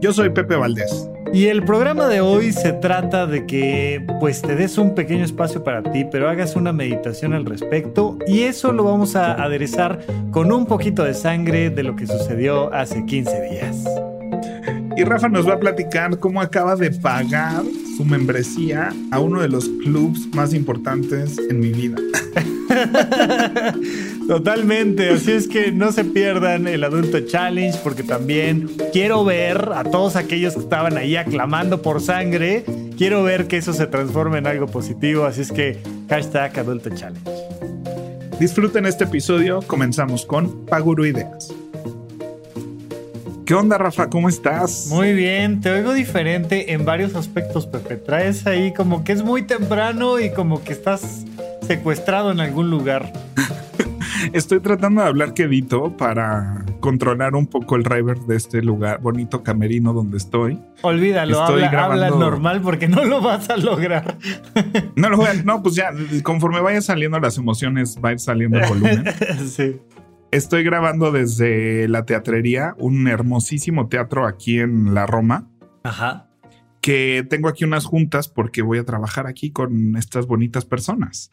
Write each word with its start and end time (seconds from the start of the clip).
Yo 0.00 0.12
soy 0.12 0.30
Pepe 0.30 0.54
Valdés. 0.54 1.08
Y 1.32 1.46
el 1.46 1.64
programa 1.64 2.06
de 2.06 2.20
hoy 2.20 2.52
se 2.52 2.72
trata 2.72 3.26
de 3.26 3.46
que 3.46 4.04
pues 4.20 4.40
te 4.40 4.54
des 4.54 4.78
un 4.78 4.94
pequeño 4.94 5.24
espacio 5.24 5.64
para 5.64 5.82
ti, 5.82 6.06
pero 6.10 6.28
hagas 6.28 6.54
una 6.56 6.72
meditación 6.72 7.34
al 7.34 7.44
respecto 7.44 8.16
y 8.26 8.42
eso 8.42 8.72
lo 8.72 8.84
vamos 8.84 9.16
a 9.16 9.34
aderezar 9.34 9.98
con 10.30 10.52
un 10.52 10.66
poquito 10.66 11.02
de 11.02 11.14
sangre 11.14 11.70
de 11.70 11.82
lo 11.82 11.96
que 11.96 12.06
sucedió 12.06 12.72
hace 12.72 13.04
15 13.04 13.50
días. 13.50 13.84
Y 14.96 15.04
Rafa 15.04 15.28
nos 15.28 15.48
va 15.48 15.54
a 15.54 15.60
platicar 15.60 16.18
cómo 16.18 16.40
acaba 16.40 16.76
de 16.76 16.92
pagar 16.92 17.62
su 17.96 18.04
membresía 18.04 18.92
a 19.10 19.18
uno 19.18 19.40
de 19.40 19.48
los 19.48 19.68
clubs 19.68 20.28
más 20.34 20.54
importantes 20.54 21.38
en 21.50 21.60
mi 21.60 21.70
vida. 21.70 21.96
Totalmente, 24.28 25.08
así 25.08 25.32
es 25.32 25.48
que 25.48 25.72
no 25.72 25.90
se 25.90 26.04
pierdan 26.04 26.68
el 26.68 26.84
Adulto 26.84 27.18
Challenge 27.20 27.78
porque 27.82 28.02
también 28.02 28.68
quiero 28.92 29.24
ver 29.24 29.70
a 29.74 29.84
todos 29.84 30.16
aquellos 30.16 30.52
que 30.52 30.60
estaban 30.60 30.98
ahí 30.98 31.16
aclamando 31.16 31.80
por 31.80 32.02
sangre, 32.02 32.62
quiero 32.98 33.22
ver 33.22 33.46
que 33.46 33.56
eso 33.56 33.72
se 33.72 33.86
transforme 33.86 34.36
en 34.36 34.46
algo 34.46 34.66
positivo, 34.66 35.24
así 35.24 35.40
es 35.40 35.50
que 35.50 35.78
hashtag 36.10 36.58
Adulto 36.58 36.90
Challenge. 36.90 37.30
Disfruten 38.38 38.84
este 38.84 39.04
episodio, 39.04 39.62
comenzamos 39.62 40.26
con 40.26 40.66
Paguro 40.66 41.06
Ideas. 41.06 41.54
¿Qué 43.46 43.54
onda, 43.54 43.78
Rafa? 43.78 44.10
¿Cómo 44.10 44.28
estás? 44.28 44.88
Muy 44.90 45.14
bien, 45.14 45.62
te 45.62 45.70
oigo 45.70 45.94
diferente 45.94 46.74
en 46.74 46.84
varios 46.84 47.14
aspectos, 47.14 47.66
Pepe. 47.66 47.96
Traes 47.96 48.46
ahí 48.46 48.74
como 48.74 49.04
que 49.04 49.12
es 49.12 49.22
muy 49.22 49.44
temprano 49.44 50.20
y 50.20 50.30
como 50.34 50.62
que 50.62 50.74
estás 50.74 51.24
secuestrado 51.66 52.30
en 52.30 52.40
algún 52.40 52.68
lugar. 52.68 53.10
Estoy 54.32 54.60
tratando 54.60 55.02
de 55.02 55.08
hablar 55.08 55.34
quedito 55.34 55.96
para 55.96 56.64
controlar 56.80 57.34
un 57.34 57.46
poco 57.46 57.76
el 57.76 57.82
driver 57.82 58.18
de 58.20 58.36
este 58.36 58.62
lugar, 58.62 59.00
bonito 59.00 59.42
camerino 59.42 59.92
donde 59.92 60.18
estoy. 60.18 60.60
Olvídalo, 60.82 61.40
habla, 61.40 62.10
normal 62.10 62.60
porque 62.60 62.88
no 62.88 63.04
lo 63.04 63.20
vas 63.20 63.48
a 63.50 63.56
lograr. 63.56 64.16
No 64.96 65.08
lo 65.08 65.16
voy 65.16 65.26
a, 65.26 65.34
no, 65.34 65.62
pues 65.62 65.74
ya, 65.74 65.90
conforme 66.22 66.60
vayan 66.60 66.82
saliendo 66.82 67.18
las 67.20 67.38
emociones, 67.38 67.98
va 68.04 68.10
a 68.10 68.12
ir 68.12 68.20
saliendo 68.20 68.58
el 68.58 68.68
volumen. 68.68 69.04
sí. 69.48 69.80
Estoy 70.30 70.62
grabando 70.62 71.10
desde 71.10 71.88
la 71.88 72.04
teatrería, 72.04 72.74
un 72.78 73.08
hermosísimo 73.08 73.88
teatro 73.88 74.26
aquí 74.26 74.60
en 74.60 74.94
la 74.94 75.06
Roma. 75.06 75.48
Ajá. 75.84 76.27
Que 76.80 77.26
tengo 77.28 77.48
aquí 77.48 77.64
unas 77.64 77.84
juntas 77.84 78.28
porque 78.28 78.62
voy 78.62 78.78
a 78.78 78.84
trabajar 78.84 79.26
aquí 79.26 79.50
con 79.50 79.96
estas 79.96 80.26
bonitas 80.26 80.64
personas. 80.64 81.30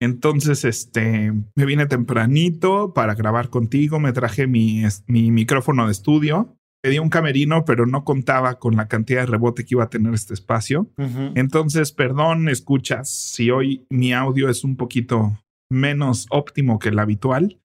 Entonces, 0.00 0.64
este, 0.64 1.32
me 1.54 1.64
vine 1.64 1.86
tempranito 1.86 2.94
para 2.94 3.14
grabar 3.14 3.50
contigo, 3.50 3.98
me 4.00 4.12
traje 4.12 4.46
mi, 4.46 4.82
mi 5.06 5.30
micrófono 5.30 5.86
de 5.86 5.92
estudio 5.92 6.56
pedí 6.84 6.98
un 6.98 7.08
camerino, 7.08 7.64
pero 7.64 7.86
no 7.86 8.04
contaba 8.04 8.58
con 8.58 8.76
la 8.76 8.88
cantidad 8.88 9.20
de 9.20 9.26
rebote 9.26 9.64
que 9.64 9.74
iba 9.74 9.84
a 9.84 9.88
tener 9.88 10.12
este 10.12 10.34
espacio. 10.34 10.90
Entonces, 11.34 11.92
perdón, 11.92 12.50
escuchas 12.50 13.08
si 13.08 13.50
hoy 13.50 13.86
mi 13.88 14.12
audio 14.12 14.50
es 14.50 14.64
un 14.64 14.76
poquito 14.76 15.32
menos 15.72 16.26
óptimo 16.28 16.78
que 16.78 16.90
el 16.90 16.98
habitual, 16.98 17.58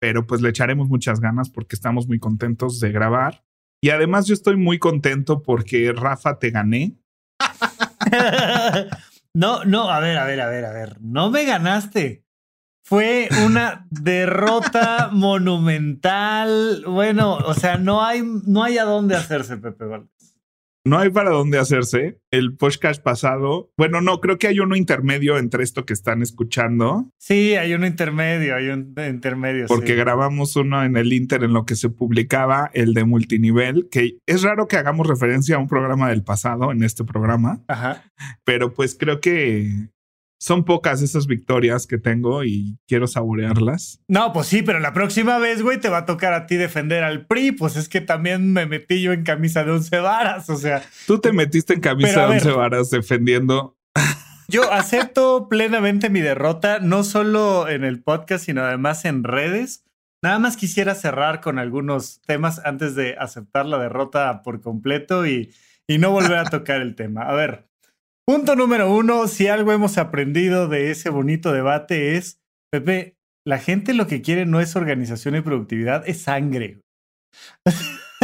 pero 0.00 0.24
pues 0.28 0.40
le 0.40 0.50
echaremos 0.50 0.88
muchas 0.88 1.18
ganas 1.18 1.50
porque 1.50 1.74
estamos 1.74 2.06
muy 2.06 2.20
contentos 2.20 2.78
de 2.78 2.92
grabar. 2.92 3.42
Y 3.84 3.90
además 3.90 4.24
yo 4.24 4.32
estoy 4.32 4.56
muy 4.56 4.78
contento 4.78 5.42
porque 5.42 5.92
Rafa 5.94 6.38
te 6.38 6.48
gané. 6.48 6.96
no, 9.34 9.62
no, 9.66 9.90
a 9.90 10.00
ver, 10.00 10.16
a 10.16 10.24
ver, 10.24 10.40
a 10.40 10.48
ver, 10.48 10.64
a 10.64 10.72
ver. 10.72 10.96
No 11.02 11.28
me 11.28 11.44
ganaste. 11.44 12.24
Fue 12.82 13.28
una 13.44 13.86
derrota 13.90 15.10
monumental. 15.12 16.82
Bueno, 16.86 17.34
o 17.34 17.52
sea, 17.52 17.76
no 17.76 18.02
hay, 18.02 18.22
no 18.46 18.64
hay 18.64 18.78
a 18.78 18.84
dónde 18.84 19.16
hacerse, 19.16 19.58
Pepe 19.58 19.84
Valdez. 19.84 20.33
No 20.86 20.98
hay 20.98 21.08
para 21.08 21.30
dónde 21.30 21.58
hacerse. 21.58 22.20
El 22.30 22.56
podcast 22.58 23.02
pasado, 23.02 23.72
bueno, 23.78 24.02
no, 24.02 24.20
creo 24.20 24.36
que 24.36 24.48
hay 24.48 24.60
uno 24.60 24.76
intermedio 24.76 25.38
entre 25.38 25.64
esto 25.64 25.86
que 25.86 25.94
están 25.94 26.20
escuchando. 26.20 27.10
Sí, 27.18 27.54
hay 27.54 27.72
uno 27.72 27.86
intermedio, 27.86 28.54
hay 28.54 28.68
un 28.68 28.94
intermedio. 29.08 29.64
Porque 29.66 29.94
grabamos 29.94 30.56
uno 30.56 30.84
en 30.84 30.98
el 30.98 31.14
Inter 31.14 31.42
en 31.42 31.54
lo 31.54 31.64
que 31.64 31.74
se 31.74 31.88
publicaba, 31.88 32.70
el 32.74 32.92
de 32.92 33.04
multinivel, 33.04 33.88
que 33.90 34.18
es 34.26 34.42
raro 34.42 34.68
que 34.68 34.76
hagamos 34.76 35.06
referencia 35.06 35.56
a 35.56 35.58
un 35.58 35.68
programa 35.68 36.10
del 36.10 36.22
pasado 36.22 36.70
en 36.70 36.82
este 36.82 37.02
programa. 37.02 37.64
Ajá. 37.66 38.04
Pero 38.44 38.74
pues 38.74 38.94
creo 38.98 39.22
que 39.22 39.88
son 40.44 40.66
pocas 40.66 41.00
esas 41.00 41.26
victorias 41.26 41.86
que 41.86 41.96
tengo 41.96 42.44
y 42.44 42.76
quiero 42.86 43.06
saborearlas. 43.06 44.02
No, 44.08 44.30
pues 44.34 44.46
sí, 44.46 44.60
pero 44.60 44.78
la 44.78 44.92
próxima 44.92 45.38
vez, 45.38 45.62
güey, 45.62 45.80
te 45.80 45.88
va 45.88 45.98
a 45.98 46.04
tocar 46.04 46.34
a 46.34 46.44
ti 46.44 46.56
defender 46.56 47.02
al 47.02 47.24
PRI. 47.24 47.52
Pues 47.52 47.76
es 47.76 47.88
que 47.88 48.02
también 48.02 48.52
me 48.52 48.66
metí 48.66 49.00
yo 49.00 49.14
en 49.14 49.22
camisa 49.22 49.64
de 49.64 49.70
once 49.70 49.98
varas, 50.00 50.50
o 50.50 50.58
sea. 50.58 50.82
Tú 51.06 51.18
te 51.18 51.32
metiste 51.32 51.72
en 51.72 51.80
camisa 51.80 52.26
de 52.26 52.34
once 52.34 52.50
varas 52.50 52.90
defendiendo. 52.90 53.78
Yo 54.46 54.70
acepto 54.70 55.48
plenamente 55.48 56.10
mi 56.10 56.20
derrota, 56.20 56.78
no 56.78 57.04
solo 57.04 57.66
en 57.66 57.82
el 57.82 58.02
podcast, 58.02 58.44
sino 58.44 58.64
además 58.64 59.06
en 59.06 59.24
redes. 59.24 59.86
Nada 60.20 60.38
más 60.38 60.58
quisiera 60.58 60.94
cerrar 60.94 61.40
con 61.40 61.58
algunos 61.58 62.20
temas 62.26 62.60
antes 62.66 62.94
de 62.94 63.16
aceptar 63.18 63.64
la 63.64 63.78
derrota 63.78 64.42
por 64.42 64.60
completo 64.60 65.26
y, 65.26 65.54
y 65.86 65.96
no 65.96 66.10
volver 66.10 66.36
a 66.36 66.44
tocar 66.50 66.82
el 66.82 66.96
tema. 66.96 67.22
A 67.22 67.32
ver, 67.32 67.64
Punto 68.26 68.56
número 68.56 68.90
uno, 68.90 69.28
si 69.28 69.48
algo 69.48 69.70
hemos 69.72 69.98
aprendido 69.98 70.66
de 70.66 70.90
ese 70.90 71.10
bonito 71.10 71.52
debate 71.52 72.16
es, 72.16 72.40
Pepe, 72.70 73.18
la 73.44 73.58
gente 73.58 73.92
lo 73.92 74.06
que 74.06 74.22
quiere 74.22 74.46
no 74.46 74.60
es 74.60 74.76
organización 74.76 75.36
y 75.36 75.42
productividad, 75.42 76.08
es 76.08 76.22
sangre. 76.22 76.80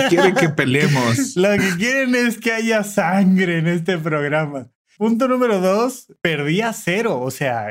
Quieren 0.09 0.35
que 0.35 0.49
peleemos. 0.49 1.37
lo 1.37 1.51
que 1.51 1.77
quieren 1.77 2.15
es 2.15 2.39
que 2.39 2.53
haya 2.53 2.83
sangre 2.83 3.59
en 3.59 3.67
este 3.67 3.99
programa. 3.99 4.71
Punto 4.97 5.29
número 5.29 5.61
dos, 5.61 6.11
perdía 6.23 6.73
cero, 6.73 7.21
o 7.21 7.31
sea, 7.31 7.67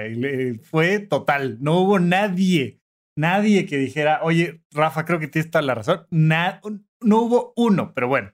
fue 0.61 0.99
total. 0.99 1.57
No 1.61 1.79
hubo 1.79 1.97
nadie, 1.97 2.79
nadie 3.15 3.65
que 3.65 3.77
dijera, 3.77 4.19
oye, 4.21 4.61
Rafa, 4.71 5.05
creo 5.05 5.17
que 5.17 5.27
tienes 5.27 5.49
toda 5.49 5.63
la 5.63 5.73
razón. 5.73 6.05
no 6.11 7.21
hubo 7.21 7.53
uno, 7.55 7.91
pero 7.95 8.07
bueno. 8.07 8.31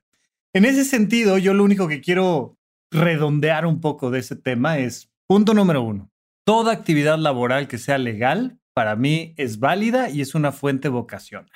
En 0.54 0.66
ese 0.66 0.84
sentido, 0.84 1.38
yo 1.38 1.54
lo 1.54 1.64
único 1.64 1.88
que 1.88 2.02
quiero 2.02 2.58
redondear 2.96 3.66
un 3.66 3.82
poco 3.82 4.12
de 4.12 4.20
ese 4.20 4.36
tema 4.36 4.80
es, 4.80 5.10
punto 5.28 5.54
número 5.54 5.82
uno, 5.82 6.10
toda 6.46 6.72
actividad 6.72 7.18
laboral 7.18 7.68
que 7.68 7.78
sea 7.78 7.98
legal 7.98 8.60
para 8.74 8.96
mí 8.96 9.34
es 9.38 9.60
válida 9.60 10.10
y 10.10 10.22
es 10.22 10.36
una 10.36 10.52
fuente 10.52 10.90
vocacional. 10.90 11.52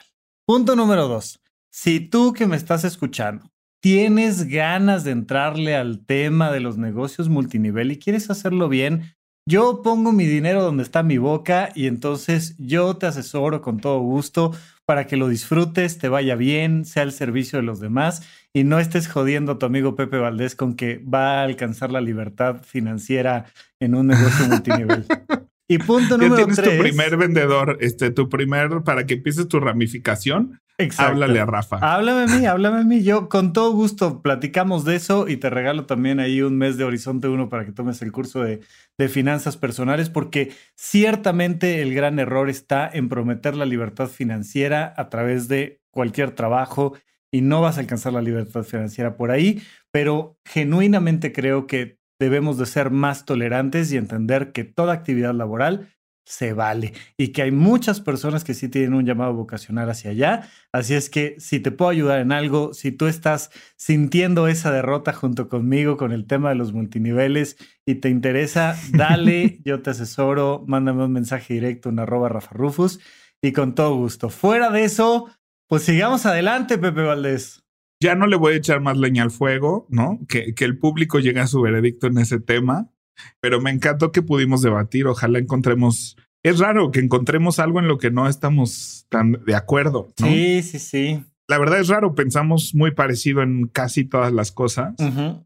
Punto 0.46 0.76
número 0.76 1.08
dos, 1.08 1.42
si 1.72 2.00
tú 2.00 2.34
que 2.34 2.48
me 2.48 2.56
estás 2.56 2.84
escuchando 2.84 3.52
tienes 3.82 4.46
ganas 4.46 5.04
de 5.04 5.12
entrarle 5.12 5.76
al 5.76 6.06
tema 6.06 6.52
de 6.52 6.60
los 6.60 6.78
negocios 6.78 7.30
multinivel 7.30 7.92
y 7.92 8.00
quieres 8.00 8.30
hacerlo 8.30 8.68
bien, 8.68 9.16
yo 9.48 9.82
pongo 9.82 10.12
mi 10.12 10.26
dinero 10.26 10.64
donde 10.64 10.84
está 10.84 11.02
mi 11.02 11.18
boca 11.18 11.70
y 11.74 11.88
entonces 11.88 12.56
yo 12.58 12.98
te 12.98 13.08
asesoro 13.08 13.62
con 13.62 13.80
todo 13.80 14.00
gusto 14.00 14.52
para 14.90 15.06
que 15.06 15.18
lo 15.18 15.28
disfrutes, 15.28 16.00
te 16.00 16.10
vaya 16.10 16.34
bien, 16.34 16.84
sea 16.84 17.04
el 17.04 17.12
servicio 17.12 17.60
de 17.60 17.64
los 17.64 17.80
demás 17.80 18.24
y 18.54 18.64
no 18.64 18.80
estés 18.80 19.08
jodiendo 19.08 19.52
a 19.52 19.60
tu 19.60 19.68
amigo 19.68 19.96
Pepe 19.96 20.18
Valdés 20.18 20.56
con 20.56 20.76
que 20.76 20.98
va 20.98 21.42
a 21.42 21.44
alcanzar 21.44 21.92
la 21.92 22.02
libertad 22.02 22.64
financiera 22.64 23.46
en 23.80 23.94
un 23.94 24.08
negocio 24.08 24.48
multinivel. 24.48 25.06
Y 25.72 25.78
punto 25.78 26.18
número 26.18 26.38
tienes 26.38 26.56
tres. 26.56 26.76
tu 26.76 26.82
primer 26.82 27.16
vendedor, 27.18 27.78
este, 27.80 28.10
tu 28.10 28.28
primer, 28.28 28.82
para 28.82 29.06
que 29.06 29.14
empieces 29.14 29.48
tu 29.48 29.60
ramificación. 29.60 30.60
Exacto. 30.80 31.12
Háblale 31.12 31.40
a 31.42 31.46
Rafa. 31.46 31.78
Háblame 31.78 32.24
a 32.24 32.38
mí, 32.38 32.46
háblame 32.46 32.80
a 32.80 32.84
mí. 32.84 33.04
Yo 33.04 33.28
con 33.28 33.52
todo 33.52 33.74
gusto 33.74 34.22
platicamos 34.22 34.86
de 34.86 34.96
eso 34.96 35.28
y 35.28 35.36
te 35.38 35.50
regalo 35.50 35.86
también 35.86 36.22
ahí 36.22 36.42
un 36.42 36.58
mes 36.58 36.78
de 36.78 36.86
Horizonte 36.86 37.28
1 37.28 37.50
para 37.50 37.66
que 37.66 37.74
tomes 37.74 38.02
el 38.02 38.14
curso 38.14 38.42
de, 38.42 38.62
de 38.98 39.10
finanzas 39.10 39.58
personales, 39.58 40.10
porque 40.10 40.54
ciertamente 40.76 41.82
el 41.82 41.94
gran 41.94 42.18
error 42.18 42.50
está 42.50 42.90
en 42.92 43.10
prometer 43.10 43.56
la 43.56 43.66
libertad 43.66 44.08
financiera 44.08 44.94
a 44.96 45.10
través 45.10 45.50
de 45.50 45.82
cualquier 45.92 46.32
trabajo 46.32 46.94
y 47.32 47.42
no 47.42 47.62
vas 47.62 47.78
a 47.78 47.82
alcanzar 47.82 48.14
la 48.14 48.22
libertad 48.22 48.64
financiera 48.64 49.18
por 49.18 49.32
ahí, 49.32 49.62
pero 49.92 50.38
genuinamente 50.46 51.32
creo 51.34 51.68
que 51.68 52.00
debemos 52.20 52.58
de 52.58 52.66
ser 52.66 52.90
más 52.90 53.26
tolerantes 53.26 53.92
y 53.92 53.98
entender 53.98 54.52
que 54.52 54.64
toda 54.64 54.94
actividad 54.94 55.34
laboral 55.34 55.90
se 56.30 56.54
vale 56.54 56.94
y 57.18 57.30
que 57.30 57.42
hay 57.42 57.52
muchas 57.52 58.00
personas 58.00 58.44
que 58.44 58.54
sí 58.54 58.70
tienen 58.70 58.94
un 58.94 59.04
llamado 59.04 59.34
vocacional 59.34 59.90
hacia 59.90 60.12
allá. 60.12 60.48
Así 60.72 60.94
es 60.94 61.10
que 61.10 61.36
si 61.40 61.60
te 61.60 61.72
puedo 61.72 61.90
ayudar 61.90 62.20
en 62.20 62.32
algo, 62.32 62.76
si 62.76 62.92
tú 62.92 63.08
estás 63.08 63.50
sintiendo 63.78 64.48
esa 64.48 64.72
derrota 64.72 65.12
junto 65.12 65.50
conmigo 65.50 65.98
con 65.98 66.12
el 66.12 66.28
tema 66.28 66.50
de 66.50 66.56
los 66.56 66.72
multiniveles 66.72 67.58
y 67.84 67.96
te 67.96 68.10
interesa, 68.10 68.78
dale, 68.92 69.60
yo 69.66 69.82
te 69.82 69.90
asesoro, 69.90 70.64
mándame 70.68 71.04
un 71.04 71.14
mensaje 71.14 71.56
directo 71.56 71.90
en 71.90 71.98
arroba 71.98 72.30
Rafa 72.30 72.52
Rufus 72.54 73.00
y 73.42 73.52
con 73.52 73.74
todo 73.74 73.96
gusto. 73.96 74.30
Fuera 74.30 74.70
de 74.70 74.84
eso, 74.84 75.32
pues 75.68 75.82
sigamos 75.82 76.28
adelante, 76.28 76.78
Pepe 76.78 77.02
Valdés. 77.02 77.64
Ya 78.00 78.14
no 78.14 78.28
le 78.28 78.36
voy 78.36 78.54
a 78.54 78.58
echar 78.58 78.82
más 78.82 79.00
leña 79.00 79.24
al 79.24 79.32
fuego, 79.32 79.88
¿no? 79.90 80.20
Que, 80.30 80.54
que 80.54 80.64
el 80.64 80.78
público 80.78 81.18
llegue 81.18 81.40
a 81.40 81.48
su 81.48 81.60
veredicto 81.60 82.06
en 82.06 82.20
ese 82.20 82.40
tema 82.40 82.92
pero 83.40 83.62
me 83.62 83.72
encantó 83.72 84.12
que 84.12 84.22
pudimos 84.22 84.62
debatir. 84.62 85.08
Ojalá 85.08 85.40
encontremos. 85.40 86.18
Es 86.44 86.60
raro 86.60 86.92
que 86.92 87.00
encontremos 87.00 87.60
algo 87.60 87.80
en 87.80 87.88
lo 87.88 87.98
que 87.98 88.12
no 88.12 88.28
estamos 88.28 89.06
tan 89.10 89.44
de 89.46 89.56
acuerdo. 89.56 90.14
Sí, 90.18 90.62
sí, 90.64 90.80
sí. 90.80 91.24
La 91.50 91.58
verdad 91.58 91.80
es 91.80 91.88
raro, 91.88 92.14
pensamos 92.14 92.76
muy 92.76 92.92
parecido 92.92 93.42
en 93.42 93.68
casi 93.68 94.06
todas 94.06 94.32
las 94.32 94.52
cosas 94.52 94.94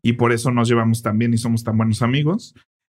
y 0.02 0.14
por 0.14 0.34
eso 0.34 0.52
nos 0.52 0.68
llevamos 0.68 1.02
tan 1.02 1.18
bien 1.18 1.34
y 1.34 1.38
somos 1.38 1.64
tan 1.64 1.78
buenos 1.78 2.02
amigos. 2.02 2.54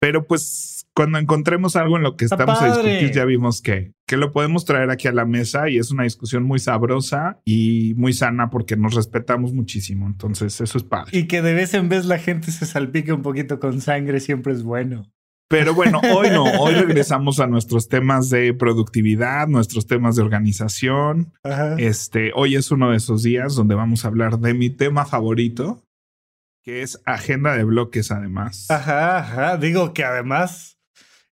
Pero 0.04 0.28
pues 0.28 0.86
cuando 0.94 1.18
encontremos 1.18 1.78
algo 1.78 1.96
en 1.96 2.04
lo 2.04 2.18
que 2.18 2.26
estamos 2.26 2.62
a 2.62 2.68
discutir, 2.68 3.14
ya 3.14 3.24
vimos 3.24 3.62
que, 3.62 3.94
que 4.06 4.18
lo 4.18 4.34
podemos 4.34 4.66
traer 4.66 4.90
aquí 4.90 5.08
a 5.08 5.14
la 5.14 5.24
mesa 5.24 5.70
y 5.70 5.78
es 5.78 5.92
una 5.92 6.04
discusión 6.04 6.44
muy 6.44 6.60
sabrosa 6.60 7.40
y 7.46 7.94
muy 7.96 8.12
sana 8.12 8.50
porque 8.50 8.76
nos 8.76 8.96
respetamos 8.96 9.54
muchísimo. 9.54 10.06
Entonces, 10.06 10.60
eso 10.60 10.78
es 10.78 10.84
padre. 10.84 11.18
Y 11.18 11.28
que 11.28 11.42
de 11.42 11.54
vez 11.54 11.74
en 11.74 11.88
vez 11.88 12.04
la 12.04 12.20
gente 12.20 12.52
se 12.52 12.66
salpique 12.66 13.14
un 13.14 13.22
poquito 13.22 13.62
con 13.62 13.80
sangre 13.80 14.20
siempre 14.20 14.52
es 14.52 14.64
bueno. 14.64 15.10
Pero 15.48 15.74
bueno, 15.74 16.02
hoy 16.14 16.32
no, 16.32 16.44
hoy 16.60 16.74
regresamos 16.74 17.40
a 17.40 17.48
nuestros 17.48 17.88
temas 17.88 18.30
de 18.30 18.54
productividad, 18.54 19.48
nuestros 19.48 19.88
temas 19.88 20.18
de 20.18 20.24
organización. 20.24 21.32
Este, 21.78 22.34
hoy 22.36 22.56
es 22.56 22.72
uno 22.72 22.92
de 22.92 22.98
esos 22.98 23.24
días 23.24 23.56
donde 23.56 23.76
vamos 23.76 24.04
a 24.04 24.10
hablar 24.10 24.38
de 24.40 24.54
mi 24.54 24.70
tema 24.70 25.06
favorito, 25.06 25.82
que 26.64 26.82
es 26.82 27.02
agenda 27.06 27.56
de 27.56 27.64
bloques 27.66 28.12
además. 28.12 28.68
Ajá, 28.70 29.18
ajá. 29.18 29.58
Digo 29.58 29.94
que 29.94 30.04
además, 30.04 30.80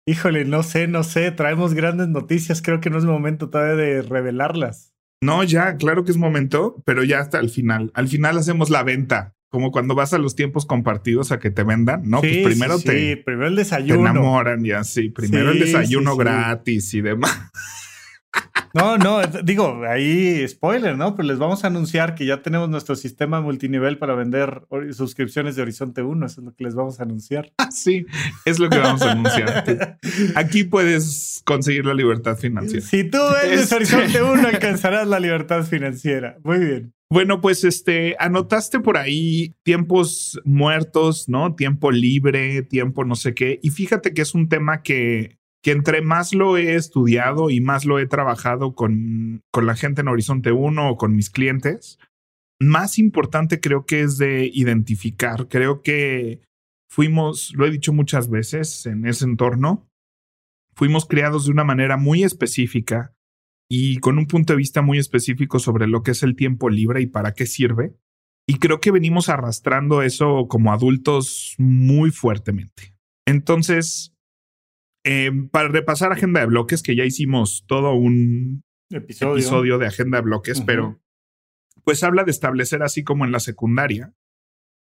híjole, 0.06 0.46
no 0.46 0.62
sé, 0.62 0.88
no 0.88 1.04
sé, 1.04 1.32
traemos 1.32 1.74
grandes 1.74 2.10
noticias. 2.10 2.62
Creo 2.62 2.82
que 2.82 2.90
no 2.90 2.98
es 2.98 3.06
momento 3.06 3.50
todavía 3.50 3.76
de 3.76 4.02
revelarlas. 4.02 4.94
No, 5.24 5.44
ya, 5.44 5.78
claro 5.78 6.04
que 6.04 6.12
es 6.12 6.18
momento, 6.18 6.82
pero 6.86 7.04
ya 7.04 7.20
hasta 7.20 7.40
el 7.40 7.50
final. 7.50 7.92
Al 7.94 8.08
final 8.08 8.38
hacemos 8.38 8.70
la 8.70 8.84
venta. 8.84 9.36
Como 9.50 9.72
cuando 9.72 9.96
vas 9.96 10.14
a 10.14 10.18
los 10.18 10.36
tiempos 10.36 10.66
compartidos 10.66 11.34
a 11.34 11.40
que 11.40 11.52
te 11.52 11.64
vendan, 11.64 12.10
¿no? 12.10 12.22
pues 12.22 12.46
primero 12.46 12.80
te. 12.80 12.98
Sí, 12.98 13.16
primero 13.18 13.48
el 13.48 13.58
desayuno. 13.58 13.96
Te 13.96 14.10
enamoran 14.10 14.66
y 14.66 14.72
así. 14.72 15.10
Primero 15.10 15.52
el 15.52 15.60
desayuno 15.60 16.16
gratis 16.16 16.94
y 16.94 17.02
demás. 17.02 17.52
No, 18.74 18.98
no, 18.98 19.22
digo, 19.44 19.82
ahí 19.88 20.48
spoiler, 20.48 20.98
¿no? 20.98 21.16
Pero 21.16 21.28
les 21.28 21.40
vamos 21.40 21.64
a 21.64 21.68
anunciar 21.68 22.16
que 22.16 22.26
ya 22.26 22.42
tenemos 22.42 22.70
nuestro 22.70 22.96
sistema 22.96 23.42
multinivel 23.42 23.98
para 23.98 24.16
vender 24.16 24.64
suscripciones 24.92 25.56
de 25.56 25.64
Horizonte 25.64 26.02
1. 26.02 26.26
Eso 26.26 26.42
es 26.42 26.46
lo 26.46 26.54
que 26.54 26.64
les 26.64 26.76
vamos 26.76 27.00
a 27.00 27.04
anunciar. 27.04 27.52
Ah, 27.58 27.70
sí, 27.72 28.06
es 28.46 28.60
lo 28.60 28.70
que 28.70 28.78
vamos 28.78 29.02
a 29.02 29.12
anunciar. 29.12 29.98
Aquí 30.36 30.64
puedes 30.64 31.42
conseguir 31.46 31.86
la 31.86 31.94
libertad 31.94 32.38
financiera. 32.38 32.86
Si 32.86 33.04
tú 33.04 33.18
vendes 33.42 33.72
Horizonte 33.72 34.22
1, 34.22 34.48
alcanzarás 34.48 35.08
la 35.08 35.20
libertad 35.20 35.64
financiera. 35.64 36.38
Muy 36.44 36.60
bien. 36.60 36.94
Bueno, 37.12 37.42
pues 37.42 37.66
este, 37.66 38.16
anotaste 38.20 38.80
por 38.80 38.98
ahí 38.98 39.54
tiempos 39.64 40.40
muertos, 40.46 41.28
¿no? 41.28 41.56
Tiempo 41.56 41.92
libre, 41.92 42.62
tiempo 42.62 43.04
no 43.04 43.16
sé 43.16 43.34
qué. 43.34 43.60
Y 43.62 43.70
fíjate 43.70 44.14
que 44.14 44.22
es 44.22 44.34
un 44.34 44.48
tema 44.48 44.82
que 44.82 45.41
que 45.64 45.72
entre 45.72 46.02
más 46.02 46.34
lo 46.34 46.58
he 46.58 46.76
estudiado 46.76 47.50
y 47.50 47.62
más 47.62 47.86
lo 47.86 48.00
he 48.00 48.08
trabajado 48.08 48.74
con, 48.74 49.42
con 49.52 49.66
la 49.66 49.76
gente 49.76 50.02
en 50.02 50.08
Horizonte 50.08 50.52
1 50.52 50.90
o 50.90 50.98
con 50.98 51.16
mis 51.16 51.30
clientes, 51.30 52.00
más 52.60 52.98
importante 52.98 53.60
creo 53.60 53.86
que 53.86 54.02
es 54.02 54.18
de 54.18 54.50
identificar. 54.54 55.48
Creo 55.48 55.82
que 55.82 56.42
fuimos, 56.90 57.54
lo 57.56 57.66
he 57.66 57.72
dicho 57.72 57.94
muchas 57.94 58.30
veces 58.30 58.86
en 58.86 59.06
ese 59.06 59.26
entorno, 59.26 59.88
fuimos 60.76 61.06
criados 61.06 61.46
de 61.46 61.52
una 61.52 61.64
manera 61.64 61.98
muy 61.98 62.24
específica 62.24 63.14
y 63.70 63.98
con 63.98 64.18
un 64.18 64.28
punto 64.28 64.54
de 64.54 64.58
vista 64.58 64.82
muy 64.82 64.98
específico 64.98 65.60
sobre 65.60 65.88
lo 65.88 66.04
que 66.04 66.12
es 66.12 66.24
el 66.24 66.36
tiempo 66.36 66.70
libre 66.70 67.02
y 67.02 67.08
para 67.08 67.34
qué 67.34 67.46
sirve. 67.46 67.96
Y 68.48 68.56
creo 68.56 68.82
que 68.82 68.92
venimos 68.92 69.30
arrastrando 69.30 70.02
eso 70.02 70.48
como 70.50 70.74
adultos 70.74 71.56
muy 71.58 72.12
fuertemente. 72.12 72.94
Entonces, 73.26 74.14
Em, 75.04 75.50
para 75.50 75.68
repasar 75.70 76.12
agenda 76.12 76.42
de 76.42 76.46
bloques, 76.46 76.84
que 76.84 76.96
ya 76.96 77.04
hicimos 77.04 77.64
todo 77.68 77.94
un 77.94 78.64
episodio, 78.92 79.78
de 79.78 79.88
agenda 79.88 80.18
de 80.18 80.24
bloques, 80.24 80.62
pero 80.62 81.02
pues 81.84 82.04
habla 82.04 82.24
de 82.24 82.32
establecer 82.32 82.84
así 82.84 83.04
como 83.04 83.26
en 83.26 83.32
la 83.32 83.40
secundaria 83.40 84.14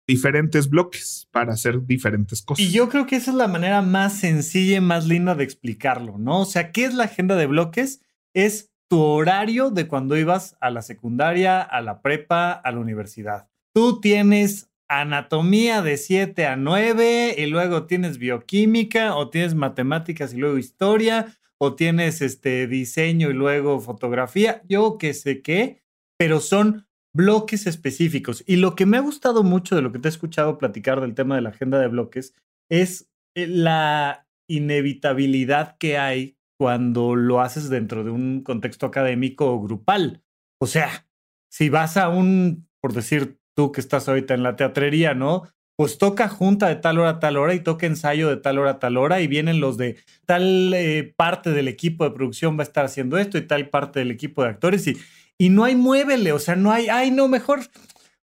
diferentes 0.08 0.70
bloques 0.70 1.28
para 1.30 1.52
hacer 1.52 1.84
diferentes 1.84 2.42
cosas. 2.42 2.64
Y 2.64 2.72
yo 2.72 2.88
creo 2.88 3.06
que 3.06 3.16
esa 3.16 3.30
es 3.30 3.36
la 3.36 3.46
manera 3.46 3.82
más 3.82 4.18
sencilla 4.18 4.78
y 4.78 4.80
más 4.80 5.06
linda 5.06 5.34
de 5.34 5.44
explicarlo, 5.44 6.16
¿no? 6.18 6.40
O 6.40 6.44
sea, 6.46 6.72
¿qué 6.72 6.86
es 6.86 6.94
la 6.94 7.04
agenda 7.04 7.36
de 7.36 7.46
bloques? 7.46 8.00
Es 8.34 8.72
tu 8.88 9.00
horario 9.00 9.70
de 9.70 9.86
cuando 9.86 10.16
ibas 10.16 10.56
a 10.60 10.70
la 10.70 10.80
secundaria, 10.80 11.60
a 11.60 11.82
la 11.82 12.00
prepa, 12.00 12.52
a 12.52 12.72
la 12.72 12.80
universidad. 12.80 13.50
Tú 13.74 14.00
tienes 14.00 14.67
anatomía 14.88 15.82
de 15.82 15.96
7 15.96 16.46
a 16.46 16.56
9 16.56 17.34
y 17.38 17.46
luego 17.46 17.86
tienes 17.86 18.18
bioquímica 18.18 19.14
o 19.16 19.28
tienes 19.30 19.54
matemáticas 19.54 20.32
y 20.32 20.38
luego 20.38 20.58
historia 20.58 21.34
o 21.58 21.74
tienes 21.74 22.22
este 22.22 22.66
diseño 22.66 23.30
y 23.30 23.34
luego 23.34 23.80
fotografía, 23.80 24.62
yo 24.68 24.96
qué 24.98 25.12
sé 25.12 25.42
qué, 25.42 25.82
pero 26.16 26.40
son 26.40 26.86
bloques 27.14 27.66
específicos. 27.66 28.44
Y 28.46 28.56
lo 28.56 28.74
que 28.74 28.86
me 28.86 28.96
ha 28.96 29.00
gustado 29.00 29.42
mucho 29.42 29.76
de 29.76 29.82
lo 29.82 29.92
que 29.92 29.98
te 29.98 30.08
he 30.08 30.10
escuchado 30.10 30.58
platicar 30.58 31.00
del 31.00 31.14
tema 31.14 31.34
de 31.34 31.42
la 31.42 31.50
agenda 31.50 31.78
de 31.80 31.88
bloques 31.88 32.34
es 32.70 33.10
eh, 33.34 33.46
la 33.46 34.26
inevitabilidad 34.48 35.76
que 35.78 35.98
hay 35.98 36.36
cuando 36.58 37.14
lo 37.14 37.40
haces 37.40 37.68
dentro 37.68 38.04
de 38.04 38.10
un 38.10 38.42
contexto 38.42 38.86
académico 38.86 39.52
o 39.52 39.60
grupal. 39.60 40.22
O 40.60 40.66
sea, 40.66 41.06
si 41.50 41.68
vas 41.68 41.96
a 41.96 42.08
un, 42.08 42.68
por 42.80 42.92
decir, 42.92 43.37
tú 43.58 43.72
que 43.72 43.80
estás 43.80 44.08
ahorita 44.08 44.34
en 44.34 44.44
la 44.44 44.54
teatrería, 44.54 45.14
¿no? 45.14 45.48
Pues 45.76 45.98
toca 45.98 46.28
junta 46.28 46.68
de 46.68 46.76
tal 46.76 47.00
hora 47.00 47.10
a 47.10 47.18
tal 47.18 47.36
hora 47.36 47.54
y 47.54 47.60
toca 47.60 47.86
ensayo 47.86 48.28
de 48.28 48.36
tal 48.36 48.56
hora 48.56 48.70
a 48.70 48.78
tal 48.78 48.96
hora 48.96 49.20
y 49.20 49.26
vienen 49.26 49.58
los 49.58 49.76
de 49.76 49.96
tal 50.26 50.72
eh, 50.74 51.12
parte 51.16 51.50
del 51.50 51.66
equipo 51.66 52.04
de 52.04 52.12
producción 52.12 52.56
va 52.56 52.60
a 52.60 52.68
estar 52.68 52.84
haciendo 52.84 53.18
esto 53.18 53.36
y 53.36 53.42
tal 53.42 53.68
parte 53.68 53.98
del 53.98 54.12
equipo 54.12 54.44
de 54.44 54.50
actores 54.50 54.86
y, 54.86 54.96
y 55.36 55.48
no 55.48 55.64
hay 55.64 55.74
muévele, 55.74 56.30
o 56.30 56.38
sea, 56.38 56.54
no 56.54 56.70
hay, 56.70 56.88
ay, 56.88 57.10
no, 57.10 57.26
mejor, 57.26 57.62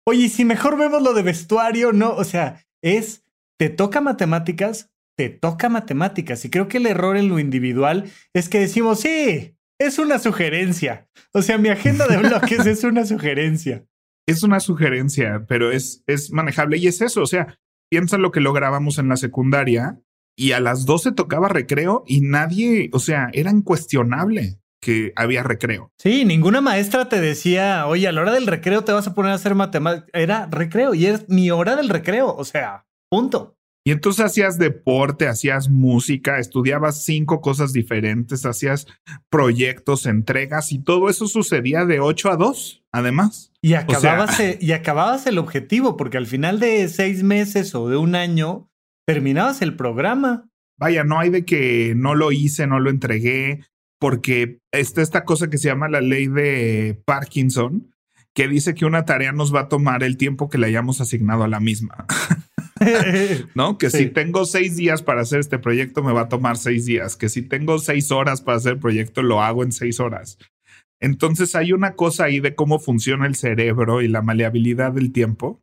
oye, 0.06 0.30
si 0.30 0.46
mejor 0.46 0.78
vemos 0.78 1.02
lo 1.02 1.16
de 1.16 1.24
vestuario, 1.24 1.94
no, 1.94 2.14
o 2.14 2.26
sea, 2.26 2.64
es, 2.84 3.24
te 3.58 3.70
toca 3.70 4.02
matemáticas, 4.02 4.92
te 5.18 5.30
toca 5.30 5.68
matemáticas 5.68 6.46
y 6.46 6.52
creo 6.52 6.68
que 6.68 6.78
el 6.78 6.86
error 6.86 7.18
en 7.18 7.28
lo 7.28 7.40
individual 7.40 8.04
es 8.36 8.50
que 8.50 8.60
decimos, 8.60 9.00
sí, 9.00 9.56
es 9.80 9.98
una 9.98 10.20
sugerencia, 10.20 11.08
o 11.34 11.42
sea, 11.42 11.58
mi 11.58 11.70
agenda 11.70 12.06
de 12.06 12.18
bloques 12.30 12.68
es 12.68 12.84
una 12.84 13.04
sugerencia 13.08 13.84
es 14.28 14.44
una 14.44 14.60
sugerencia, 14.60 15.46
pero 15.48 15.72
es, 15.72 16.04
es 16.08 16.32
manejable 16.32 16.78
y 16.78 16.88
es 16.88 17.02
eso. 17.02 17.22
O 17.22 17.28
sea, 17.28 17.60
piensa 17.90 18.18
lo 18.18 18.32
que 18.32 18.42
lo 18.42 18.54
grabamos 18.54 18.98
en 18.98 19.10
la 19.10 19.18
secundaria 19.18 20.00
y 20.36 20.54
a 20.54 20.60
las 20.60 20.86
12 20.86 21.12
tocaba 21.12 21.50
recreo 21.50 22.04
y 22.08 22.22
nadie, 22.22 22.90
o 22.94 23.00
sea, 23.00 23.30
era 23.34 23.52
incuestionable 23.52 24.60
que 24.82 25.14
había 25.16 25.44
recreo. 25.44 25.92
Sí, 25.98 26.26
ninguna 26.26 26.60
maestra 26.60 27.08
te 27.08 27.22
decía, 27.22 27.88
oye, 27.88 28.08
a 28.08 28.12
la 28.12 28.22
hora 28.22 28.34
del 28.34 28.48
recreo 28.48 28.84
te 28.84 28.92
vas 28.92 29.08
a 29.08 29.14
poner 29.14 29.32
a 29.32 29.36
hacer 29.36 29.56
matemáticas. 29.56 30.10
Era 30.14 30.48
recreo 30.48 30.94
y 30.94 31.06
es 31.06 31.30
mi 31.30 31.52
hora 31.52 31.76
del 31.76 31.90
recreo. 31.90 32.36
O 32.36 32.44
sea, 32.44 32.86
punto. 33.10 33.56
Y 33.86 33.92
entonces 33.92 34.24
hacías 34.24 34.58
deporte, 34.58 35.28
hacías 35.28 35.68
música, 35.68 36.40
estudiabas 36.40 37.04
cinco 37.04 37.42
cosas 37.42 37.74
diferentes, 37.74 38.46
hacías 38.46 38.88
proyectos, 39.30 40.06
entregas 40.06 40.72
y 40.72 40.80
todo 40.80 41.10
eso 41.10 41.28
sucedía 41.28 41.86
de 41.86 42.00
8 42.00 42.32
a 42.32 42.38
2, 42.38 42.86
además. 42.94 43.52
Y 43.62 43.74
acababas, 43.74 44.40
y 44.62 44.72
acababas 44.72 45.28
el 45.28 45.38
objetivo, 45.38 45.98
porque 45.98 46.18
al 46.18 46.28
final 46.28 46.62
de 46.62 46.88
seis 46.88 47.24
meses 47.24 47.76
o 47.76 47.90
de 47.90 47.98
un 47.98 48.16
año 48.16 48.70
terminabas 49.06 49.62
el 49.62 49.76
programa. 49.76 50.50
Vaya, 50.80 51.04
no 51.04 51.20
hay 51.20 51.30
de 51.30 51.44
que 51.44 51.94
no 51.96 52.16
lo 52.16 52.32
hice, 52.32 52.68
no 52.68 52.80
lo 52.80 52.90
entregué, 52.90 53.66
porque 54.00 54.60
está 54.72 55.02
esta 55.02 55.26
cosa 55.26 55.50
que 55.50 55.58
se 55.58 55.68
llama 55.68 55.90
la 55.90 56.00
ley 56.00 56.28
de 56.28 57.02
Parkinson, 57.06 57.94
que 58.34 58.48
dice 58.48 58.76
que 58.76 58.86
una 58.86 59.04
tarea 59.04 59.34
nos 59.34 59.54
va 59.54 59.62
a 59.62 59.70
tomar 59.70 60.04
el 60.04 60.16
tiempo 60.16 60.50
que 60.50 60.58
le 60.58 60.68
hayamos 60.68 61.02
asignado 61.02 61.44
a 61.44 61.50
la 61.50 61.60
misma. 61.60 62.06
¿No? 63.56 63.78
Que 63.78 63.90
si 63.90 64.08
tengo 64.08 64.46
seis 64.46 64.76
días 64.76 65.02
para 65.02 65.22
hacer 65.22 65.40
este 65.40 65.60
proyecto, 65.60 66.04
me 66.04 66.14
va 66.14 66.22
a 66.22 66.30
tomar 66.30 66.58
seis 66.58 66.86
días. 66.86 67.16
Que 67.16 67.30
si 67.30 67.42
tengo 67.42 67.80
seis 67.80 68.12
horas 68.12 68.42
para 68.42 68.58
hacer 68.58 68.74
el 68.74 68.80
proyecto, 68.80 69.22
lo 69.22 69.42
hago 69.42 69.64
en 69.64 69.72
seis 69.72 70.00
horas. 70.00 70.38
Entonces 71.00 71.56
hay 71.56 71.74
una 71.74 71.96
cosa 71.96 72.26
ahí 72.26 72.40
de 72.40 72.56
cómo 72.56 72.80
funciona 72.80 73.26
el 73.26 73.36
cerebro 73.36 74.02
y 74.02 74.08
la 74.08 74.22
maleabilidad 74.22 74.94
del 74.94 75.12
tiempo, 75.12 75.62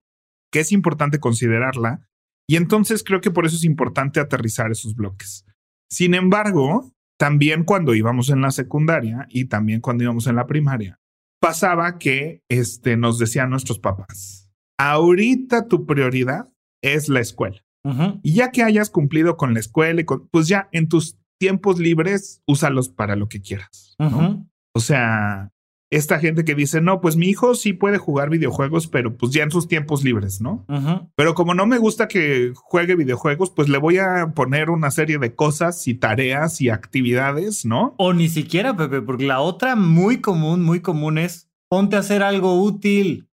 que 0.53 0.61
es 0.61 0.71
importante 0.71 1.19
considerarla. 1.19 2.07
Y 2.47 2.57
entonces 2.57 3.03
creo 3.03 3.21
que 3.21 3.31
por 3.31 3.47
eso 3.47 3.57
es 3.57 3.65
importante 3.65 4.21
aterrizar 4.21 4.71
esos 4.71 4.95
bloques. 4.95 5.47
Sin 5.89 6.15
embargo, 6.15 6.93
también 7.19 7.65
cuando 7.65 7.95
íbamos 7.95 8.31
en 8.31 8.41
la 8.41 8.51
secundaria 8.51 9.27
y 9.31 9.47
también 9.47 9.81
cuando 9.81 10.05
íbamos 10.05 10.27
en 10.27 10.37
la 10.37 10.47
primaria, 10.47 11.01
pasaba 11.41 11.99
que 11.99 12.43
este, 12.49 12.97
nos 12.97 13.19
decían 13.19 13.51
nuestros 13.51 13.79
papás, 13.79 14.51
ahorita 14.79 15.69
tu 15.69 15.87
prioridad 15.87 16.49
es 16.83 17.09
la 17.09 17.21
escuela. 17.21 17.63
Y 18.23 18.35
ya 18.35 18.51
que 18.51 18.63
hayas 18.63 18.91
cumplido 18.91 19.37
con 19.37 19.55
la 19.55 19.61
escuela, 19.61 20.01
y 20.01 20.05
pues 20.31 20.49
ya 20.49 20.69
en 20.73 20.89
tus 20.89 21.17
tiempos 21.39 21.79
libres, 21.79 22.43
úsalos 22.47 22.91
para 22.91 23.17
lo 23.17 23.29
que 23.29 23.41
quieras. 23.41 23.97
O 24.73 24.81
sea, 24.81 25.51
esta 25.91 26.21
gente 26.21 26.45
que 26.45 26.55
dice, 26.55 26.81
no, 26.81 27.01
pues 27.01 27.17
mi 27.17 27.27
hijo 27.27 27.55
sí 27.55 27.73
puede 27.73 27.99
jugar 27.99 28.31
videojuegos, 28.31 28.87
pero 28.87 29.17
pues 29.17 29.33
ya 29.33 29.43
en 29.43 29.51
sus 29.51 29.67
tiempos 29.67 30.05
libres, 30.05 30.41
¿no? 30.41 30.65
Pero 31.17 31.35
como 31.35 31.55
no 31.55 31.67
me 31.67 31.79
gusta 31.79 32.07
que 32.07 32.53
juegue 32.55 32.95
videojuegos, 32.95 33.51
pues 33.51 33.69
le 33.69 33.79
voy 33.79 33.99
a 33.99 34.33
poner 34.35 34.71
una 34.71 34.91
serie 34.91 35.19
de 35.19 35.35
cosas 35.35 35.89
y 35.89 35.95
tareas 35.95 36.61
y 36.61 36.69
actividades, 36.69 37.65
¿no? 37.65 37.95
O 37.99 38.13
ni 38.13 38.29
siquiera, 38.29 38.77
Pepe, 38.77 39.03
porque 39.03 39.27
la 39.27 39.41
otra 39.41 39.75
muy 39.75 40.21
común, 40.21 40.63
muy 40.63 40.81
común 40.81 41.19
es 41.19 41.51
ponte 41.69 41.97
a 41.97 42.01
hacer 42.01 42.23
algo 42.23 42.63
útil. 42.63 43.29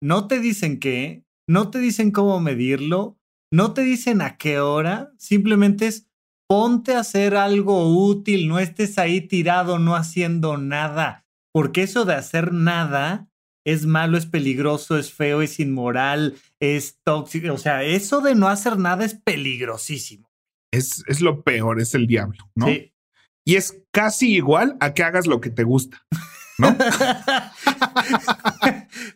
No 0.00 0.26
te 0.26 0.40
dicen 0.40 0.80
qué, 0.80 1.23
no 1.48 1.70
te 1.70 1.78
dicen 1.78 2.10
cómo 2.10 2.40
medirlo, 2.40 3.18
no 3.52 3.72
te 3.72 3.82
dicen 3.82 4.22
a 4.22 4.36
qué 4.36 4.60
hora, 4.60 5.12
simplemente 5.18 5.86
es 5.86 6.08
ponte 6.48 6.94
a 6.94 7.00
hacer 7.00 7.36
algo 7.36 8.06
útil, 8.06 8.48
no 8.48 8.58
estés 8.58 8.98
ahí 8.98 9.20
tirado, 9.20 9.78
no 9.78 9.96
haciendo 9.96 10.56
nada 10.56 11.24
porque 11.54 11.82
eso 11.82 12.04
de 12.04 12.14
hacer 12.14 12.52
nada 12.52 13.28
es 13.64 13.86
malo, 13.86 14.18
es 14.18 14.26
peligroso, 14.26 14.98
es 14.98 15.12
feo, 15.12 15.40
es 15.40 15.60
inmoral, 15.60 16.34
es 16.58 16.98
tóxico. 17.04 17.54
O 17.54 17.58
sea, 17.58 17.84
eso 17.84 18.20
de 18.20 18.34
no 18.34 18.48
hacer 18.48 18.76
nada 18.76 19.04
es 19.04 19.14
peligrosísimo. 19.14 20.28
Es, 20.72 21.04
es 21.06 21.20
lo 21.20 21.44
peor, 21.44 21.80
es 21.80 21.94
el 21.94 22.08
diablo, 22.08 22.50
¿no? 22.56 22.66
Sí. 22.66 22.92
Y 23.46 23.54
es 23.54 23.84
casi 23.92 24.34
igual 24.34 24.76
a 24.80 24.94
que 24.94 25.04
hagas 25.04 25.28
lo 25.28 25.40
que 25.40 25.50
te 25.50 25.62
gusta. 25.62 26.04
¿No? 26.58 26.68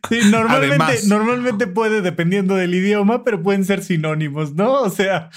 sí, 0.08 0.20
normalmente, 0.30 1.00
normalmente 1.06 1.66
puede, 1.66 2.02
dependiendo 2.02 2.54
del 2.54 2.74
idioma, 2.74 3.24
pero 3.24 3.42
pueden 3.42 3.64
ser 3.64 3.82
sinónimos, 3.82 4.54
¿no? 4.54 4.82
O 4.82 4.90
sea. 4.90 5.30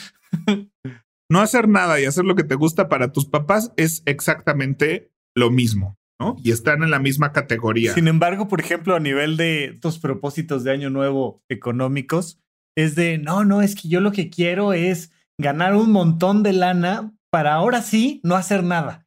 no 1.29 1.39
hacer 1.39 1.69
nada 1.69 2.00
y 2.00 2.05
hacer 2.05 2.25
lo 2.25 2.36
que 2.36 2.43
te 2.43 2.55
gusta 2.55 2.89
para 2.89 3.13
tus 3.13 3.25
papás 3.25 3.71
es 3.77 4.03
exactamente 4.05 5.12
lo 5.33 5.50
mismo. 5.50 5.98
Y 6.43 6.51
están 6.51 6.83
en 6.83 6.91
la 6.91 7.00
misma 7.00 7.31
categoría. 7.31 7.93
Sin 7.93 8.07
embargo, 8.07 8.48
por 8.48 8.60
ejemplo, 8.60 8.95
a 8.95 9.00
nivel 9.00 9.38
de 9.38 9.65
estos 9.65 9.98
propósitos 9.98 10.63
de 10.63 10.71
año 10.71 10.89
nuevo 10.89 11.43
económicos, 11.50 12.39
es 12.75 12.95
de, 12.95 13.17
no, 13.17 13.43
no, 13.43 13.62
es 13.62 13.75
que 13.75 13.88
yo 13.88 14.01
lo 14.01 14.12
que 14.12 14.29
quiero 14.29 14.74
es 14.74 15.12
ganar 15.39 15.75
un 15.75 15.91
montón 15.91 16.43
de 16.43 16.53
lana 16.53 17.12
para 17.31 17.53
ahora 17.53 17.81
sí 17.81 18.21
no 18.24 18.36
hacer 18.36 18.63
nada. 18.63 19.00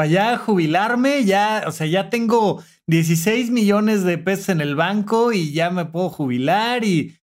Para 0.00 0.10
ya 0.10 0.38
jubilarme, 0.38 1.26
ya, 1.26 1.64
o 1.66 1.72
sea, 1.72 1.86
ya 1.86 2.08
tengo 2.08 2.64
16 2.86 3.50
millones 3.50 4.02
de 4.02 4.16
pesos 4.16 4.48
en 4.48 4.62
el 4.62 4.74
banco 4.74 5.30
y 5.30 5.52
ya 5.52 5.68
me 5.68 5.84
puedo 5.84 6.08
jubilar 6.08 6.86
y, 6.86 7.18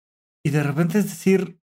y 0.43 0.49
de 0.49 0.61
repente 0.61 0.99
es 0.99 1.05
decir, 1.05 1.57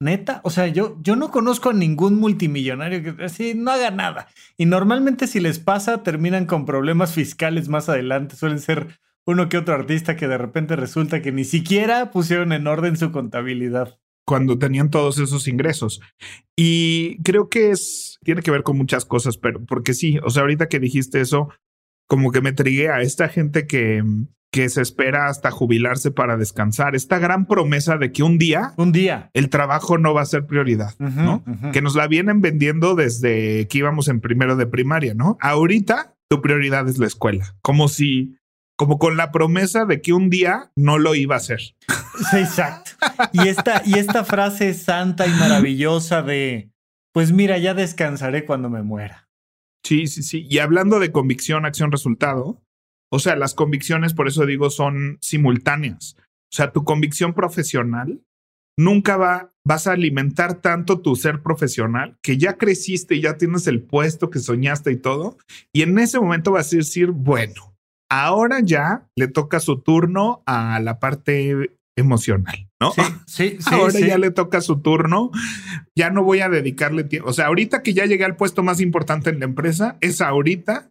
Neta, 0.00 0.40
o 0.44 0.48
sea, 0.48 0.66
yo, 0.66 0.96
yo 1.02 1.16
no 1.16 1.30
conozco 1.30 1.68
a 1.68 1.74
ningún 1.74 2.18
multimillonario 2.18 3.02
que 3.02 3.22
así 3.22 3.52
no 3.52 3.72
haga 3.72 3.90
nada. 3.90 4.28
Y 4.56 4.64
normalmente 4.64 5.26
si 5.26 5.38
les 5.38 5.58
pasa, 5.58 6.02
terminan 6.02 6.46
con 6.46 6.64
problemas 6.64 7.12
fiscales 7.12 7.68
más 7.68 7.90
adelante. 7.90 8.34
Suelen 8.34 8.60
ser 8.60 8.98
uno 9.26 9.50
que 9.50 9.58
otro 9.58 9.74
artista 9.74 10.16
que 10.16 10.28
de 10.28 10.38
repente 10.38 10.76
resulta 10.76 11.20
que 11.20 11.30
ni 11.30 11.44
siquiera 11.44 12.10
pusieron 12.10 12.54
en 12.54 12.66
orden 12.66 12.96
su 12.96 13.12
contabilidad. 13.12 13.98
Cuando 14.28 14.58
tenían 14.58 14.90
todos 14.90 15.18
esos 15.18 15.48
ingresos. 15.48 16.02
Y 16.54 17.16
creo 17.22 17.48
que 17.48 17.70
es, 17.70 18.18
tiene 18.22 18.42
que 18.42 18.50
ver 18.50 18.62
con 18.62 18.76
muchas 18.76 19.06
cosas, 19.06 19.38
pero 19.38 19.64
porque 19.64 19.94
sí, 19.94 20.18
o 20.22 20.28
sea, 20.28 20.42
ahorita 20.42 20.68
que 20.68 20.78
dijiste 20.78 21.22
eso, 21.22 21.48
como 22.06 22.30
que 22.30 22.42
me 22.42 22.52
trigué 22.52 22.90
a 22.90 23.00
esta 23.00 23.30
gente 23.30 23.66
que, 23.66 24.04
que 24.50 24.68
se 24.68 24.82
espera 24.82 25.28
hasta 25.28 25.50
jubilarse 25.50 26.10
para 26.10 26.36
descansar. 26.36 26.94
Esta 26.94 27.18
gran 27.18 27.46
promesa 27.46 27.96
de 27.96 28.12
que 28.12 28.22
un 28.22 28.36
día, 28.36 28.72
un 28.76 28.92
día, 28.92 29.30
el 29.32 29.48
trabajo 29.48 29.96
no 29.96 30.12
va 30.12 30.22
a 30.22 30.26
ser 30.26 30.46
prioridad, 30.46 30.94
¿no? 30.98 31.42
Que 31.72 31.80
nos 31.80 31.94
la 31.94 32.06
vienen 32.06 32.42
vendiendo 32.42 32.94
desde 32.94 33.66
que 33.68 33.78
íbamos 33.78 34.08
en 34.08 34.20
primero 34.20 34.56
de 34.56 34.66
primaria, 34.66 35.14
¿no? 35.14 35.38
Ahorita 35.40 36.16
tu 36.28 36.42
prioridad 36.42 36.86
es 36.88 36.98
la 36.98 37.06
escuela, 37.06 37.56
como 37.62 37.88
si, 37.88 38.36
como 38.78 38.98
con 38.98 39.16
la 39.16 39.32
promesa 39.32 39.84
de 39.84 40.00
que 40.00 40.12
un 40.12 40.30
día 40.30 40.70
no 40.76 40.98
lo 40.98 41.16
iba 41.16 41.34
a 41.34 41.38
hacer. 41.38 41.60
exacto. 42.32 42.92
Y 43.32 43.48
esta, 43.48 43.82
y 43.84 43.98
esta 43.98 44.24
frase 44.24 44.72
santa 44.72 45.26
y 45.26 45.30
maravillosa 45.30 46.22
de, 46.22 46.70
pues 47.12 47.32
mira, 47.32 47.58
ya 47.58 47.74
descansaré 47.74 48.46
cuando 48.46 48.70
me 48.70 48.82
muera. 48.82 49.28
Sí, 49.84 50.06
sí, 50.06 50.22
sí. 50.22 50.46
Y 50.48 50.58
hablando 50.58 51.00
de 51.00 51.10
convicción, 51.10 51.66
acción, 51.66 51.90
resultado, 51.90 52.62
o 53.10 53.18
sea, 53.18 53.34
las 53.34 53.54
convicciones, 53.54 54.14
por 54.14 54.28
eso 54.28 54.46
digo, 54.46 54.70
son 54.70 55.18
simultáneas. 55.20 56.14
O 56.16 56.54
sea, 56.54 56.72
tu 56.72 56.84
convicción 56.84 57.34
profesional 57.34 58.22
nunca 58.78 59.16
va, 59.16 59.52
vas 59.64 59.88
a 59.88 59.92
alimentar 59.92 60.60
tanto 60.60 61.00
tu 61.00 61.16
ser 61.16 61.42
profesional 61.42 62.16
que 62.22 62.38
ya 62.38 62.56
creciste 62.56 63.16
y 63.16 63.22
ya 63.22 63.36
tienes 63.38 63.66
el 63.66 63.82
puesto 63.82 64.30
que 64.30 64.38
soñaste 64.38 64.92
y 64.92 64.96
todo. 64.98 65.36
Y 65.72 65.82
en 65.82 65.98
ese 65.98 66.20
momento 66.20 66.52
vas 66.52 66.72
a 66.72 66.76
decir, 66.76 67.10
bueno, 67.10 67.67
ahora 68.08 68.60
ya 68.60 69.08
le 69.16 69.28
toca 69.28 69.60
su 69.60 69.80
turno 69.82 70.42
a 70.46 70.80
la 70.80 70.98
parte 70.98 71.77
emocional, 71.98 72.68
¿no? 72.80 72.92
Sí, 72.92 73.02
sí, 73.26 73.56
sí 73.58 73.74
Ahora 73.74 73.98
ya 73.98 74.18
le 74.18 74.30
toca 74.30 74.60
su 74.60 74.80
turno, 74.80 75.30
ya 75.94 76.10
no 76.10 76.22
voy 76.22 76.40
a 76.40 76.48
dedicarle 76.48 77.04
tiempo. 77.04 77.28
O 77.28 77.32
sea, 77.32 77.46
ahorita 77.46 77.82
que 77.82 77.92
ya 77.92 78.06
llegué 78.06 78.24
al 78.24 78.36
puesto 78.36 78.62
más 78.62 78.80
importante 78.80 79.30
en 79.30 79.40
la 79.40 79.44
empresa, 79.46 79.96
es 80.00 80.20
ahorita 80.20 80.90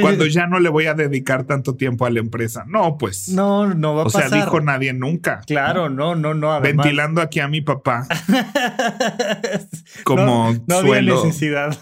cuando 0.00 0.26
ya 0.26 0.46
no 0.46 0.60
le 0.60 0.68
voy 0.68 0.86
a 0.86 0.94
dedicar 0.94 1.44
tanto 1.44 1.76
tiempo 1.76 2.06
a 2.06 2.10
la 2.10 2.20
empresa. 2.20 2.64
No, 2.66 2.98
pues. 2.98 3.28
No, 3.28 3.72
no 3.74 3.94
va 3.94 4.02
a 4.02 4.04
pasar. 4.06 4.26
O 4.26 4.28
sea, 4.28 4.44
dijo 4.44 4.60
nadie 4.60 4.92
nunca. 4.92 5.42
Claro, 5.46 5.88
no, 5.88 6.14
no, 6.14 6.34
no. 6.34 6.60
Ventilando 6.60 7.20
aquí 7.20 7.40
a 7.40 7.48
mi 7.48 7.60
papá. 7.60 8.06
como 10.04 10.54
no, 10.66 10.80
suelo. 10.80 11.18
Había 11.18 11.24
necesidad. 11.24 11.78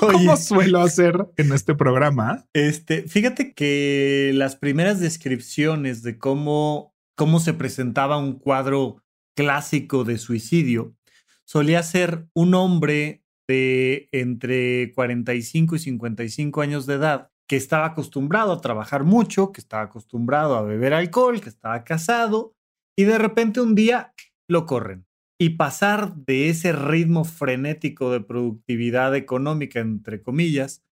como 0.00 0.36
suelo 0.36 0.80
hacer 0.80 1.26
en 1.36 1.52
este 1.52 1.74
programa. 1.74 2.44
Este, 2.52 3.02
fíjate 3.02 3.52
que 3.52 4.32
las 4.34 4.56
primeras 4.56 5.00
descripciones 5.00 6.02
de 6.02 6.18
cómo 6.18 6.90
cómo 7.20 7.38
se 7.38 7.52
presentaba 7.52 8.16
un 8.16 8.38
cuadro 8.38 9.02
clásico 9.36 10.04
de 10.04 10.16
suicidio, 10.16 10.96
solía 11.44 11.82
ser 11.82 12.26
un 12.32 12.54
hombre 12.54 13.26
de 13.46 14.08
entre 14.10 14.94
45 14.94 15.76
y 15.76 15.78
55 15.80 16.62
años 16.62 16.86
de 16.86 16.94
edad 16.94 17.30
que 17.46 17.56
estaba 17.56 17.84
acostumbrado 17.84 18.54
a 18.54 18.62
trabajar 18.62 19.04
mucho, 19.04 19.52
que 19.52 19.60
estaba 19.60 19.82
acostumbrado 19.82 20.56
a 20.56 20.62
beber 20.62 20.94
alcohol, 20.94 21.42
que 21.42 21.50
estaba 21.50 21.84
casado, 21.84 22.54
y 22.96 23.04
de 23.04 23.18
repente 23.18 23.60
un 23.60 23.74
día 23.74 24.14
lo 24.48 24.64
corren. 24.64 25.04
Y 25.38 25.50
pasar 25.50 26.14
de 26.14 26.48
ese 26.48 26.72
ritmo 26.72 27.24
frenético 27.24 28.10
de 28.12 28.22
productividad 28.22 29.14
económica, 29.14 29.80
entre 29.80 30.22
comillas, 30.22 30.86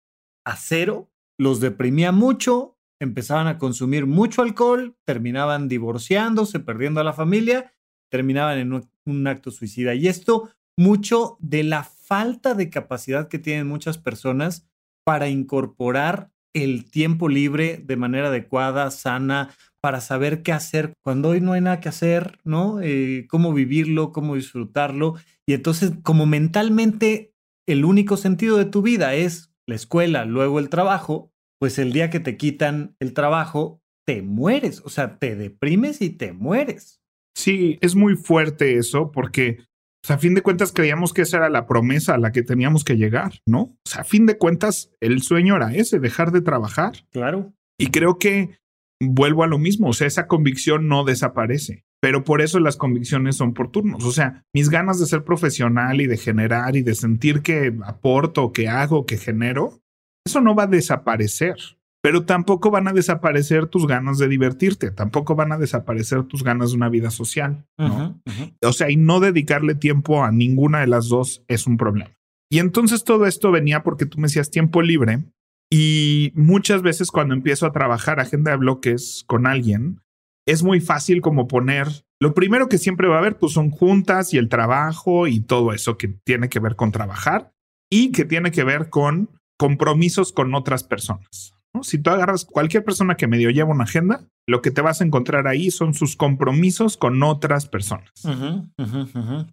a 0.44 0.56
cero, 0.56 1.11
los 1.38 1.61
deprimía 1.61 2.12
mucho, 2.12 2.77
empezaban 3.00 3.46
a 3.46 3.58
consumir 3.58 4.06
mucho 4.06 4.42
alcohol, 4.42 4.96
terminaban 5.04 5.68
divorciándose, 5.68 6.60
perdiendo 6.60 7.00
a 7.00 7.04
la 7.04 7.12
familia, 7.12 7.72
terminaban 8.10 8.58
en 8.58 8.72
un, 8.72 9.26
acto 9.26 9.50
suicida. 9.50 9.94
Y 9.94 10.08
esto 10.08 10.50
mucho 10.76 11.36
de 11.40 11.62
la 11.62 11.84
falta 11.84 12.54
de 12.54 12.70
capacidad 12.70 13.28
que 13.28 13.38
tienen 13.38 13.66
muchas 13.66 13.98
personas 13.98 14.68
para 15.04 15.28
incorporar 15.28 16.30
el 16.54 16.90
tiempo 16.90 17.28
libre 17.28 17.82
de 17.84 17.96
manera 17.96 18.28
adecuada, 18.28 18.90
sana, 18.90 19.54
para 19.80 20.00
saber 20.00 20.42
qué 20.42 20.52
hacer 20.52 20.92
cuando 21.02 21.30
hoy 21.30 21.40
no 21.40 21.52
hay 21.52 21.60
nada 21.60 21.80
que 21.80 21.88
hacer, 21.88 22.38
¿no? 22.44 22.80
Eh, 22.82 23.26
cómo 23.28 23.52
vivirlo, 23.52 24.12
cómo 24.12 24.34
disfrutarlo. 24.34 25.14
Y 25.46 25.54
entonces, 25.54 25.92
como 26.02 26.26
mentalmente 26.26 27.32
el 27.66 27.84
único 27.84 28.16
sentido 28.16 28.56
de 28.56 28.64
tu 28.64 28.82
vida 28.82 29.14
es 29.14 29.52
la 29.66 29.74
escuela, 29.74 30.24
luego 30.24 30.58
el 30.58 30.68
trabajo, 30.68 31.32
pues 31.58 31.78
el 31.78 31.92
día 31.92 32.10
que 32.10 32.20
te 32.20 32.36
quitan 32.36 32.96
el 33.00 33.12
trabajo, 33.12 33.80
te 34.06 34.22
mueres, 34.22 34.80
o 34.84 34.88
sea, 34.88 35.18
te 35.18 35.36
deprimes 35.36 36.00
y 36.00 36.10
te 36.10 36.32
mueres. 36.32 37.00
Sí, 37.36 37.78
es 37.82 37.94
muy 37.94 38.16
fuerte 38.16 38.78
eso 38.78 39.10
porque 39.12 39.58
pues, 40.02 40.10
a 40.10 40.18
fin 40.18 40.34
de 40.34 40.42
cuentas 40.42 40.72
creíamos 40.72 41.12
que 41.12 41.22
esa 41.22 41.38
era 41.38 41.50
la 41.50 41.66
promesa 41.66 42.14
a 42.14 42.18
la 42.18 42.32
que 42.32 42.42
teníamos 42.42 42.84
que 42.84 42.96
llegar, 42.96 43.34
¿no? 43.46 43.60
O 43.60 43.78
sea, 43.84 44.02
a 44.02 44.04
fin 44.04 44.26
de 44.26 44.38
cuentas 44.38 44.90
el 45.00 45.22
sueño 45.22 45.56
era 45.56 45.74
ese, 45.74 45.98
dejar 45.98 46.32
de 46.32 46.40
trabajar. 46.40 46.92
Claro. 47.10 47.52
Y 47.78 47.88
creo 47.88 48.18
que 48.18 48.58
vuelvo 49.00 49.44
a 49.44 49.46
lo 49.46 49.58
mismo, 49.58 49.88
o 49.88 49.92
sea, 49.92 50.06
esa 50.06 50.26
convicción 50.26 50.88
no 50.88 51.04
desaparece, 51.04 51.84
pero 52.00 52.24
por 52.24 52.40
eso 52.40 52.58
las 52.60 52.76
convicciones 52.76 53.36
son 53.36 53.54
por 53.54 53.70
turnos. 53.70 54.04
O 54.04 54.12
sea, 54.12 54.44
mis 54.54 54.70
ganas 54.70 54.98
de 54.98 55.06
ser 55.06 55.24
profesional 55.24 56.00
y 56.00 56.06
de 56.06 56.16
generar 56.16 56.76
y 56.76 56.82
de 56.82 56.94
sentir 56.94 57.42
que 57.42 57.72
aporto, 57.84 58.52
que 58.52 58.68
hago, 58.68 59.06
que 59.06 59.18
genero, 59.18 59.80
eso 60.28 60.40
no 60.40 60.54
va 60.54 60.64
a 60.64 60.68
desaparecer, 60.68 61.56
pero 62.02 62.25
tampoco 62.25 62.70
van 62.70 62.87
a 62.87 62.92
desaparecer 62.92 63.66
tus 63.66 63.87
ganas 63.87 64.18
de 64.18 64.28
divertirte, 64.28 64.90
tampoco 64.90 65.35
van 65.35 65.52
a 65.52 65.58
desaparecer 65.58 66.23
tus 66.25 66.44
ganas 66.44 66.70
de 66.70 66.76
una 66.76 66.88
vida 66.88 67.11
social, 67.11 67.66
¿no? 67.78 68.20
O 68.62 68.73
sea, 68.73 68.90
y 68.90 68.97
no 68.97 69.20
dedicarle 69.20 69.75
tiempo 69.75 70.23
a 70.23 70.30
ninguna 70.30 70.80
de 70.80 70.87
las 70.87 71.08
dos 71.08 71.42
es 71.49 71.66
un 71.66 71.76
problema. 71.76 72.11
Y 72.50 72.61
entonces 72.61 73.04
todo 73.04 73.26
esto 73.26 73.50
venía 73.50 73.82
porque 73.82 74.06
tú 74.06 74.18
me 74.18 74.28
decías 74.28 74.50
tiempo 74.50 74.80
libre 74.82 75.25
y 75.70 76.32
muchas 76.35 76.82
veces 76.82 77.11
cuando 77.11 77.35
empiezo 77.35 77.66
a 77.66 77.73
trabajar 77.73 78.20
agenda 78.20 78.52
de 78.52 78.58
bloques 78.58 79.25
con 79.26 79.47
alguien, 79.47 80.00
es 80.47 80.62
muy 80.62 80.80
fácil 80.80 81.20
como 81.20 81.47
poner, 81.47 81.88
lo 82.20 82.32
primero 82.32 82.68
que 82.68 82.78
siempre 82.78 83.06
va 83.06 83.16
a 83.16 83.18
haber 83.18 83.38
pues 83.38 83.52
son 83.52 83.70
juntas 83.70 84.32
y 84.32 84.38
el 84.38 84.49
trabajo 84.49 85.26
y 85.26 85.40
todo 85.40 85.73
eso 85.73 85.99
que 85.99 86.08
tiene 86.08 86.49
que 86.49 86.61
ver 86.61 86.75
con 86.75 86.90
trabajar 86.90 87.52
y 87.90 88.12
que 88.12 88.25
tiene 88.25 88.50
que 88.50 88.64
ver 88.64 88.88
con 88.88 89.30
compromisos 89.58 90.32
con 90.32 90.54
otras 90.54 90.84
personas. 90.84 91.54
Si 91.82 91.98
tú 91.98 92.10
agarras 92.10 92.44
cualquier 92.44 92.84
persona 92.84 93.16
que 93.16 93.26
medio 93.26 93.50
lleva 93.50 93.70
una 93.70 93.84
agenda, 93.84 94.26
lo 94.48 94.62
que 94.62 94.70
te 94.70 94.80
vas 94.80 95.00
a 95.00 95.04
encontrar 95.04 95.46
ahí 95.46 95.70
son 95.70 95.92
sus 95.92 96.16
compromisos 96.16 96.96
con 96.96 97.22
otras 97.22 97.66
personas. 97.68 98.10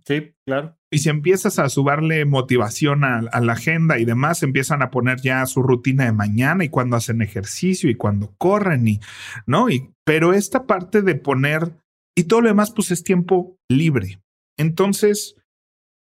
Sí, 0.05 0.31
claro. 0.45 0.77
Y 0.89 0.99
si 0.99 1.09
empiezas 1.09 1.59
a 1.59 1.67
subarle 1.67 2.23
motivación 2.23 3.03
a, 3.03 3.21
la 3.21 3.53
agenda 3.53 3.99
y 3.99 4.05
demás, 4.05 4.41
empiezan 4.41 4.81
a 4.81 4.91
poner 4.91 5.19
ya 5.19 5.45
su 5.45 5.61
rutina 5.61 6.05
de 6.05 6.13
mañana 6.13 6.63
y 6.63 6.69
cuando 6.69 6.95
hacen 6.95 7.21
ejercicio 7.21 7.89
y 7.89 7.95
cuando 7.95 8.33
corren 8.37 8.87
y, 8.87 9.01
¿no? 9.45 9.69
Y, 9.69 9.91
pero 10.05 10.33
esta 10.33 10.65
parte 10.65 11.01
de 11.01 11.15
poner 11.15 11.73
y 12.17 12.23
todo 12.23 12.39
lo 12.41 12.47
demás, 12.47 12.71
pues 12.71 12.91
es 12.91 13.03
tiempo 13.03 13.57
libre. 13.69 14.21
Entonces, 14.57 15.35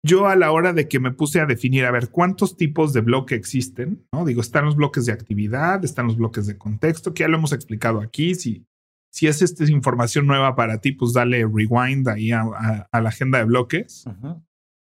yo 0.08 0.26
a 0.26 0.36
la 0.36 0.50
hora 0.50 0.72
de 0.72 0.88
que 0.88 0.98
me 0.98 1.12
puse 1.12 1.40
a 1.40 1.46
definir, 1.46 1.84
a 1.84 1.90
ver 1.90 2.10
cuántos 2.10 2.56
tipos 2.56 2.92
de 2.92 3.02
bloque 3.02 3.34
existen, 3.34 4.06
¿no? 4.12 4.24
Digo, 4.24 4.40
están 4.40 4.64
los 4.64 4.76
bloques 4.76 5.06
de 5.06 5.12
actividad, 5.12 5.84
están 5.84 6.06
los 6.06 6.16
bloques 6.16 6.46
de 6.46 6.56
contexto, 6.56 7.12
que 7.12 7.22
ya 7.22 7.28
lo 7.28 7.36
hemos 7.36 7.52
explicado 7.52 8.00
aquí. 8.00 8.34
Si, 8.34 8.64
si 9.12 9.26
es 9.26 9.42
esta 9.42 9.70
información 9.70 10.26
nueva 10.26 10.56
para 10.56 10.80
ti, 10.80 10.92
pues 10.92 11.12
dale 11.12 11.46
rewind 11.46 12.08
ahí 12.08 12.32
a, 12.32 12.88
la 12.92 13.08
agenda 13.08 13.38
de 13.38 13.44
bloques. 13.44 14.04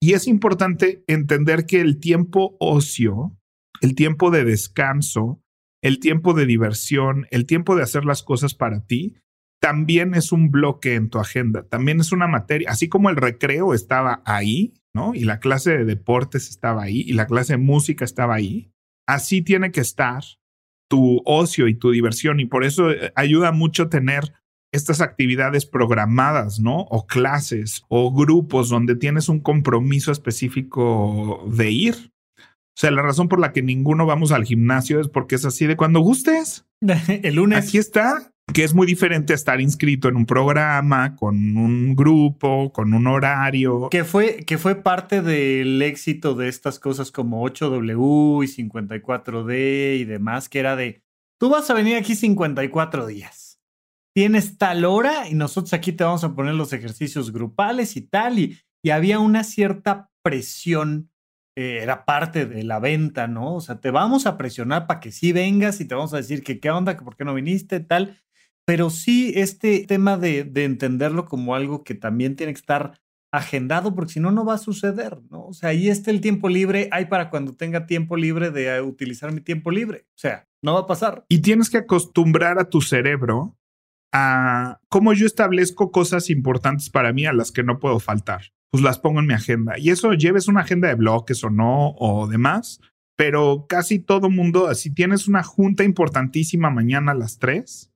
Y 0.02 0.14
es 0.14 0.28
importante 0.28 1.04
entender 1.08 1.66
que 1.66 1.82
el 1.82 2.00
tiempo 2.00 2.56
ocio, 2.60 3.38
el 3.82 3.96
tiempo 3.96 4.32
de 4.32 4.46
descanso, 4.46 5.42
el 5.82 6.00
tiempo 6.00 6.34
de 6.34 6.46
diversión, 6.46 7.28
el 7.32 7.46
tiempo 7.46 7.76
de 7.76 7.84
hacer 7.84 8.06
las 8.06 8.24
cosas 8.24 8.56
para 8.56 8.86
ti, 8.86 9.18
también 9.62 10.16
es 10.16 10.32
un 10.32 10.52
bloque 10.52 10.96
en 10.96 11.10
tu 11.10 11.20
agenda, 11.20 11.64
también 11.64 12.00
es 12.00 12.12
una 12.12 12.28
materia, 12.28 12.70
así 12.72 12.88
como 12.88 13.10
el 13.10 13.18
recreo 13.18 13.74
estaba 13.74 14.22
ahí, 14.26 14.74
¿no? 14.94 15.14
Y 15.14 15.24
la 15.24 15.40
clase 15.40 15.78
de 15.78 15.86
deportes 15.86 16.50
estaba 16.50 16.84
ahí 16.84 17.02
y 17.02 17.14
la 17.14 17.28
clase 17.28 17.54
de 17.54 17.58
música 17.58 18.06
estaba 18.06 18.36
ahí. 18.36 18.72
Así 19.08 19.42
tiene 19.42 19.72
que 19.72 19.82
estar 19.82 20.24
tu 20.90 21.22
ocio 21.26 21.68
y 21.68 21.76
tu 21.76 21.92
diversión 21.92 22.40
y 22.40 22.46
por 22.46 22.64
eso 22.64 22.92
eh, 22.92 23.12
ayuda 23.16 23.52
mucho 23.52 23.90
tener 23.90 24.34
estas 24.72 25.02
actividades 25.02 25.66
programadas, 25.66 26.60
¿no? 26.60 26.82
O 26.82 27.08
clases 27.08 27.84
o 27.88 28.14
grupos 28.14 28.70
donde 28.70 28.96
tienes 28.96 29.30
un 29.30 29.40
compromiso 29.40 30.12
específico 30.12 31.44
de 31.52 31.72
ir. 31.72 31.96
O 32.38 32.82
sea, 32.82 32.92
la 32.92 33.02
razón 33.02 33.28
por 33.28 33.40
la 33.40 33.52
que 33.52 33.62
ninguno 33.62 34.06
vamos 34.06 34.32
al 34.32 34.46
gimnasio 34.46 35.02
es 35.02 35.08
porque 35.08 35.36
es 35.36 35.46
así 35.46 35.66
de 35.66 35.76
cuando 35.76 36.00
gustes. 36.00 36.66
El 37.08 37.36
lunes. 37.36 37.68
Aquí 37.68 37.78
está 37.78 38.32
que 38.54 38.64
es 38.64 38.74
muy 38.74 38.88
diferente 38.88 39.34
a 39.34 39.36
estar 39.36 39.62
inscrito 39.62 40.08
en 40.08 40.16
un 40.16 40.26
programa, 40.26 41.16
con 41.16 41.58
un 41.58 41.96
grupo, 41.96 42.72
con 42.72 42.94
un 42.94 43.08
horario. 43.08 43.90
Que 43.90 44.04
fue, 44.04 44.44
que 44.46 44.58
fue 44.58 44.76
parte 44.76 45.22
del 45.22 45.82
éxito 45.82 46.36
de 46.36 46.48
estas 46.48 46.80
cosas 46.80 47.12
como 47.12 47.48
8W 47.48 48.44
y 48.44 48.70
54D 48.70 50.00
y 50.00 50.06
demás, 50.06 50.50
que 50.50 50.60
era 50.60 50.76
de, 50.76 51.04
tú 51.40 51.50
vas 51.50 51.70
a 51.70 51.74
venir 51.74 51.96
aquí 51.96 52.16
54 52.16 53.06
días. 53.08 53.60
Tienes 54.16 54.58
tal 54.58 54.86
hora 54.86 55.28
y 55.30 55.36
nosotros 55.36 55.74
aquí 55.74 55.92
te 55.92 56.04
vamos 56.04 56.24
a 56.24 56.34
poner 56.34 56.56
los 56.56 56.74
ejercicios 56.74 57.32
grupales 57.32 57.96
y 57.96 58.02
tal. 58.02 58.40
Y, 58.40 58.60
y 58.84 58.90
había 58.90 59.20
una 59.20 59.44
cierta 59.44 60.10
presión, 60.24 61.12
eh, 61.56 61.80
era 61.82 62.06
parte 62.06 62.46
de 62.46 62.64
la 62.64 62.80
venta, 62.80 63.28
¿no? 63.28 63.56
O 63.56 63.62
sea, 63.62 63.80
te 63.80 63.92
vamos 63.92 64.26
a 64.26 64.38
presionar 64.38 64.88
para 64.88 65.00
que 65.00 65.12
sí 65.12 65.32
vengas 65.32 65.80
y 65.80 65.86
te 65.86 65.96
vamos 65.96 66.14
a 66.14 66.18
decir 66.18 66.44
que 66.44 66.60
qué 66.60 66.72
onda, 66.72 66.98
que 66.98 67.04
por 67.04 67.16
qué 67.16 67.24
no 67.24 67.34
viniste, 67.34 67.80
tal 67.80 68.18
pero 68.70 68.92
sí 68.92 69.34
este 69.36 69.84
tema 69.88 70.16
de, 70.16 70.42
entenderlo 70.54 71.26
como 71.26 71.56
algo 71.56 71.84
que 71.84 71.96
también 71.96 72.36
tiene 72.36 72.54
que 72.54 72.60
estar 72.60 73.02
agendado, 73.32 73.96
porque 73.96 74.14
si 74.14 74.20
no, 74.20 74.30
no 74.30 74.46
va 74.46 74.54
a 74.54 74.60
suceder, 74.60 75.18
¿no? 75.32 75.48
O 75.48 75.54
sea, 75.54 75.70
ahí 75.70 75.90
está 75.90 76.12
el 76.12 76.22
tiempo 76.22 76.50
libre, 76.50 76.88
hay 76.92 77.06
para 77.06 77.32
cuando 77.32 77.56
tenga 77.56 77.88
tiempo 77.88 78.16
libre 78.16 78.52
de 78.52 78.68
eh, 78.68 78.82
utilizar 78.82 79.32
mi 79.32 79.42
tiempo 79.42 79.72
libre. 79.72 80.06
O 80.10 80.20
sea, 80.20 80.48
no 80.62 80.76
va 80.76 80.82
a 80.82 80.86
pasar. 80.86 81.26
Y 81.30 81.40
tienes 81.40 81.72
que 81.72 81.80
acostumbrar 81.80 82.60
a 82.60 82.70
tu 82.70 82.82
cerebro 82.82 83.58
a 84.14 84.80
cómo 84.88 85.14
yo 85.14 85.26
establezco 85.26 85.92
cosas 85.92 86.30
importantes 86.30 86.92
para 86.92 87.12
mí 87.12 87.26
a 87.26 87.34
las 87.34 87.52
que 87.52 87.64
no 87.64 87.80
puedo 87.80 88.00
faltar. 88.00 88.54
Pues 88.70 88.84
las 88.84 89.00
pongo 89.00 89.20
en 89.20 89.26
mi 89.26 89.34
agenda. 89.34 89.80
Y 89.80 89.90
eso 89.90 90.14
lleves 90.14 90.48
una 90.48 90.62
agenda 90.62 90.90
de 90.90 90.94
bloques 90.94 91.44
o 91.44 91.50
no, 91.50 91.96
o 91.98 92.28
demás. 92.28 92.82
Pero 93.18 93.66
casi 93.68 93.98
todo 93.98 94.30
mundo, 94.30 94.72
si 94.76 94.94
tienes 94.94 95.28
una 95.28 95.42
junta 95.42 95.84
importantísima 95.84 96.70
mañana 96.70 97.14
a 97.14 97.16
las 97.16 97.40
3, 97.40 97.89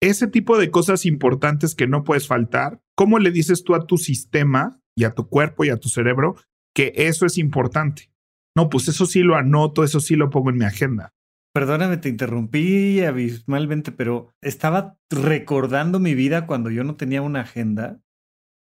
ese 0.00 0.28
tipo 0.28 0.58
de 0.58 0.70
cosas 0.70 1.06
importantes 1.06 1.74
que 1.74 1.86
no 1.86 2.04
puedes 2.04 2.26
faltar, 2.26 2.80
¿cómo 2.94 3.18
le 3.18 3.30
dices 3.30 3.64
tú 3.64 3.74
a 3.74 3.86
tu 3.86 3.98
sistema 3.98 4.80
y 4.96 5.04
a 5.04 5.14
tu 5.14 5.28
cuerpo 5.28 5.64
y 5.64 5.70
a 5.70 5.76
tu 5.76 5.88
cerebro 5.88 6.36
que 6.74 6.92
eso 6.96 7.26
es 7.26 7.38
importante? 7.38 8.10
No, 8.56 8.68
pues 8.68 8.88
eso 8.88 9.06
sí 9.06 9.20
lo 9.20 9.36
anoto, 9.36 9.84
eso 9.84 10.00
sí 10.00 10.16
lo 10.16 10.30
pongo 10.30 10.50
en 10.50 10.58
mi 10.58 10.64
agenda. 10.64 11.14
Perdóname, 11.54 11.96
te 11.96 12.08
interrumpí 12.08 13.00
abismalmente, 13.00 13.90
pero 13.90 14.30
estaba 14.42 14.96
recordando 15.10 15.98
mi 15.98 16.14
vida 16.14 16.46
cuando 16.46 16.70
yo 16.70 16.84
no 16.84 16.96
tenía 16.96 17.22
una 17.22 17.40
agenda 17.40 18.00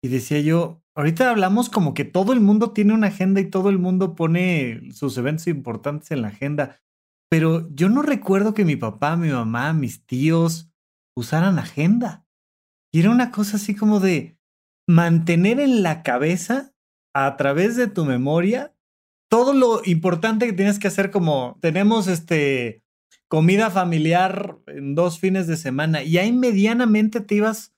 y 0.03 0.09
decía 0.09 0.39
yo, 0.41 0.83
ahorita 0.95 1.29
hablamos 1.31 1.69
como 1.69 1.93
que 1.93 2.05
todo 2.05 2.33
el 2.33 2.41
mundo 2.41 2.71
tiene 2.71 2.93
una 2.93 3.07
agenda 3.07 3.41
y 3.41 3.49
todo 3.49 3.69
el 3.69 3.79
mundo 3.79 4.13
pone 4.13 4.91
sus 4.91 5.17
eventos 5.17 5.47
importantes 5.47 6.11
en 6.11 6.21
la 6.21 6.27
agenda, 6.27 6.77
pero 7.29 7.67
yo 7.73 7.89
no 7.89 8.03
recuerdo 8.03 8.53
que 8.53 8.65
mi 8.65 8.75
papá, 8.75 9.17
mi 9.17 9.29
mamá, 9.29 9.73
mis 9.73 10.05
tíos, 10.05 10.69
usaran 11.15 11.59
agenda. 11.59 12.25
Y 12.93 12.99
era 13.01 13.09
una 13.09 13.31
cosa 13.31 13.57
así 13.57 13.75
como 13.75 13.99
de 13.99 14.37
mantener 14.87 15.59
en 15.59 15.83
la 15.83 16.03
cabeza, 16.03 16.73
a 17.15 17.37
través 17.37 17.77
de 17.77 17.87
tu 17.87 18.05
memoria, 18.05 18.75
todo 19.29 19.53
lo 19.53 19.81
importante 19.85 20.45
que 20.45 20.53
tienes 20.53 20.79
que 20.79 20.87
hacer 20.87 21.11
como 21.11 21.57
tenemos 21.61 22.07
este 22.07 22.83
comida 23.29 23.71
familiar 23.71 24.59
en 24.67 24.95
dos 24.95 25.19
fines 25.19 25.47
de 25.47 25.57
semana 25.57 26.03
y 26.03 26.17
ahí 26.17 26.31
medianamente 26.31 27.21
te 27.21 27.35
ibas 27.35 27.73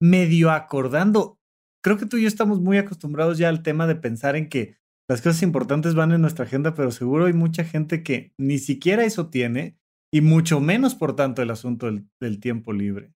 medio 0.00 0.50
acordando. 0.50 1.38
Creo 1.84 1.98
que 1.98 2.06
tú 2.06 2.16
y 2.16 2.22
yo 2.22 2.28
estamos 2.28 2.60
muy 2.60 2.78
acostumbrados 2.78 3.38
ya 3.38 3.48
al 3.48 3.62
tema 3.62 3.86
de 3.86 3.94
pensar 3.94 4.36
en 4.36 4.48
que 4.48 4.76
las 5.08 5.22
cosas 5.22 5.42
importantes 5.42 5.94
van 5.94 6.12
en 6.12 6.20
nuestra 6.20 6.44
agenda, 6.44 6.74
pero 6.74 6.90
seguro 6.90 7.26
hay 7.26 7.32
mucha 7.32 7.64
gente 7.64 8.02
que 8.02 8.32
ni 8.38 8.58
siquiera 8.58 9.04
eso 9.04 9.28
tiene 9.28 9.78
y 10.12 10.20
mucho 10.20 10.60
menos, 10.60 10.94
por 10.94 11.14
tanto, 11.14 11.42
el 11.42 11.50
asunto 11.50 11.90
del, 12.20 12.40
tiempo 12.40 12.72
libre. 12.72 13.12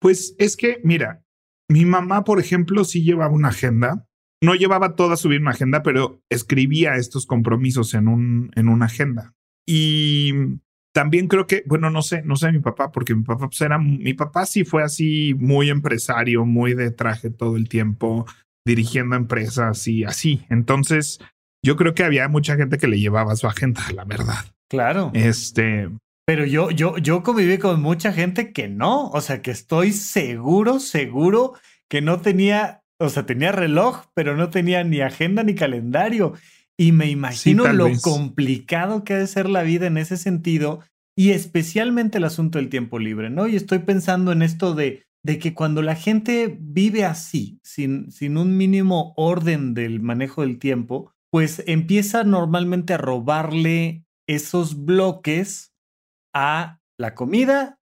Pues 0.00 0.34
es 0.38 0.56
que, 0.56 0.80
mira, 0.84 1.22
mi 1.68 1.84
mamá, 1.84 2.24
por 2.24 2.38
ejemplo, 2.38 2.84
sí 2.84 3.02
llevaba 3.02 3.32
una 3.32 3.48
agenda. 3.48 4.06
No 4.42 4.54
llevaba 4.54 4.94
toda 4.94 5.16
su 5.16 5.28
vida 5.28 5.40
una 5.40 5.50
agenda, 5.50 5.82
pero 5.82 6.22
escribía 6.30 6.94
estos 6.94 7.26
compromisos 7.26 7.94
en, 7.94 8.06
un, 8.06 8.50
en 8.54 8.68
una 8.68 8.86
agenda. 8.86 9.34
Y 9.66 10.32
también 10.94 11.26
creo 11.26 11.46
que, 11.46 11.64
bueno, 11.66 11.90
no 11.90 12.02
sé, 12.02 12.22
no 12.22 12.36
sé 12.36 12.52
mi 12.52 12.60
papá, 12.60 12.92
porque 12.92 13.16
mi 13.16 13.24
papá 13.24 13.48
pues 13.48 13.60
era, 13.60 13.78
mi 13.78 14.14
papá 14.14 14.46
sí 14.46 14.64
fue 14.64 14.84
así 14.84 15.34
muy 15.34 15.70
empresario, 15.70 16.44
muy 16.44 16.74
de 16.74 16.92
traje 16.92 17.30
todo 17.30 17.56
el 17.56 17.68
tiempo, 17.68 18.26
dirigiendo 18.64 19.16
empresas 19.16 19.88
y 19.88 20.04
así. 20.04 20.44
Entonces, 20.50 21.20
yo 21.64 21.76
creo 21.76 21.94
que 21.94 22.04
había 22.04 22.28
mucha 22.28 22.56
gente 22.56 22.78
que 22.78 22.86
le 22.86 23.00
llevaba 23.00 23.34
su 23.36 23.48
agenda, 23.48 23.82
la 23.94 24.04
verdad. 24.04 24.44
Claro. 24.70 25.10
Este, 25.14 25.88
pero 26.28 26.44
yo, 26.44 26.70
yo, 26.70 26.98
yo 26.98 27.22
conviví 27.22 27.56
con 27.56 27.80
mucha 27.80 28.12
gente 28.12 28.52
que 28.52 28.68
no. 28.68 29.08
O 29.12 29.22
sea, 29.22 29.40
que 29.40 29.50
estoy 29.50 29.92
seguro, 29.92 30.78
seguro 30.78 31.54
que 31.88 32.02
no 32.02 32.20
tenía, 32.20 32.82
o 32.98 33.08
sea, 33.08 33.24
tenía 33.24 33.50
reloj, 33.50 34.04
pero 34.12 34.36
no 34.36 34.50
tenía 34.50 34.84
ni 34.84 35.00
agenda 35.00 35.42
ni 35.42 35.54
calendario. 35.54 36.34
Y 36.76 36.92
me 36.92 37.08
imagino 37.08 37.72
lo 37.72 37.88
complicado 38.02 39.04
que 39.04 39.14
ha 39.14 39.18
de 39.18 39.26
ser 39.26 39.48
la 39.48 39.62
vida 39.62 39.86
en 39.86 39.96
ese 39.96 40.18
sentido 40.18 40.80
y 41.16 41.30
especialmente 41.30 42.18
el 42.18 42.24
asunto 42.24 42.58
del 42.58 42.68
tiempo 42.68 42.98
libre, 42.98 43.30
¿no? 43.30 43.48
Y 43.48 43.56
estoy 43.56 43.78
pensando 43.78 44.30
en 44.30 44.42
esto 44.42 44.74
de, 44.74 45.04
de 45.24 45.38
que 45.38 45.54
cuando 45.54 45.80
la 45.80 45.94
gente 45.94 46.58
vive 46.60 47.06
así, 47.06 47.58
sin, 47.62 48.12
sin 48.12 48.36
un 48.36 48.54
mínimo 48.54 49.14
orden 49.16 49.72
del 49.72 50.00
manejo 50.00 50.42
del 50.42 50.58
tiempo, 50.58 51.10
pues 51.30 51.62
empieza 51.66 52.22
normalmente 52.22 52.92
a 52.92 52.98
robarle 52.98 54.04
esos 54.26 54.84
bloques 54.84 55.67
a 56.34 56.80
la 56.98 57.14
comida 57.14 57.78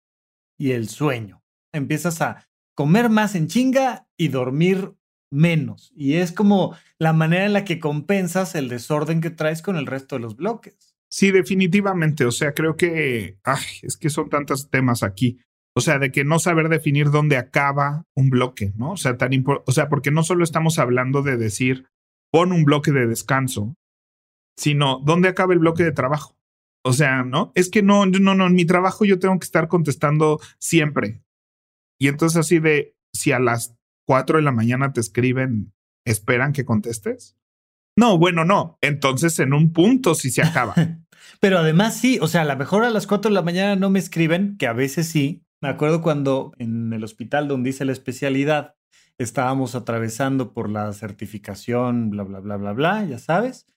y 0.58 0.72
el 0.72 0.90
sueño. 0.90 1.44
Empiezas 1.74 2.22
a 2.22 2.48
comer 2.76 3.10
más 3.10 3.36
en 3.36 3.48
chinga 3.48 4.08
y 4.18 4.30
dormir 4.30 4.94
menos. 5.32 5.92
Y 5.96 6.16
es 6.16 6.32
como 6.32 6.76
la 7.00 7.14
manera 7.14 7.46
en 7.46 7.54
la 7.54 7.66
que 7.66 7.80
compensas 7.80 8.56
el 8.56 8.70
desorden 8.70 9.22
que 9.22 9.30
traes 9.30 9.62
con 9.62 9.76
el 9.76 9.88
resto 9.88 10.16
de 10.16 10.22
los 10.22 10.36
bloques. 10.36 10.96
Sí, 11.10 11.32
definitivamente. 11.32 12.26
O 12.26 12.32
sea, 12.32 12.54
creo 12.54 12.76
que 12.76 13.38
ay, 13.44 13.64
es 13.82 13.98
que 13.98 14.10
son 14.10 14.30
tantos 14.30 14.70
temas 14.70 15.04
aquí. 15.04 15.40
O 15.76 15.82
sea, 15.82 15.98
de 15.98 16.12
que 16.12 16.24
no 16.24 16.38
saber 16.38 16.70
definir 16.70 17.10
dónde 17.10 17.38
acaba 17.38 18.06
un 18.16 18.30
bloque, 18.30 18.74
¿no? 18.76 18.92
O 18.92 18.98
sea, 18.98 19.18
tan 19.18 19.32
o 19.46 19.72
sea, 19.72 19.90
porque 19.90 20.12
no 20.12 20.24
solo 20.24 20.44
estamos 20.44 20.78
hablando 20.78 21.24
de 21.24 21.38
decir 21.38 21.88
pon 22.32 22.52
un 22.52 22.64
bloque 22.64 22.92
de 22.92 23.08
descanso, 23.08 23.76
sino 24.58 25.00
dónde 25.00 25.30
acaba 25.30 25.54
el 25.54 25.60
bloque 25.60 25.84
de 25.84 25.92
trabajo. 25.92 26.36
O 26.86 26.94
sea, 26.94 27.24
¿no? 27.24 27.52
Es 27.56 27.70
que 27.70 27.82
no, 27.82 28.06
no, 28.06 28.36
no, 28.36 28.48
en 28.48 28.56
mi 28.56 28.66
trabajo 28.66 29.06
yo 29.06 29.20
tengo 29.20 29.40
que 29.40 29.46
estar 29.46 29.68
contestando 29.68 30.40
siempre. 30.60 31.24
Y 32.00 32.10
entonces 32.10 32.38
así 32.38 32.60
de, 32.60 32.96
si 33.14 33.32
a 33.32 33.40
las 33.40 33.76
4 34.06 34.38
de 34.38 34.44
la 34.44 34.52
mañana 34.52 34.92
te 34.92 35.00
escriben, 35.00 35.74
esperan 36.06 36.52
que 36.52 36.66
contestes. 36.66 37.38
No, 37.98 38.18
bueno, 38.18 38.44
no. 38.44 38.78
Entonces 38.82 39.40
en 39.40 39.54
un 39.54 39.72
punto 39.72 40.14
sí 40.16 40.30
se 40.30 40.42
acaba. 40.42 40.76
Pero 41.40 41.60
además 41.60 41.98
sí, 41.98 42.20
o 42.22 42.28
sea, 42.28 42.42
a 42.42 42.46
lo 42.46 42.58
mejor 42.58 42.84
a 42.84 42.90
las 42.90 43.08
4 43.08 43.30
de 43.30 43.36
la 43.36 43.42
mañana 43.42 43.76
no 43.76 43.90
me 43.90 44.00
escriben, 44.00 44.58
que 44.58 44.68
a 44.68 44.74
veces 44.74 45.08
sí. 45.08 45.46
Me 45.62 45.70
acuerdo 45.70 46.02
cuando 46.02 46.52
en 46.58 46.92
el 46.92 47.04
hospital 47.06 47.48
donde 47.48 47.70
hice 47.70 47.86
la 47.86 47.94
especialidad, 47.94 48.76
estábamos 49.18 49.76
atravesando 49.76 50.52
por 50.54 50.70
la 50.70 50.92
certificación, 50.92 52.10
bla, 52.10 52.24
bla, 52.24 52.40
bla, 52.40 52.58
bla, 52.58 52.74
bla, 52.74 53.06
ya 53.06 53.20
sabes. 53.20 53.68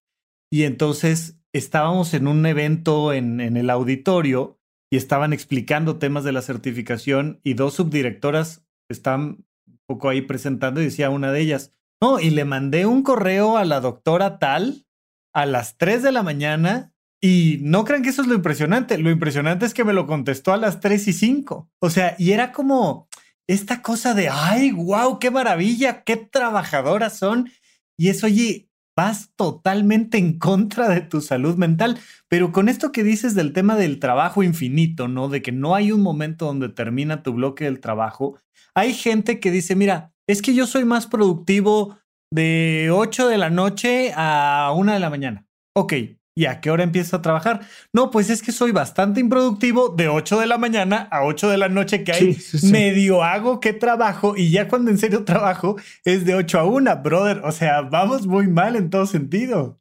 Y 0.57 0.65
entonces 0.65 1.39
estábamos 1.53 2.15
en 2.15 2.27
un 2.27 2.47
evento 2.47 3.13
en, 3.13 3.41
el 3.41 3.69
auditorio 3.69 4.59
y 4.91 4.97
estaban 4.97 5.35
explicando 5.35 5.99
temas 5.99 6.25
de 6.25 6.33
la 6.33 6.41
certificación 6.41 7.41
y 7.45 7.53
dos 7.53 7.75
subdirectoras 7.75 8.65
están 8.89 9.45
un 9.67 9.81
poco 9.87 10.09
ahí 10.09 10.23
presentando 10.23 10.81
y 10.81 10.85
decía 10.85 11.11
una 11.11 11.31
de 11.31 11.43
ellas, 11.43 11.73
no, 12.01 12.21
y 12.21 12.31
le 12.31 12.47
mandé 12.47 12.87
un 12.87 13.03
correo 13.03 13.59
a 13.59 13.67
la 13.67 13.81
doctora 13.81 14.39
tal 14.39 14.87
a 15.35 15.45
las 15.45 15.77
3 15.77 16.03
de 16.03 16.13
la 16.13 16.23
mañana 16.23 16.95
y 17.21 17.59
no 17.61 17.85
crean 17.85 18.03
que 18.03 18.09
eso 18.09 18.23
es 18.23 18.29
lo 18.29 18.35
impresionante, 18.35 18.97
lo 18.97 19.11
impresionante 19.11 19.67
es 19.67 19.75
que 19.75 19.85
me 19.85 19.93
lo 19.93 20.07
contestó 20.07 20.55
a 20.55 20.57
las 20.57 20.81
3 20.81 21.09
y 21.09 21.13
5. 21.13 21.71
O 21.81 21.91
sea, 21.91 22.17
y 22.19 22.33
era 22.33 22.53
como 22.53 23.09
esta 23.47 23.83
cosa 23.83 24.15
de, 24.15 24.31
ay, 24.31 24.71
wow, 24.71 25.19
qué 25.19 25.31
maravilla, 25.31 26.03
qué 26.03 26.17
trabajadoras 26.17 27.19
son. 27.19 27.51
Y 27.99 28.09
eso, 28.09 28.25
oye, 28.25 28.66
vas 28.97 29.31
totalmente 29.37 30.19
en 30.19 30.39
contra 30.39 30.89
de 30.89 31.03
tu 31.03 31.21
salud 31.21 31.57
mental. 31.57 31.99
Pero 32.29 32.51
con 32.51 32.69
esto 32.69 32.91
que 32.91 33.05
dices 33.05 33.35
del 33.35 33.53
tema 33.53 33.77
del 33.77 34.01
trabajo 34.01 34.43
infinito, 34.43 35.07
¿no? 35.07 35.29
De 35.29 35.43
que 35.43 35.53
no 35.53 35.75
hay 35.75 35.93
un 35.93 36.01
momento 36.01 36.47
donde 36.47 36.71
termina 36.71 37.23
tu 37.23 37.35
bloque 37.35 37.65
del 37.65 37.81
trabajo, 37.81 38.39
hay 38.75 38.95
gente 38.95 39.39
que 39.39 39.51
dice, 39.51 39.77
mira, 39.77 40.13
es 40.27 40.43
que 40.43 40.55
yo 40.55 40.67
soy 40.67 40.85
más 40.85 41.07
productivo 41.07 41.99
de 42.33 42.91
8 42.93 43.29
de 43.29 43.39
la 43.39 43.51
noche 43.51 44.13
a 44.17 44.73
1 44.75 44.93
de 44.95 45.01
la 45.01 45.11
mañana. 45.11 45.47
Ok, 45.75 45.93
¿Y 46.39 46.45
a 46.45 46.61
qué 46.61 46.71
hora 46.71 46.85
empiezo 46.85 47.17
a 47.17 47.23
trabajar? 47.23 47.67
No, 47.95 48.11
pues 48.11 48.29
es 48.29 48.43
que 48.43 48.53
soy 48.53 48.71
bastante 48.71 49.21
improductivo 49.21 49.89
de 49.89 50.09
8 50.09 50.41
de 50.41 50.47
la 50.47 50.59
mañana 50.59 51.09
a 51.11 51.25
8 51.25 51.49
de 51.49 51.57
la 51.57 51.71
noche 51.71 52.05
que 52.05 52.13
hay. 52.13 52.39
Medio 52.71 53.25
hago 53.25 53.59
que 53.59 53.73
trabajo 53.73 54.37
y 54.37 54.51
ya 54.51 54.69
cuando 54.69 54.91
en 54.91 54.99
serio 54.99 55.25
trabajo 55.25 55.77
es 56.05 56.27
de 56.27 56.35
8 56.35 56.59
a 56.59 56.65
1, 56.65 57.03
brother. 57.03 57.41
O 57.43 57.53
sea, 57.53 57.81
vamos 57.81 58.27
muy 58.27 58.49
mal 58.49 58.77
en 58.77 58.91
todo 58.91 59.07
sentido. 59.07 59.81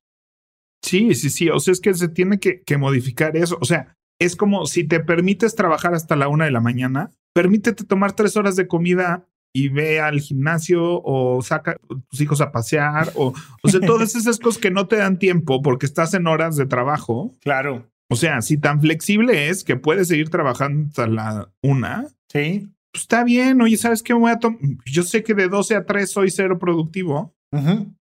Sí, 0.81 1.13
sí, 1.13 1.29
sí. 1.29 1.49
O 1.49 1.59
sea, 1.59 1.73
es 1.73 1.81
que 1.81 1.93
se 1.93 2.07
tiene 2.07 2.39
que, 2.39 2.61
que 2.61 2.77
modificar 2.77 3.35
eso. 3.35 3.57
O 3.59 3.65
sea, 3.65 3.97
es 4.17 4.37
como 4.37 4.65
si 4.65 4.85
te 4.85 5.01
permites 5.01 5.55
trabajar 5.55 5.93
hasta 5.93 6.15
la 6.15 6.29
1 6.29 6.45
de 6.45 6.51
la 6.51 6.61
mañana, 6.61 7.11
permítete 7.33 7.83
tomar 7.83 8.13
tres 8.13 8.37
horas 8.37 8.55
de 8.55 8.67
comida 8.67 9.27
y 9.55 9.69
ve 9.69 10.01
al 10.01 10.19
gimnasio 10.19 11.01
o 11.01 11.41
saca 11.41 11.71
a 11.71 11.77
tus 12.09 12.19
hijos 12.19 12.41
a 12.41 12.51
pasear 12.51 13.13
o, 13.15 13.33
o 13.63 13.69
sea, 13.69 13.79
todas 13.79 14.13
esas 14.15 14.37
cosas 14.37 14.61
que 14.61 14.69
no 14.69 14.87
te 14.87 14.97
dan 14.97 15.17
tiempo 15.17 15.61
porque 15.61 15.85
estás 15.85 16.13
en 16.13 16.27
horas 16.27 16.57
de 16.57 16.65
trabajo. 16.65 17.31
Claro. 17.39 17.89
O 18.09 18.17
sea, 18.17 18.41
si 18.41 18.57
tan 18.57 18.81
flexible 18.81 19.47
es 19.47 19.63
que 19.63 19.77
puedes 19.77 20.09
seguir 20.09 20.29
trabajando 20.29 20.89
hasta 20.89 21.07
la 21.07 21.49
una. 21.63 22.05
Sí. 22.29 22.69
Pues 22.91 23.03
está 23.03 23.23
bien. 23.23 23.61
Oye, 23.61 23.77
¿sabes 23.77 24.03
qué? 24.03 24.13
voy 24.13 24.29
a 24.29 24.39
Yo 24.85 25.03
sé 25.03 25.23
que 25.23 25.33
de 25.33 25.47
12 25.47 25.75
a 25.75 25.85
3 25.85 26.11
soy 26.11 26.29
cero 26.31 26.59
productivo. 26.59 27.33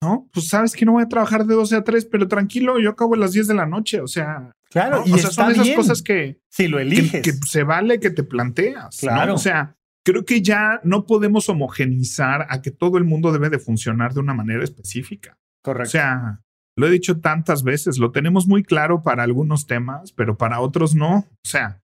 ¿No? 0.02 0.28
Pues 0.34 0.50
sabes 0.50 0.76
que 0.76 0.86
no 0.86 0.94
voy 0.94 1.04
a 1.04 1.10
trabajar 1.10 1.46
de 1.46 1.56
12 1.56 1.78
a 1.78 1.84
3, 1.86 2.06
pero 2.12 2.28
tranquilo, 2.28 2.80
yo 2.80 2.90
acabo 2.90 3.16
a 3.16 3.18
las 3.18 3.32
10 3.32 3.48
de 3.48 3.54
la 3.54 3.66
noche. 3.66 4.02
O 4.02 4.08
sea, 4.08 4.52
claro. 4.70 5.04
Y 5.06 5.14
o 5.14 5.18
sea, 5.18 5.32
son 5.32 5.52
esas 5.52 5.70
cosas 5.70 6.02
que, 6.02 6.42
si 6.50 6.68
lo 6.68 6.80
eliges, 6.80 7.22
que, 7.22 7.32
se 7.32 7.64
vale 7.64 8.02
que 8.02 8.10
te 8.10 8.24
planteas. 8.24 8.98
Claro. 9.00 9.36
O 9.36 9.38
sea, 9.38 9.78
creo 10.10 10.26
que 10.26 10.42
ya 10.42 10.82
no 10.84 11.06
podemos 11.06 11.50
homogenizar 11.50 12.48
a 12.50 12.64
que 12.64 12.72
todo 12.72 12.98
el 12.98 13.04
mundo 13.04 13.32
debe 13.32 13.52
de 13.52 13.60
funcionar 13.60 14.16
de 14.16 14.22
una 14.22 14.34
manera 14.34 14.64
específica. 14.64 15.38
Correcto. 15.62 15.90
O 15.90 15.92
sea, 15.92 16.42
lo 16.76 16.88
he 16.88 16.92
dicho 16.92 17.20
tantas 17.20 17.62
veces, 17.62 18.00
lo 18.00 18.12
tenemos 18.12 18.48
muy 18.48 18.64
claro 18.64 19.04
para 19.04 19.22
algunos 19.22 19.68
temas, 19.68 20.12
pero 20.12 20.36
para 20.36 20.62
otros 20.62 20.96
no. 20.96 21.18
O 21.18 21.48
sea, 21.48 21.84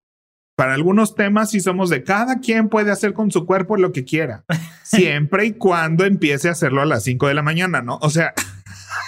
para 0.58 0.74
algunos 0.74 1.14
temas 1.14 1.52
sí 1.52 1.60
somos 1.60 1.92
de 1.92 2.04
cada 2.04 2.40
quien 2.40 2.70
puede 2.70 2.90
hacer 2.90 3.14
con 3.14 3.30
su 3.30 3.46
cuerpo 3.46 3.78
lo 3.78 3.92
que 3.92 4.06
quiera, 4.06 4.44
siempre 4.84 5.46
y 5.46 5.54
cuando 5.54 6.04
empiece 6.04 6.48
a 6.48 6.54
hacerlo 6.54 6.82
a 6.82 6.86
las 6.86 7.04
5 7.04 7.28
de 7.28 7.34
la 7.36 7.44
mañana, 7.44 7.84
¿no? 7.84 8.00
O 8.02 8.10
sea... 8.10 8.34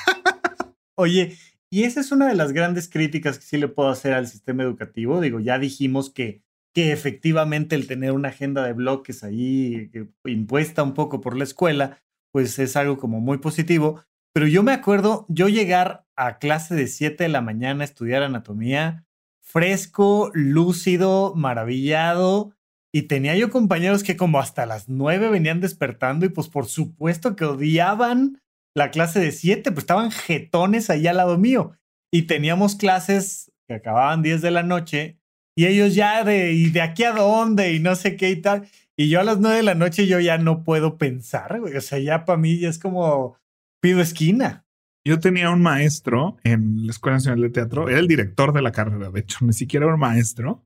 Oye, 0.96 1.38
y 1.72 1.84
esa 1.84 2.02
es 2.02 2.12
una 2.12 2.28
de 2.28 2.36
las 2.36 2.54
grandes 2.54 2.88
críticas 2.88 3.40
que 3.40 3.46
sí 3.46 3.58
le 3.58 3.68
puedo 3.68 3.90
hacer 3.90 4.14
al 4.14 4.28
sistema 4.28 4.64
educativo. 4.64 5.22
Digo, 5.22 5.40
ya 5.40 5.58
dijimos 5.58 6.12
que 6.12 6.44
que 6.78 6.92
efectivamente 6.92 7.76
el 7.76 7.88
tener 7.88 8.12
una 8.12 8.30
agenda 8.30 8.64
de 8.64 8.74
bloques 8.74 9.24
ahí 9.24 9.90
impuesta 10.26 10.84
un 10.84 10.94
poco 10.94 11.22
por 11.22 11.36
la 11.36 11.44
escuela, 11.44 12.04
pues 12.32 12.60
es 12.60 12.76
algo 12.76 13.00
como 13.00 13.20
muy 13.20 13.40
positivo. 13.40 14.04
Pero 14.32 14.46
yo 14.46 14.62
me 14.62 14.74
acuerdo 14.74 15.26
yo 15.28 15.48
llegar 15.48 16.06
a 16.16 16.38
clase 16.38 16.76
de 16.76 16.86
7 16.86 17.24
de 17.24 17.30
la 17.30 17.42
mañana 17.42 17.82
a 17.82 17.86
estudiar 17.86 18.22
anatomía, 18.22 19.08
fresco, 19.42 20.30
lúcido, 20.36 21.34
maravillado. 21.34 22.54
Y 22.94 23.08
tenía 23.08 23.36
yo 23.36 23.50
compañeros 23.50 24.04
que 24.04 24.16
como 24.16 24.38
hasta 24.38 24.68
las 24.68 24.88
9 24.88 25.32
venían 25.32 25.62
despertando 25.62 26.28
y 26.28 26.30
pues 26.30 26.48
por 26.48 26.68
supuesto 26.68 27.36
que 27.36 27.46
odiaban 27.46 28.40
la 28.76 28.92
clase 28.92 29.20
de 29.20 29.32
7, 29.32 29.72
pues 29.72 29.82
estaban 29.82 30.12
jetones 30.12 30.92
ahí 30.92 31.08
al 31.08 31.18
lado 31.18 31.40
mío. 31.40 31.72
Y 32.14 32.28
teníamos 32.28 32.76
clases 32.76 33.52
que 33.68 33.74
acababan 33.74 34.22
10 34.22 34.44
de 34.44 34.52
la 34.52 34.62
noche 34.62 35.17
y 35.58 35.66
ellos 35.66 35.96
ya 35.96 36.24
de, 36.24 36.54
¿y 36.54 36.70
de 36.70 36.82
aquí 36.82 37.04
a 37.04 37.14
dónde? 37.14 37.74
Y 37.74 37.80
no 37.80 37.96
sé 37.96 38.16
qué 38.16 38.30
y 38.30 38.36
tal. 38.36 38.70
Y 38.96 39.10
yo 39.10 39.20
a 39.20 39.24
las 39.24 39.40
nueve 39.40 39.58
de 39.58 39.64
la 39.64 39.74
noche 39.74 40.06
yo 40.06 40.20
ya 40.20 40.38
no 40.38 40.64
puedo 40.64 41.00
pensar, 41.00 41.60
güey. 41.60 41.76
O 41.76 41.82
sea, 41.82 41.98
ya 41.98 42.26
para 42.26 42.38
mí 42.38 42.60
ya 42.60 42.70
es 42.70 42.78
como 42.78 43.36
pido 43.82 44.00
esquina. 44.00 44.68
Yo 45.04 45.20
tenía 45.20 45.50
un 45.50 45.64
maestro 45.64 46.38
en 46.44 46.86
la 46.86 46.92
Escuela 46.92 47.18
Nacional 47.18 47.42
de 47.42 47.50
Teatro, 47.50 47.90
era 47.90 47.98
el 47.98 48.08
director 48.08 48.54
de 48.54 48.62
la 48.62 48.72
carrera, 48.72 49.10
de 49.10 49.20
hecho, 49.22 49.38
ni 49.42 49.54
siquiera 49.54 49.86
era 49.86 49.96
un 49.96 50.00
maestro, 50.02 50.64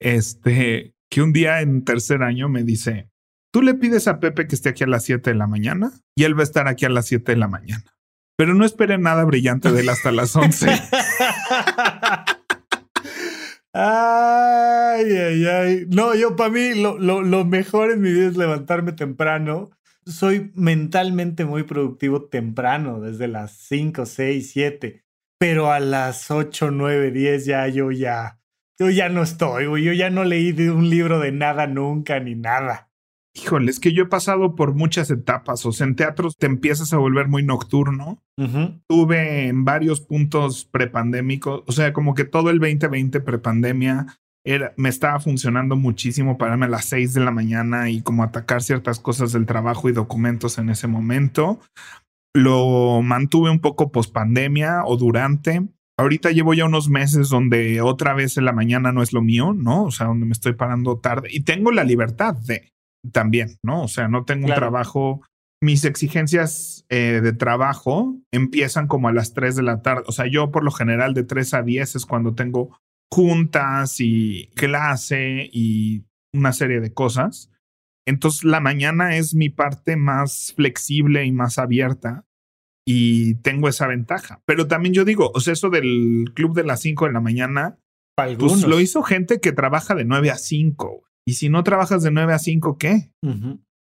este, 0.00 0.94
que 1.10 1.22
un 1.22 1.32
día 1.32 1.60
en 1.60 1.84
tercer 1.84 2.22
año 2.22 2.48
me 2.48 2.64
dice, 2.64 3.10
tú 3.52 3.62
le 3.62 3.74
pides 3.74 4.08
a 4.08 4.18
Pepe 4.18 4.48
que 4.48 4.54
esté 4.56 4.70
aquí 4.70 4.82
a 4.84 4.88
las 4.88 5.04
siete 5.04 5.30
de 5.30 5.36
la 5.36 5.46
mañana 5.46 5.92
y 6.16 6.24
él 6.24 6.34
va 6.34 6.40
a 6.40 6.44
estar 6.44 6.66
aquí 6.66 6.86
a 6.86 6.88
las 6.88 7.06
siete 7.06 7.32
de 7.32 7.38
la 7.38 7.48
mañana. 7.48 7.84
Pero 8.36 8.54
no 8.54 8.64
espere 8.64 8.98
nada 8.98 9.22
brillante 9.24 9.70
de 9.70 9.82
él 9.82 9.88
hasta 9.90 10.10
las 10.10 10.34
once. 10.34 10.66
Ay, 13.72 15.04
ay, 15.12 15.46
ay. 15.46 15.86
No, 15.88 16.14
yo 16.14 16.36
para 16.36 16.50
mí 16.50 16.74
lo, 16.74 16.98
lo, 16.98 17.22
lo, 17.22 17.44
mejor 17.44 17.90
en 17.90 18.00
mi 18.00 18.12
vida 18.12 18.28
es 18.28 18.36
levantarme 18.36 18.92
temprano. 18.92 19.70
Soy 20.06 20.50
mentalmente 20.54 21.44
muy 21.44 21.64
productivo 21.64 22.28
temprano, 22.28 23.00
desde 23.00 23.28
las 23.28 23.52
5, 23.52 24.06
6, 24.06 24.50
7. 24.50 25.04
Pero 25.38 25.70
a 25.70 25.80
las 25.80 26.30
8, 26.30 26.70
9, 26.70 27.10
10 27.10 27.44
ya 27.44 27.68
yo 27.68 27.90
ya, 27.92 28.40
yo 28.78 28.90
ya 28.90 29.08
no 29.08 29.22
estoy, 29.22 29.66
güey. 29.66 29.84
Yo 29.84 29.92
ya 29.92 30.10
no 30.10 30.24
leí 30.24 30.52
de 30.52 30.70
un 30.70 30.88
libro 30.88 31.20
de 31.20 31.32
nada 31.32 31.66
nunca 31.66 32.18
ni 32.20 32.34
nada. 32.34 32.87
Híjole, 33.42 33.70
es 33.70 33.80
que 33.80 33.92
yo 33.92 34.04
he 34.04 34.08
pasado 34.08 34.54
por 34.54 34.74
muchas 34.74 35.10
etapas. 35.10 35.64
O 35.66 35.72
sea, 35.72 35.86
en 35.86 35.96
teatros 35.96 36.36
te 36.36 36.46
empiezas 36.46 36.92
a 36.92 36.98
volver 36.98 37.28
muy 37.28 37.42
nocturno. 37.42 38.22
Tuve 38.88 39.48
en 39.48 39.64
varios 39.64 40.00
puntos 40.00 40.64
prepandémicos, 40.64 41.64
o 41.66 41.72
sea, 41.72 41.92
como 41.92 42.14
que 42.14 42.24
todo 42.24 42.50
el 42.50 42.60
2020 42.60 43.20
prepandemia 43.20 44.06
era, 44.44 44.72
me 44.76 44.88
estaba 44.88 45.18
funcionando 45.18 45.76
muchísimo 45.76 46.38
pararme 46.38 46.66
a 46.66 46.70
las 46.70 46.84
6 46.86 47.14
de 47.14 47.20
la 47.20 47.32
mañana 47.32 47.90
y 47.90 48.00
como 48.00 48.22
atacar 48.22 48.62
ciertas 48.62 49.00
cosas 49.00 49.32
del 49.32 49.44
trabajo 49.44 49.88
y 49.88 49.92
documentos 49.92 50.58
en 50.58 50.70
ese 50.70 50.86
momento. 50.86 51.60
Lo 52.32 53.02
mantuve 53.02 53.50
un 53.50 53.60
poco 53.60 53.90
post 53.90 54.12
pandemia 54.12 54.84
o 54.84 54.96
durante. 54.96 55.66
Ahorita 55.98 56.30
llevo 56.30 56.54
ya 56.54 56.64
unos 56.64 56.88
meses 56.88 57.28
donde 57.28 57.80
otra 57.80 58.14
vez 58.14 58.36
en 58.36 58.44
la 58.44 58.52
mañana 58.52 58.92
no 58.92 59.02
es 59.02 59.12
lo 59.12 59.20
mío, 59.20 59.52
¿no? 59.52 59.82
O 59.82 59.90
sea, 59.90 60.06
donde 60.06 60.26
me 60.26 60.32
estoy 60.32 60.52
parando 60.52 60.98
tarde 60.98 61.28
y 61.30 61.40
tengo 61.40 61.72
la 61.72 61.82
libertad 61.82 62.36
de 62.36 62.70
también, 63.12 63.58
¿no? 63.62 63.82
O 63.82 63.88
sea, 63.88 64.08
no 64.08 64.24
tengo 64.24 64.46
un 64.46 64.54
trabajo. 64.54 65.22
Mis 65.60 65.84
exigencias 65.84 66.84
eh, 66.88 67.20
de 67.22 67.32
trabajo 67.32 68.16
empiezan 68.32 68.86
como 68.86 69.08
a 69.08 69.12
las 69.12 69.34
3 69.34 69.56
de 69.56 69.62
la 69.62 69.82
tarde. 69.82 70.04
O 70.06 70.12
sea, 70.12 70.26
yo 70.26 70.50
por 70.50 70.64
lo 70.64 70.70
general 70.70 71.14
de 71.14 71.24
3 71.24 71.54
a 71.54 71.62
10 71.62 71.96
es 71.96 72.06
cuando 72.06 72.34
tengo 72.34 72.78
juntas 73.12 73.96
y 73.98 74.50
clase 74.54 75.48
y 75.52 76.04
una 76.32 76.52
serie 76.52 76.80
de 76.80 76.92
cosas. 76.92 77.50
Entonces, 78.06 78.44
la 78.44 78.60
mañana 78.60 79.16
es 79.16 79.34
mi 79.34 79.50
parte 79.50 79.96
más 79.96 80.54
flexible 80.56 81.24
y 81.24 81.32
más 81.32 81.58
abierta 81.58 82.24
y 82.90 83.34
tengo 83.42 83.68
esa 83.68 83.86
ventaja. 83.86 84.40
Pero 84.46 84.66
también 84.66 84.94
yo 84.94 85.04
digo, 85.04 85.30
o 85.34 85.40
sea, 85.40 85.52
eso 85.52 85.68
del 85.68 86.32
club 86.34 86.54
de 86.54 86.64
las 86.64 86.80
5 86.80 87.04
de 87.04 87.12
la 87.12 87.20
mañana, 87.20 87.78
pues 88.16 88.66
lo 88.66 88.80
hizo 88.80 89.02
gente 89.02 89.40
que 89.40 89.52
trabaja 89.52 89.94
de 89.94 90.06
9 90.06 90.30
a 90.30 90.36
5. 90.36 91.04
Y 91.28 91.34
si 91.34 91.50
no 91.50 91.62
trabajas 91.62 92.02
de 92.02 92.10
9 92.10 92.32
a 92.32 92.38
5, 92.38 92.78
¿qué? 92.78 93.12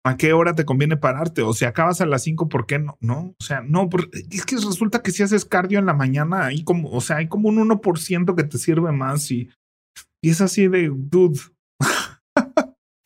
¿A 0.04 0.16
qué 0.16 0.32
hora 0.32 0.56
te 0.56 0.64
conviene 0.64 0.96
pararte? 0.96 1.42
O 1.42 1.52
si 1.52 1.66
acabas 1.66 2.00
a 2.00 2.06
las 2.06 2.24
5, 2.24 2.48
¿por 2.48 2.66
qué 2.66 2.80
no? 2.80 2.98
No, 3.00 3.36
o 3.38 3.44
sea, 3.44 3.60
no, 3.60 3.88
es 4.28 4.44
que 4.44 4.56
resulta 4.56 5.02
que 5.02 5.12
si 5.12 5.22
haces 5.22 5.44
cardio 5.44 5.78
en 5.78 5.86
la 5.86 5.94
mañana, 5.94 6.46
hay 6.46 6.64
como, 6.64 6.90
o 6.90 7.00
sea, 7.00 7.18
hay 7.18 7.28
como 7.28 7.48
un 7.48 7.58
1% 7.58 8.34
que 8.34 8.42
te 8.42 8.58
sirve 8.58 8.90
más 8.90 9.30
y, 9.30 9.50
y 10.20 10.30
es 10.30 10.40
así 10.40 10.66
de, 10.66 10.90
dude. 10.92 11.38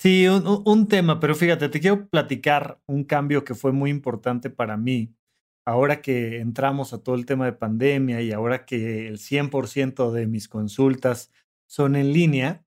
sí, 0.00 0.26
un, 0.28 0.62
un 0.64 0.88
tema, 0.88 1.20
pero 1.20 1.34
fíjate, 1.34 1.68
te 1.68 1.80
quiero 1.80 2.08
platicar 2.08 2.80
un 2.88 3.04
cambio 3.04 3.44
que 3.44 3.54
fue 3.54 3.72
muy 3.72 3.90
importante 3.90 4.48
para 4.48 4.78
mí. 4.78 5.12
Ahora 5.66 6.00
que 6.00 6.38
entramos 6.38 6.94
a 6.94 7.02
todo 7.02 7.16
el 7.16 7.26
tema 7.26 7.44
de 7.44 7.52
pandemia 7.52 8.22
y 8.22 8.32
ahora 8.32 8.64
que 8.64 9.08
el 9.08 9.18
100% 9.18 10.10
de 10.10 10.26
mis 10.26 10.48
consultas 10.48 11.30
son 11.68 11.96
en 11.96 12.14
línea, 12.14 12.64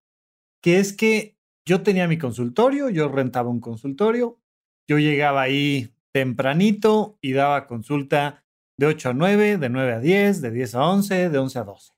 que 0.62 0.78
es 0.80 0.93
que 0.93 1.35
yo 1.67 1.82
tenía 1.82 2.08
mi 2.08 2.17
consultorio, 2.17 2.89
yo 2.89 3.08
rentaba 3.10 3.49
un 3.49 3.60
consultorio, 3.60 4.39
yo 4.88 4.99
llegaba 4.99 5.41
ahí 5.41 5.91
tempranito 6.13 7.17
y 7.21 7.34
daba 7.34 7.67
consulta 7.67 8.45
de 8.78 8.86
8 8.86 9.10
a 9.10 9.13
9, 9.13 9.58
de 9.58 9.69
9 9.69 9.93
a 9.93 9.99
10, 9.99 10.41
de 10.41 10.51
10 10.51 10.75
a 10.75 10.89
11, 10.89 11.30
de 11.30 11.38
11 11.38 11.60
a 11.60 11.63
12. 11.63 11.93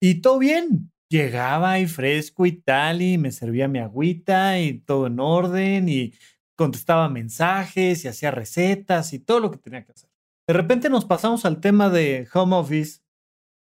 Y 0.00 0.20
todo 0.20 0.38
bien. 0.38 0.92
Llegaba 1.10 1.72
ahí 1.72 1.86
fresco 1.86 2.44
y 2.44 2.52
tal, 2.52 3.00
y 3.00 3.16
me 3.16 3.32
servía 3.32 3.66
mi 3.66 3.78
agüita 3.78 4.60
y 4.60 4.80
todo 4.80 5.06
en 5.06 5.18
orden, 5.20 5.88
y 5.88 6.12
contestaba 6.54 7.08
mensajes 7.08 8.04
y 8.04 8.08
hacía 8.08 8.30
recetas 8.30 9.14
y 9.14 9.18
todo 9.18 9.40
lo 9.40 9.50
que 9.50 9.56
tenía 9.56 9.84
que 9.84 9.92
hacer. 9.92 10.10
De 10.46 10.52
repente 10.52 10.90
nos 10.90 11.06
pasamos 11.06 11.46
al 11.46 11.60
tema 11.60 11.88
de 11.88 12.28
home 12.32 12.56
office 12.56 13.00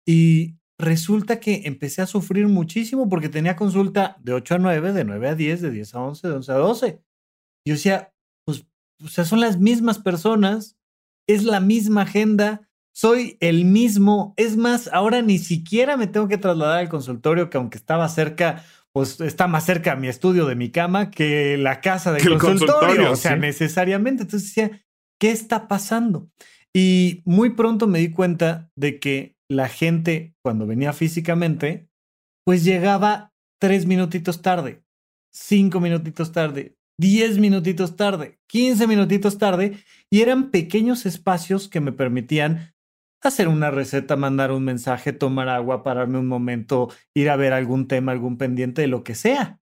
y 0.07 0.55
resulta 0.79 1.39
que 1.39 1.63
empecé 1.65 2.01
a 2.01 2.07
sufrir 2.07 2.47
muchísimo 2.47 3.07
porque 3.07 3.29
tenía 3.29 3.55
consulta 3.55 4.17
de 4.21 4.33
8 4.33 4.55
a 4.55 4.57
9, 4.57 4.93
de 4.93 5.03
9 5.05 5.29
a 5.29 5.35
10, 5.35 5.61
de 5.61 5.71
10 5.71 5.95
a 5.95 6.01
11, 6.01 6.27
de 6.27 6.33
11 6.33 6.51
a 6.51 6.55
12. 6.55 7.01
Yo 7.67 7.73
decía, 7.73 8.13
pues, 8.45 8.65
o 9.03 9.07
sea, 9.07 9.25
son 9.25 9.39
las 9.39 9.59
mismas 9.59 9.99
personas, 9.99 10.77
es 11.27 11.43
la 11.43 11.59
misma 11.59 12.03
agenda, 12.03 12.69
soy 12.93 13.37
el 13.39 13.65
mismo. 13.65 14.33
Es 14.37 14.57
más, 14.57 14.89
ahora 14.91 15.21
ni 15.21 15.37
siquiera 15.37 15.97
me 15.97 16.07
tengo 16.07 16.27
que 16.27 16.37
trasladar 16.37 16.79
al 16.79 16.89
consultorio, 16.89 17.49
que 17.49 17.57
aunque 17.57 17.77
estaba 17.77 18.07
cerca, 18.09 18.63
pues 18.93 19.19
está 19.19 19.47
más 19.47 19.65
cerca 19.65 19.93
a 19.93 19.95
mi 19.97 20.07
estudio 20.07 20.45
de 20.45 20.55
mi 20.55 20.71
cama 20.71 21.11
que 21.11 21.57
la 21.57 21.81
casa 21.81 22.13
del 22.13 22.37
consultorio. 22.37 23.11
O 23.11 23.15
sea, 23.15 23.35
necesariamente. 23.35 24.23
Entonces 24.23 24.49
decía, 24.49 24.85
¿qué 25.19 25.31
está 25.31 25.67
pasando? 25.67 26.29
Y 26.73 27.21
muy 27.25 27.51
pronto 27.51 27.87
me 27.87 27.99
di 27.99 28.11
cuenta 28.11 28.69
de 28.75 28.99
que 28.99 29.34
la 29.49 29.69
gente 29.69 30.35
cuando 30.43 30.65
venía 30.67 30.93
físicamente, 30.93 31.89
pues 32.45 32.63
llegaba 32.63 33.33
tres 33.59 33.85
minutitos 33.85 34.41
tarde, 34.41 34.83
cinco 35.31 35.79
minutitos 35.79 36.31
tarde, 36.31 36.77
diez 36.97 37.37
minutitos 37.37 37.95
tarde, 37.95 38.39
quince 38.47 38.87
minutitos 38.87 39.37
tarde, 39.37 39.77
y 40.09 40.21
eran 40.21 40.51
pequeños 40.51 41.05
espacios 41.05 41.67
que 41.67 41.81
me 41.81 41.91
permitían 41.91 42.75
hacer 43.21 43.47
una 43.47 43.71
receta, 43.71 44.15
mandar 44.15 44.51
un 44.51 44.63
mensaje, 44.63 45.13
tomar 45.13 45.49
agua, 45.49 45.83
pararme 45.83 46.19
un 46.19 46.27
momento, 46.27 46.89
ir 47.15 47.29
a 47.29 47.35
ver 47.35 47.53
algún 47.53 47.87
tema, 47.87 48.11
algún 48.11 48.37
pendiente 48.37 48.85
lo 48.87 49.03
que 49.03 49.15
sea. 49.15 49.59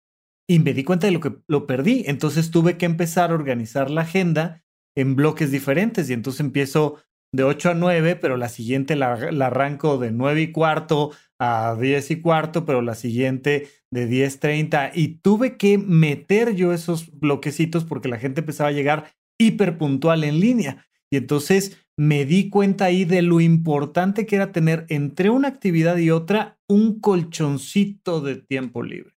Y 0.47 0.59
me 0.59 0.73
di 0.73 0.83
cuenta 0.83 1.07
de 1.07 1.13
lo 1.13 1.21
que 1.21 1.37
lo 1.47 1.65
perdí. 1.65 2.03
Entonces 2.07 2.51
tuve 2.51 2.77
que 2.77 2.85
empezar 2.85 3.31
a 3.31 3.35
organizar 3.35 3.89
la 3.89 4.01
agenda 4.01 4.63
en 4.95 5.15
bloques 5.15 5.51
diferentes 5.51 6.09
y 6.09 6.13
entonces 6.13 6.41
empiezo 6.41 7.01
de 7.33 7.43
8 7.43 7.71
a 7.71 7.73
9, 7.73 8.15
pero 8.15 8.37
la 8.37 8.47
siguiente 8.47 8.95
la, 8.95 9.13
arranco 9.13 9.97
de 9.97 10.11
9 10.11 10.41
y 10.41 10.51
cuarto 10.51 11.11
a 11.39 11.75
10 11.79 12.11
y 12.11 12.21
cuarto, 12.21 12.63
pero 12.63 12.81
la 12.81 12.95
siguiente 12.95 13.67
de 13.91 14.07
10.30. 14.07 14.91
Y 14.93 15.19
tuve 15.19 15.57
que 15.57 15.77
meter 15.77 16.55
yo 16.55 16.73
esos 16.73 17.11
bloquecitos 17.19 17.83
porque 17.83 18.07
la 18.07 18.19
gente 18.19 18.41
empezaba 18.41 18.69
a 18.69 18.73
llegar 18.73 19.11
hiper 19.39 19.77
puntual 19.77 20.23
en 20.23 20.39
línea. 20.39 20.85
Y 21.11 21.17
entonces 21.17 21.83
me 21.97 22.25
di 22.25 22.49
cuenta 22.49 22.85
ahí 22.85 23.03
de 23.03 23.23
lo 23.23 23.41
importante 23.41 24.25
que 24.25 24.35
era 24.35 24.51
tener 24.51 24.85
entre 24.89 25.29
una 25.31 25.47
actividad 25.47 25.97
y 25.97 26.11
otra 26.11 26.59
un 26.67 26.99
colchoncito 26.99 28.21
de 28.21 28.35
tiempo 28.35 28.83
libre. 28.83 29.13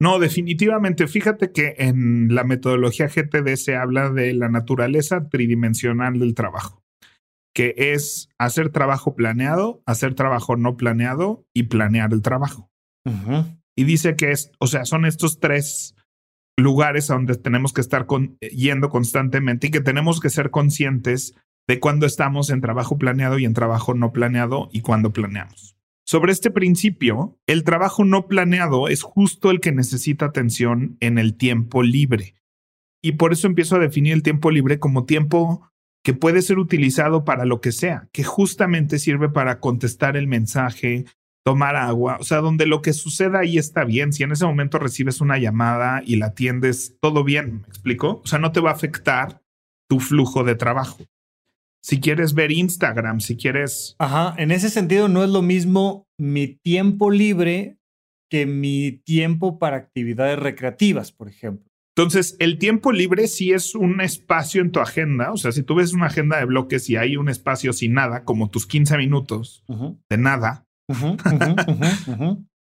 No, 0.00 0.18
definitivamente. 0.18 1.06
Fíjate 1.06 1.52
que 1.52 1.74
en 1.78 2.34
la 2.34 2.44
metodología 2.44 3.08
GTD 3.08 3.56
se 3.56 3.76
habla 3.76 4.10
de 4.10 4.32
la 4.32 4.48
naturaleza 4.48 5.28
tridimensional 5.28 6.18
del 6.18 6.34
trabajo 6.34 6.77
que 7.58 7.74
es 7.76 8.28
hacer 8.38 8.70
trabajo 8.70 9.16
planeado, 9.16 9.82
hacer 9.84 10.14
trabajo 10.14 10.56
no 10.56 10.76
planeado 10.76 11.44
y 11.52 11.64
planear 11.64 12.12
el 12.12 12.22
trabajo. 12.22 12.70
Y 13.74 13.82
dice 13.82 14.14
que 14.14 14.30
es, 14.30 14.52
o 14.60 14.68
sea, 14.68 14.84
son 14.84 15.04
estos 15.04 15.40
tres 15.40 15.96
lugares 16.56 17.10
a 17.10 17.14
donde 17.14 17.34
tenemos 17.34 17.72
que 17.72 17.80
estar 17.80 18.06
yendo 18.52 18.90
constantemente 18.90 19.66
y 19.66 19.70
que 19.72 19.80
tenemos 19.80 20.20
que 20.20 20.30
ser 20.30 20.52
conscientes 20.52 21.34
de 21.66 21.80
cuando 21.80 22.06
estamos 22.06 22.50
en 22.50 22.60
trabajo 22.60 22.96
planeado 22.96 23.40
y 23.40 23.44
en 23.44 23.54
trabajo 23.54 23.92
no 23.92 24.12
planeado 24.12 24.68
y 24.72 24.82
cuando 24.82 25.12
planeamos. 25.12 25.76
Sobre 26.06 26.30
este 26.30 26.52
principio, 26.52 27.40
el 27.48 27.64
trabajo 27.64 28.04
no 28.04 28.28
planeado 28.28 28.86
es 28.86 29.02
justo 29.02 29.50
el 29.50 29.58
que 29.58 29.72
necesita 29.72 30.26
atención 30.26 30.96
en 31.00 31.18
el 31.18 31.36
tiempo 31.36 31.82
libre. 31.82 32.36
Y 33.02 33.12
por 33.12 33.32
eso 33.32 33.48
empiezo 33.48 33.74
a 33.74 33.80
definir 33.80 34.12
el 34.12 34.22
tiempo 34.22 34.52
libre 34.52 34.78
como 34.78 35.06
tiempo 35.06 35.68
que 36.08 36.14
puede 36.14 36.40
ser 36.40 36.58
utilizado 36.58 37.26
para 37.26 37.44
lo 37.44 37.60
que 37.60 37.70
sea, 37.70 38.08
que 38.12 38.24
justamente 38.24 38.98
sirve 38.98 39.28
para 39.28 39.60
contestar 39.60 40.16
el 40.16 40.26
mensaje, 40.26 41.04
tomar 41.44 41.76
agua, 41.76 42.16
o 42.18 42.24
sea, 42.24 42.38
donde 42.38 42.64
lo 42.64 42.80
que 42.80 42.94
suceda 42.94 43.40
ahí 43.40 43.58
está 43.58 43.84
bien. 43.84 44.14
Si 44.14 44.22
en 44.22 44.32
ese 44.32 44.46
momento 44.46 44.78
recibes 44.78 45.20
una 45.20 45.36
llamada 45.36 46.00
y 46.02 46.16
la 46.16 46.28
atiendes, 46.28 46.96
todo 47.02 47.24
bien, 47.24 47.56
¿me 47.60 47.68
explico? 47.68 48.22
O 48.24 48.26
sea, 48.26 48.38
no 48.38 48.52
te 48.52 48.60
va 48.60 48.70
a 48.70 48.72
afectar 48.72 49.42
tu 49.86 50.00
flujo 50.00 50.44
de 50.44 50.54
trabajo. 50.54 51.04
Si 51.82 52.00
quieres 52.00 52.32
ver 52.32 52.52
Instagram, 52.52 53.20
si 53.20 53.36
quieres... 53.36 53.94
Ajá, 53.98 54.34
en 54.38 54.50
ese 54.50 54.70
sentido 54.70 55.08
no 55.08 55.22
es 55.22 55.28
lo 55.28 55.42
mismo 55.42 56.06
mi 56.18 56.46
tiempo 56.46 57.10
libre 57.10 57.76
que 58.30 58.46
mi 58.46 58.92
tiempo 59.04 59.58
para 59.58 59.76
actividades 59.76 60.38
recreativas, 60.38 61.12
por 61.12 61.28
ejemplo. 61.28 61.67
Entonces, 61.98 62.36
el 62.38 62.58
tiempo 62.58 62.92
libre 62.92 63.26
sí 63.26 63.50
es 63.50 63.74
un 63.74 64.00
espacio 64.00 64.62
en 64.62 64.70
tu 64.70 64.78
agenda. 64.78 65.32
O 65.32 65.36
sea, 65.36 65.50
si 65.50 65.64
tú 65.64 65.74
ves 65.74 65.92
una 65.92 66.06
agenda 66.06 66.38
de 66.38 66.44
bloques 66.44 66.88
y 66.88 66.94
hay 66.94 67.16
un 67.16 67.28
espacio 67.28 67.72
sin 67.72 67.94
nada, 67.94 68.22
como 68.22 68.50
tus 68.50 68.68
15 68.68 68.96
minutos 68.98 69.64
de 70.08 70.16
nada, 70.16 70.64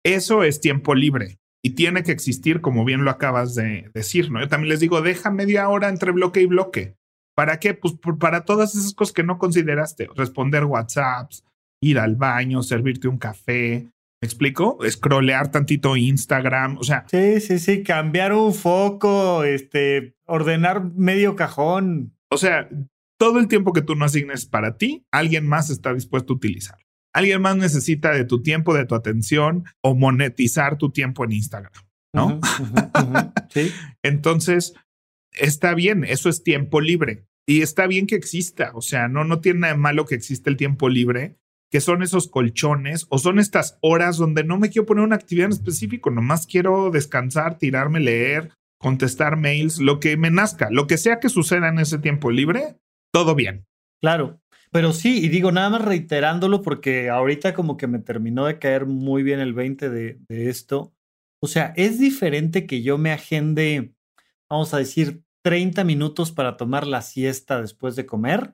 eso 0.06 0.44
es 0.44 0.60
tiempo 0.60 0.94
libre 0.94 1.38
y 1.64 1.70
tiene 1.70 2.04
que 2.04 2.12
existir, 2.12 2.60
como 2.60 2.84
bien 2.84 3.06
lo 3.06 3.12
acabas 3.12 3.56
de 3.56 3.90
decir, 3.94 4.30
¿no? 4.30 4.42
Yo 4.42 4.50
también 4.50 4.68
les 4.68 4.82
digo, 4.82 5.02
deja 5.02 5.32
media 5.32 5.70
hora 5.70 5.88
entre 5.88 6.12
bloque 6.12 6.42
y 6.42 6.46
bloque. 6.46 6.96
¿Para 7.34 7.62
qué? 7.62 7.74
Pues 7.74 7.94
para 8.20 8.44
todas 8.44 8.76
esas 8.76 8.94
cosas 8.94 9.14
que 9.14 9.24
no 9.24 9.38
consideraste. 9.38 10.10
Responder 10.18 10.66
WhatsApps, 10.66 11.46
ir 11.82 11.98
al 11.98 12.18
baño, 12.18 12.62
servirte 12.62 13.08
un 13.08 13.20
café, 13.20 13.88
¿Me 14.24 14.28
explico? 14.28 14.78
Scrollear 14.90 15.52
tantito 15.52 15.98
Instagram, 15.98 16.78
o 16.78 16.84
sea. 16.86 17.04
Sí, 17.12 17.42
sí, 17.42 17.60
sí, 17.60 17.84
cambiar 17.84 18.32
un 18.32 18.54
foco, 18.54 19.44
este, 19.44 20.16
ordenar 20.24 20.94
medio 20.94 21.36
cajón. 21.36 22.16
O 22.30 22.38
sea, 22.38 22.70
todo 23.18 23.38
el 23.40 23.50
tiempo 23.50 23.74
que 23.74 23.82
tú 23.82 23.96
no 23.96 24.06
asignes 24.06 24.46
para 24.46 24.78
ti, 24.78 25.06
alguien 25.12 25.46
más 25.46 25.70
está 25.70 25.94
dispuesto 25.94 26.32
a 26.32 26.36
utilizar. 26.38 26.78
Alguien 27.12 27.42
más 27.42 27.58
necesita 27.58 28.12
de 28.12 28.24
tu 28.24 28.42
tiempo, 28.42 28.74
de 28.74 28.86
tu 28.86 28.96
atención 28.96 29.66
o 29.82 29.94
monetizar 29.94 30.78
tu 30.78 30.90
tiempo 30.94 31.26
en 31.26 31.34
Instagram, 31.34 31.84
¿no? 32.14 32.40
sí. 33.50 33.74
Entonces, 34.04 34.74
está 35.34 35.74
bien, 35.74 36.06
eso 36.06 36.30
es 36.30 36.44
tiempo 36.44 36.80
libre. 36.80 37.26
Y 37.46 37.62
está 37.62 37.88
bien 37.88 38.08
que 38.08 38.16
exista, 38.16 38.72
o 38.74 38.82
sea, 38.82 39.10
no, 39.10 39.26
no 39.26 39.42
tiene 39.42 39.60
nada 39.60 39.74
de 39.74 39.80
malo 39.80 40.06
que 40.06 40.16
exista 40.16 40.50
el 40.50 40.56
tiempo 40.56 40.88
libre, 40.88 41.36
que 41.74 41.82
son 41.82 42.04
esos 42.04 42.28
colchones 42.28 43.08
o 43.10 43.18
son 43.18 43.40
estas 43.40 43.80
horas 43.82 44.18
donde 44.18 44.44
no 44.44 44.60
me 44.60 44.70
quiero 44.70 44.86
poner 44.86 45.04
una 45.04 45.16
actividad 45.16 45.48
en 45.48 45.54
específico, 45.54 46.12
nomás 46.12 46.46
quiero 46.46 46.92
descansar, 46.92 47.58
tirarme, 47.58 48.00
leer, 48.00 48.52
contestar 48.78 49.38
mails, 49.38 49.80
lo 49.80 50.00
que 50.00 50.16
me 50.16 50.30
nazca, 50.30 50.70
lo 50.70 50.86
que 50.86 51.00
sea 51.00 51.20
que 51.20 51.30
suceda 51.30 51.70
en 51.70 51.80
ese 51.80 51.98
tiempo 51.98 52.30
libre, 52.30 52.78
todo 53.12 53.34
bien. 53.34 53.66
Claro, 54.00 54.40
pero 54.72 54.94
sí, 54.94 55.26
y 55.26 55.30
digo 55.30 55.52
nada 55.52 55.72
más 55.72 55.84
reiterándolo 55.84 56.62
porque 56.62 57.10
ahorita 57.10 57.56
como 57.56 57.76
que 57.76 57.88
me 57.88 57.98
terminó 57.98 58.46
de 58.46 58.60
caer 58.60 58.86
muy 58.86 59.24
bien 59.24 59.40
el 59.40 59.54
20 59.54 59.90
de, 59.90 60.20
de 60.30 60.50
esto. 60.52 60.94
O 61.42 61.48
sea, 61.48 61.74
es 61.76 61.98
diferente 61.98 62.68
que 62.68 62.84
yo 62.84 63.00
me 63.00 63.12
agende, 63.12 63.96
vamos 64.48 64.76
a 64.76 64.78
decir, 64.78 65.24
30 65.42 65.84
minutos 65.86 66.32
para 66.32 66.56
tomar 66.56 66.86
la 66.86 67.02
siesta 67.02 67.60
después 67.60 67.96
de 67.96 68.06
comer 68.06 68.54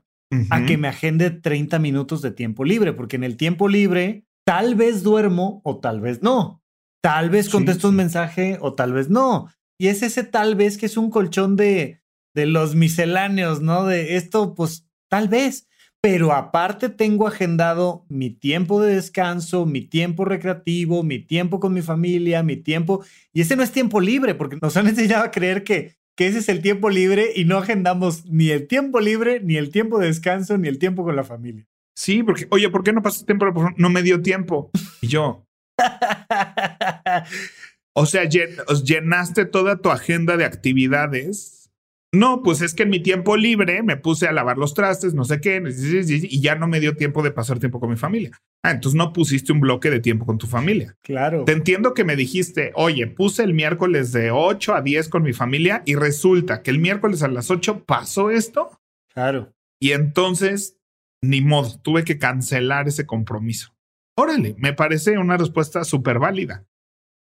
a 0.49 0.65
que 0.65 0.77
me 0.77 0.87
agende 0.87 1.31
30 1.31 1.79
minutos 1.79 2.21
de 2.21 2.31
tiempo 2.31 2.63
libre, 2.63 2.93
porque 2.93 3.15
en 3.15 3.23
el 3.23 3.37
tiempo 3.37 3.67
libre 3.67 4.25
tal 4.45 4.75
vez 4.75 5.03
duermo 5.03 5.61
o 5.63 5.79
tal 5.79 6.01
vez 6.01 6.21
no. 6.21 6.63
Tal 7.01 7.29
vez 7.29 7.49
contesto 7.49 7.89
un 7.89 7.95
mensaje 7.95 8.57
o 8.61 8.73
tal 8.73 8.93
vez 8.93 9.09
no. 9.09 9.49
Y 9.79 9.87
es 9.87 10.03
ese 10.03 10.23
tal 10.23 10.55
vez 10.55 10.77
que 10.77 10.85
es 10.85 10.97
un 10.97 11.09
colchón 11.09 11.55
de, 11.55 12.01
de 12.35 12.45
los 12.45 12.75
misceláneos, 12.75 13.61
¿no? 13.61 13.85
De 13.85 14.17
esto, 14.17 14.53
pues 14.55 14.85
tal 15.09 15.29
vez. 15.29 15.67
Pero 16.01 16.31
aparte 16.31 16.87
tengo 16.87 17.27
agendado 17.27 18.05
mi 18.07 18.29
tiempo 18.29 18.81
de 18.81 18.95
descanso, 18.95 19.65
mi 19.65 19.81
tiempo 19.81 20.23
recreativo, 20.23 21.03
mi 21.03 21.19
tiempo 21.19 21.59
con 21.59 21.73
mi 21.73 21.81
familia, 21.81 22.41
mi 22.41 22.55
tiempo. 22.55 23.03
Y 23.33 23.41
ese 23.41 23.57
no 23.57 23.63
es 23.63 23.71
tiempo 23.71 23.99
libre, 23.99 24.35
porque 24.35 24.57
nos 24.61 24.77
han 24.77 24.87
enseñado 24.87 25.25
a 25.25 25.31
creer 25.31 25.63
que 25.63 25.98
que 26.19 26.27
ese 26.27 26.39
es 26.39 26.49
el 26.49 26.62
tiempo 26.62 26.89
libre 26.89 27.32
y 27.34 27.45
no 27.45 27.58
agendamos 27.58 28.25
ni 28.25 28.49
el 28.49 28.67
tiempo 28.67 28.99
libre, 28.99 29.39
ni 29.39 29.55
el 29.55 29.69
tiempo 29.69 29.99
de 29.99 30.08
descanso, 30.08 30.58
ni 30.58 30.67
el 30.67 30.77
tiempo 30.77 31.05
con 31.05 31.15
la 31.15 31.23
familia. 31.23 31.65
Sí, 31.95 32.23
porque, 32.23 32.45
oye, 32.49 32.69
¿por 32.69 32.84
qué 32.84 32.91
no 32.91 33.01
pasó 33.01 33.23
tiempo? 33.23 33.45
No 33.77 33.89
me 33.89 34.03
dio 34.03 34.21
tiempo. 34.21 34.69
Y 34.99 35.08
yo. 35.08 35.47
o 37.93 38.05
sea, 38.05 38.25
llenaste 38.25 39.45
toda 39.45 39.77
tu 39.77 39.91
agenda 39.91 40.36
de 40.36 40.43
actividades 40.43 41.59
no, 42.12 42.41
pues 42.41 42.62
es 42.62 42.74
que 42.74 42.84
en 42.84 42.89
mi 42.89 43.02
tiempo 43.02 43.38
libre 43.38 43.84
me 43.84 43.95
puse 43.95 44.28
a 44.28 44.32
lavar 44.32 44.58
los 44.58 44.74
trastes, 44.74 45.13
no 45.13 45.26
sé 45.26 45.39
qué, 45.39 45.62
y 45.63 46.41
ya 46.41 46.56
no 46.56 46.67
me 46.67 46.80
dio 46.80 46.95
tiempo 46.95 47.22
de 47.22 47.32
pasar 47.32 47.60
tiempo 47.60 47.80
con 47.80 47.89
mi 47.89 47.98
familia. 47.98 48.32
Ah, 48.63 48.72
entonces 48.72 48.98
no 48.98 49.13
pusiste 49.13 49.54
un 49.54 49.60
bloque 49.60 49.91
de 49.91 50.00
tiempo 50.00 50.26
con 50.26 50.38
tu 50.38 50.48
familia. 50.48 50.98
Claro. 51.04 51.45
Te 51.45 51.52
entiendo 51.52 51.93
que 51.93 52.04
me 52.04 52.15
dijiste, 52.15 52.72
oye, 52.76 53.06
puse 53.08 53.43
el 53.43 53.54
miércoles 53.54 54.12
de 54.12 54.32
8 54.32 54.74
a 54.74 54.82
10 54.82 55.08
con 55.10 55.24
mi 55.24 55.34
familia 55.34 55.84
y 55.86 55.95
resulta 55.95 56.63
que 56.63 56.72
el 56.72 56.80
miércoles 56.80 57.22
a 57.22 57.28
las 57.28 57.52
8 57.52 57.86
pasó 57.86 58.32
esto. 58.32 58.80
Claro. 59.13 59.54
Y 59.80 59.91
entonces, 59.91 60.78
ni 61.22 61.41
modo, 61.41 61.80
tuve 61.80 62.04
que 62.04 62.17
cancelar 62.17 62.88
ese 62.88 63.06
compromiso. 63.06 63.76
Órale, 64.17 64.56
me 64.58 64.74
parece 64.74 65.17
una 65.17 65.38
respuesta 65.38 65.84
súper 65.84 66.19
válida. 66.19 66.65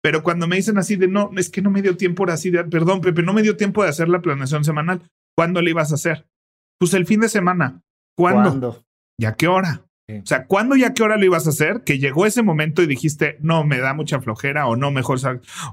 Pero 0.02 0.22
cuando 0.22 0.46
me 0.46 0.56
dicen 0.56 0.78
así 0.78 0.96
de 0.96 1.09
no, 1.09 1.30
es 1.37 1.50
que 1.50 1.62
no 1.62 1.70
me 1.70 1.82
dio 1.82 1.96
tiempo 1.96 2.22
ahora 2.22 2.35
así 2.35 2.50
de, 2.50 2.64
perdón, 2.64 3.00
Pepe, 3.00 3.22
no 3.22 3.32
me 3.32 3.42
dio 3.42 3.56
tiempo 3.56 3.82
de 3.82 3.88
hacer 3.88 4.09
la 4.09 4.20
planeación 4.20 4.64
semanal. 4.64 5.02
¿Cuándo 5.37 5.61
le 5.62 5.70
ibas 5.70 5.92
a 5.92 5.96
hacer? 5.96 6.26
Pues 6.78 6.94
el 6.94 7.06
fin 7.06 7.20
de 7.20 7.28
semana. 7.28 7.82
¿Cuándo? 8.16 8.50
¿Cuándo? 8.50 8.85
¿Y 9.18 9.24
a 9.24 9.35
qué 9.35 9.48
hora? 9.48 9.87
O 10.09 10.24
sea, 10.24 10.46
¿cuándo 10.46 10.76
y 10.76 10.85
a 10.85 10.94
qué 10.94 11.02
hora 11.02 11.16
lo 11.16 11.24
ibas 11.24 11.48
a 11.48 11.50
hacer? 11.50 11.82
Que 11.82 11.98
llegó 11.98 12.26
ese 12.26 12.42
momento 12.42 12.80
y 12.80 12.87
dijiste, 12.87 13.38
no, 13.40 13.64
me 13.64 13.78
da 13.78 13.92
mucha 13.92 14.20
flojera 14.20 14.68
o 14.68 14.76
no, 14.76 14.92
mejor, 14.92 15.18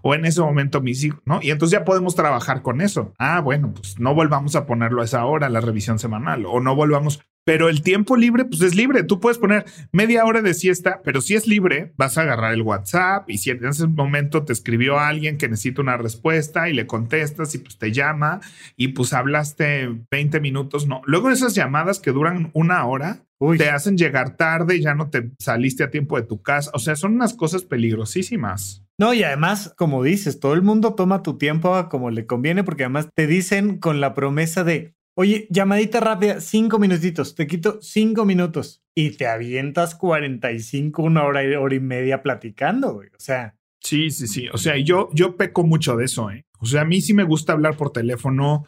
o 0.01 0.15
en 0.15 0.25
ese 0.25 0.41
momento 0.41 0.81
mis 0.81 1.03
hijos, 1.03 1.21
¿no? 1.25 1.39
Y 1.43 1.51
entonces 1.51 1.77
ya 1.77 1.85
podemos 1.85 2.15
trabajar 2.15 2.63
con 2.63 2.81
eso. 2.81 3.13
Ah, 3.19 3.41
bueno, 3.41 3.73
pues 3.75 3.99
no 3.99 4.15
volvamos 4.15 4.55
a 4.55 4.65
ponerlo 4.65 5.03
a 5.03 5.05
esa 5.05 5.23
hora, 5.25 5.49
la 5.49 5.61
revisión 5.61 5.99
semanal, 5.99 6.47
o 6.47 6.59
no 6.61 6.75
volvamos, 6.75 7.21
pero 7.45 7.69
el 7.69 7.81
tiempo 7.81 8.15
libre, 8.15 8.45
pues 8.45 8.61
es 8.61 8.75
libre. 8.75 9.03
Tú 9.03 9.19
puedes 9.19 9.37
poner 9.37 9.65
media 9.91 10.25
hora 10.25 10.41
de 10.41 10.53
siesta, 10.53 11.01
pero 11.03 11.21
si 11.21 11.35
es 11.35 11.47
libre, 11.47 11.93
vas 11.97 12.17
a 12.17 12.21
agarrar 12.21 12.53
el 12.53 12.61
WhatsApp 12.61 13.29
y 13.29 13.37
si 13.37 13.49
en 13.49 13.65
ese 13.65 13.87
momento 13.87 14.43
te 14.43 14.53
escribió 14.53 14.99
alguien 14.99 15.37
que 15.37 15.49
necesita 15.49 15.81
una 15.81 15.97
respuesta 15.97 16.69
y 16.69 16.73
le 16.73 16.87
contestas 16.87 17.53
y 17.55 17.59
pues 17.59 17.77
te 17.77 17.91
llama 17.91 18.41
y 18.75 18.89
pues 18.89 19.13
hablaste 19.13 19.89
20 20.11 20.39
minutos, 20.39 20.87
no. 20.87 21.01
Luego 21.05 21.29
esas 21.29 21.55
llamadas 21.55 21.99
que 21.99 22.11
duran 22.11 22.51
una 22.53 22.85
hora 22.85 23.23
te 23.57 23.69
hacen 23.69 23.97
llegar 23.97 24.37
tarde 24.37 24.77
y 24.77 24.81
ya 24.81 24.95
no 24.95 25.09
te 25.09 25.31
saliste 25.39 25.83
a 25.83 25.91
tiempo 25.91 26.15
de 26.15 26.23
tu 26.23 26.41
casa. 26.41 26.71
O 26.73 26.79
sea, 26.79 26.95
son 26.95 27.13
unas 27.13 27.33
cosas 27.33 27.63
peligrosísimas. 27.63 28.83
No, 28.97 29.13
y 29.13 29.23
además, 29.23 29.73
como 29.77 30.03
dices, 30.03 30.39
todo 30.39 30.53
el 30.53 30.61
mundo 30.61 30.93
toma 30.93 31.23
tu 31.23 31.37
tiempo 31.37 31.89
como 31.89 32.11
le 32.11 32.25
conviene 32.25 32.63
porque 32.63 32.83
además 32.83 33.09
te 33.13 33.27
dicen 33.27 33.79
con 33.79 33.99
la 33.99 34.13
promesa 34.13 34.63
de 34.63 34.93
Oye, 35.15 35.47
llamadita 35.51 35.99
rápida, 35.99 36.41
cinco 36.41 36.79
minutitos, 36.79 37.35
te 37.35 37.45
quito 37.45 37.79
cinco 37.81 38.25
minutos 38.25 38.83
y 38.95 39.11
te 39.11 39.27
avientas 39.27 39.93
45, 39.95 41.03
una 41.03 41.23
hora, 41.23 41.41
hora 41.59 41.75
y 41.75 41.79
media 41.79 42.23
platicando, 42.23 42.93
güey. 42.93 43.09
O 43.09 43.19
sea. 43.19 43.55
Sí, 43.79 44.09
sí, 44.09 44.27
sí. 44.27 44.47
O 44.51 44.57
sea, 44.57 44.77
yo, 44.77 45.09
yo 45.13 45.35
peco 45.35 45.63
mucho 45.63 45.95
de 45.97 46.05
eso, 46.05 46.31
¿eh? 46.31 46.45
O 46.59 46.65
sea, 46.65 46.81
a 46.81 46.85
mí 46.85 47.01
sí 47.01 47.13
me 47.13 47.23
gusta 47.23 47.53
hablar 47.53 47.77
por 47.77 47.91
teléfono 47.91 48.65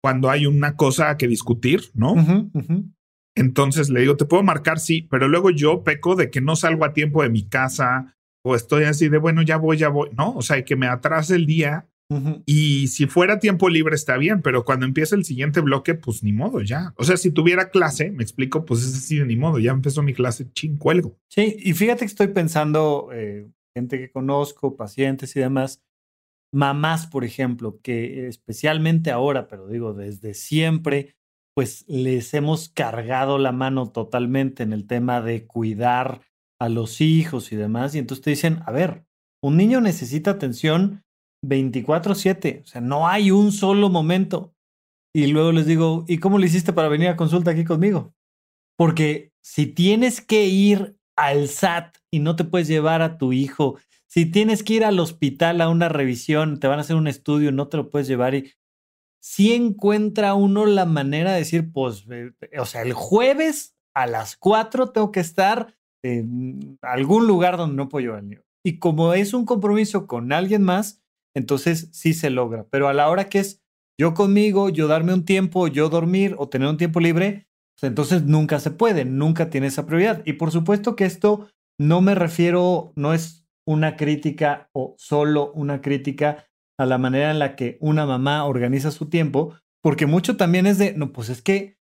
cuando 0.00 0.30
hay 0.30 0.46
una 0.46 0.76
cosa 0.76 1.16
que 1.16 1.26
discutir, 1.26 1.90
¿no? 1.94 2.14
Entonces 3.34 3.88
le 3.88 4.00
digo, 4.00 4.16
te 4.16 4.26
puedo 4.26 4.42
marcar, 4.42 4.78
sí, 4.78 5.02
pero 5.10 5.26
luego 5.26 5.50
yo 5.50 5.82
peco 5.82 6.14
de 6.14 6.30
que 6.30 6.40
no 6.40 6.54
salgo 6.54 6.84
a 6.84 6.92
tiempo 6.92 7.22
de 7.22 7.30
mi 7.30 7.48
casa 7.48 8.14
o 8.44 8.54
estoy 8.54 8.84
así 8.84 9.08
de, 9.08 9.18
bueno, 9.18 9.42
ya 9.42 9.56
voy, 9.56 9.78
ya 9.78 9.88
voy, 9.88 10.10
¿no? 10.16 10.34
O 10.34 10.42
sea, 10.42 10.64
que 10.64 10.76
me 10.76 10.86
atrase 10.86 11.34
el 11.34 11.46
día 11.46 11.88
y 12.46 12.86
si 12.88 13.06
fuera 13.06 13.38
tiempo 13.38 13.68
libre 13.68 13.94
está 13.94 14.16
bien, 14.16 14.40
pero 14.40 14.64
cuando 14.64 14.86
empieza 14.86 15.14
el 15.14 15.24
siguiente 15.24 15.60
bloque, 15.60 15.94
pues 15.94 16.22
ni 16.22 16.32
modo, 16.32 16.62
ya. 16.62 16.94
O 16.96 17.04
sea, 17.04 17.18
si 17.18 17.30
tuviera 17.30 17.70
clase, 17.70 18.10
me 18.10 18.22
explico, 18.22 18.64
pues 18.64 18.82
es 18.82 18.96
así 18.96 19.18
de 19.18 19.26
ni 19.26 19.36
modo, 19.36 19.58
ya 19.58 19.72
empezó 19.72 20.02
mi 20.02 20.14
clase, 20.14 20.50
ching, 20.52 20.78
cuelgo. 20.78 21.18
Sí, 21.28 21.56
y 21.58 21.74
fíjate 21.74 22.00
que 22.00 22.06
estoy 22.06 22.28
pensando, 22.28 23.10
eh, 23.12 23.46
gente 23.76 23.98
que 23.98 24.10
conozco, 24.10 24.74
pacientes 24.74 25.36
y 25.36 25.40
demás, 25.40 25.82
mamás, 26.50 27.06
por 27.06 27.24
ejemplo, 27.24 27.78
que 27.82 28.26
especialmente 28.26 29.10
ahora, 29.10 29.46
pero 29.46 29.68
digo, 29.68 29.92
desde 29.92 30.32
siempre, 30.32 31.14
pues 31.54 31.84
les 31.88 32.32
hemos 32.32 32.70
cargado 32.70 33.36
la 33.36 33.52
mano 33.52 33.90
totalmente 33.90 34.62
en 34.62 34.72
el 34.72 34.86
tema 34.86 35.20
de 35.20 35.46
cuidar 35.46 36.22
a 36.58 36.70
los 36.70 37.02
hijos 37.02 37.52
y 37.52 37.56
demás, 37.56 37.94
y 37.94 37.98
entonces 37.98 38.24
te 38.24 38.30
dicen, 38.30 38.60
a 38.64 38.72
ver, 38.72 39.04
un 39.42 39.58
niño 39.58 39.82
necesita 39.82 40.30
atención 40.30 41.04
24/7, 41.42 42.62
o 42.64 42.66
sea, 42.66 42.80
no 42.80 43.08
hay 43.08 43.30
un 43.30 43.52
solo 43.52 43.88
momento. 43.88 44.54
Y 45.14 45.28
luego 45.28 45.52
les 45.52 45.66
digo, 45.66 46.04
¿y 46.06 46.18
cómo 46.18 46.38
le 46.38 46.46
hiciste 46.46 46.72
para 46.72 46.88
venir 46.88 47.08
a 47.08 47.16
consulta 47.16 47.50
aquí 47.50 47.64
conmigo? 47.64 48.14
Porque 48.76 49.32
si 49.42 49.66
tienes 49.66 50.20
que 50.20 50.46
ir 50.46 50.96
al 51.16 51.48
SAT 51.48 51.96
y 52.10 52.20
no 52.20 52.36
te 52.36 52.44
puedes 52.44 52.68
llevar 52.68 53.02
a 53.02 53.18
tu 53.18 53.32
hijo, 53.32 53.78
si 54.06 54.26
tienes 54.26 54.62
que 54.62 54.74
ir 54.74 54.84
al 54.84 55.00
hospital 55.00 55.60
a 55.60 55.68
una 55.68 55.88
revisión, 55.88 56.60
te 56.60 56.68
van 56.68 56.78
a 56.78 56.82
hacer 56.82 56.96
un 56.96 57.08
estudio, 57.08 57.52
no 57.52 57.68
te 57.68 57.76
lo 57.76 57.90
puedes 57.90 58.06
llevar 58.06 58.34
y 58.34 58.52
si 59.20 59.52
encuentra 59.52 60.34
uno 60.34 60.64
la 60.64 60.84
manera 60.84 61.32
de 61.32 61.38
decir, 61.38 61.72
pues, 61.72 62.06
o 62.58 62.64
sea, 62.66 62.82
el 62.82 62.92
jueves 62.92 63.76
a 63.94 64.06
las 64.06 64.36
4 64.36 64.90
tengo 64.90 65.10
que 65.10 65.20
estar 65.20 65.74
en 66.04 66.78
algún 66.82 67.26
lugar 67.26 67.56
donde 67.56 67.76
no 67.76 67.88
puedo 67.88 68.06
llevar. 68.06 68.24
Y 68.64 68.78
como 68.78 69.14
es 69.14 69.34
un 69.34 69.44
compromiso 69.44 70.06
con 70.06 70.32
alguien 70.32 70.62
más, 70.62 71.02
entonces 71.34 71.88
sí 71.92 72.14
se 72.14 72.30
logra. 72.30 72.66
Pero 72.70 72.88
a 72.88 72.94
la 72.94 73.08
hora 73.08 73.28
que 73.28 73.40
es 73.40 73.62
yo 74.00 74.14
conmigo, 74.14 74.68
yo 74.68 74.86
darme 74.86 75.12
un 75.12 75.24
tiempo, 75.24 75.66
yo 75.66 75.88
dormir 75.88 76.36
o 76.38 76.48
tener 76.48 76.68
un 76.68 76.76
tiempo 76.76 77.00
libre, 77.00 77.48
pues 77.78 77.90
entonces 77.90 78.22
nunca 78.22 78.60
se 78.60 78.70
puede, 78.70 79.04
nunca 79.04 79.50
tiene 79.50 79.66
esa 79.66 79.86
prioridad. 79.86 80.22
Y 80.24 80.34
por 80.34 80.52
supuesto 80.52 80.94
que 80.94 81.04
esto 81.04 81.48
no 81.80 82.00
me 82.00 82.14
refiero, 82.14 82.92
no 82.96 83.12
es 83.12 83.46
una 83.66 83.96
crítica 83.96 84.70
o 84.72 84.94
solo 84.98 85.52
una 85.52 85.80
crítica 85.80 86.46
a 86.78 86.86
la 86.86 86.96
manera 86.96 87.30
en 87.30 87.40
la 87.40 87.56
que 87.56 87.76
una 87.80 88.06
mamá 88.06 88.44
organiza 88.44 88.92
su 88.92 89.08
tiempo, 89.08 89.54
porque 89.82 90.06
mucho 90.06 90.36
también 90.36 90.66
es 90.66 90.78
de, 90.78 90.94
no, 90.94 91.12
pues 91.12 91.28
es 91.28 91.42
que, 91.42 91.76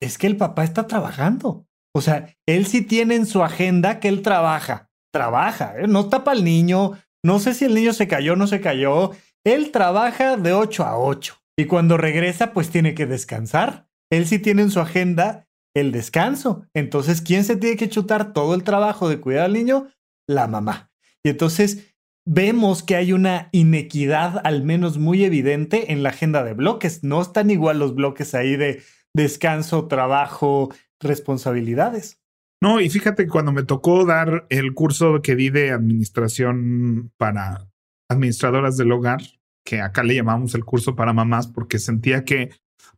es 0.00 0.16
que 0.16 0.26
el 0.26 0.36
papá 0.36 0.64
está 0.64 0.86
trabajando. 0.86 1.66
O 1.94 2.00
sea, 2.00 2.34
él 2.46 2.66
sí 2.66 2.82
tiene 2.82 3.14
en 3.14 3.26
su 3.26 3.42
agenda 3.42 4.00
que 4.00 4.08
él 4.08 4.22
trabaja, 4.22 4.90
trabaja, 5.12 5.78
¿eh? 5.78 5.86
no 5.86 6.08
tapa 6.08 6.32
al 6.32 6.44
niño, 6.44 6.92
no 7.24 7.38
sé 7.38 7.54
si 7.54 7.64
el 7.64 7.74
niño 7.74 7.92
se 7.92 8.08
cayó 8.08 8.34
o 8.34 8.36
no 8.36 8.46
se 8.46 8.60
cayó. 8.60 9.12
Él 9.44 9.70
trabaja 9.70 10.36
de 10.36 10.52
8 10.52 10.84
a 10.84 10.98
8 10.98 11.36
y 11.56 11.66
cuando 11.66 11.96
regresa 11.96 12.52
pues 12.52 12.70
tiene 12.70 12.94
que 12.94 13.06
descansar. 13.06 13.88
Él 14.10 14.26
sí 14.26 14.38
tiene 14.38 14.62
en 14.62 14.70
su 14.70 14.80
agenda 14.80 15.48
el 15.74 15.92
descanso. 15.92 16.66
Entonces, 16.74 17.20
¿quién 17.20 17.44
se 17.44 17.56
tiene 17.56 17.76
que 17.76 17.88
chutar 17.88 18.32
todo 18.32 18.54
el 18.54 18.64
trabajo 18.64 19.08
de 19.08 19.20
cuidar 19.20 19.44
al 19.44 19.52
niño? 19.52 19.88
La 20.26 20.46
mamá. 20.46 20.90
Y 21.24 21.30
entonces 21.30 21.94
vemos 22.26 22.82
que 22.82 22.96
hay 22.96 23.12
una 23.12 23.48
inequidad 23.52 24.40
al 24.44 24.62
menos 24.62 24.98
muy 24.98 25.24
evidente 25.24 25.92
en 25.92 26.02
la 26.02 26.10
agenda 26.10 26.42
de 26.42 26.54
bloques. 26.54 27.02
No 27.02 27.20
están 27.22 27.50
igual 27.50 27.78
los 27.78 27.94
bloques 27.94 28.34
ahí 28.34 28.56
de 28.56 28.82
descanso, 29.14 29.88
trabajo, 29.88 30.72
responsabilidades. 31.00 32.20
No, 32.60 32.80
y 32.80 32.90
fíjate 32.90 33.24
que 33.24 33.30
cuando 33.30 33.52
me 33.52 33.62
tocó 33.62 34.04
dar 34.04 34.46
el 34.48 34.74
curso 34.74 35.22
que 35.22 35.36
di 35.36 35.50
de 35.50 35.70
administración 35.70 37.12
para 37.16 37.68
administradoras 38.08 38.76
del 38.76 38.92
hogar, 38.92 39.20
que 39.64 39.80
acá 39.80 40.02
le 40.02 40.14
llamamos 40.14 40.54
el 40.54 40.64
curso 40.64 40.96
para 40.96 41.12
mamás, 41.12 41.46
porque 41.46 41.78
sentía 41.78 42.24
que, 42.24 42.50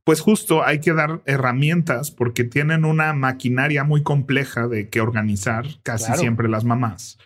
pues 0.04 0.20
justo 0.20 0.64
hay 0.64 0.80
que 0.80 0.94
dar 0.94 1.20
herramientas 1.26 2.10
porque 2.10 2.44
tienen 2.44 2.84
una 2.84 3.12
maquinaria 3.12 3.84
muy 3.84 4.02
compleja 4.02 4.66
de 4.66 4.88
que 4.88 5.00
organizar 5.00 5.66
casi 5.82 6.12
siempre 6.14 6.48
las 6.48 6.64
mamás. 6.64 7.18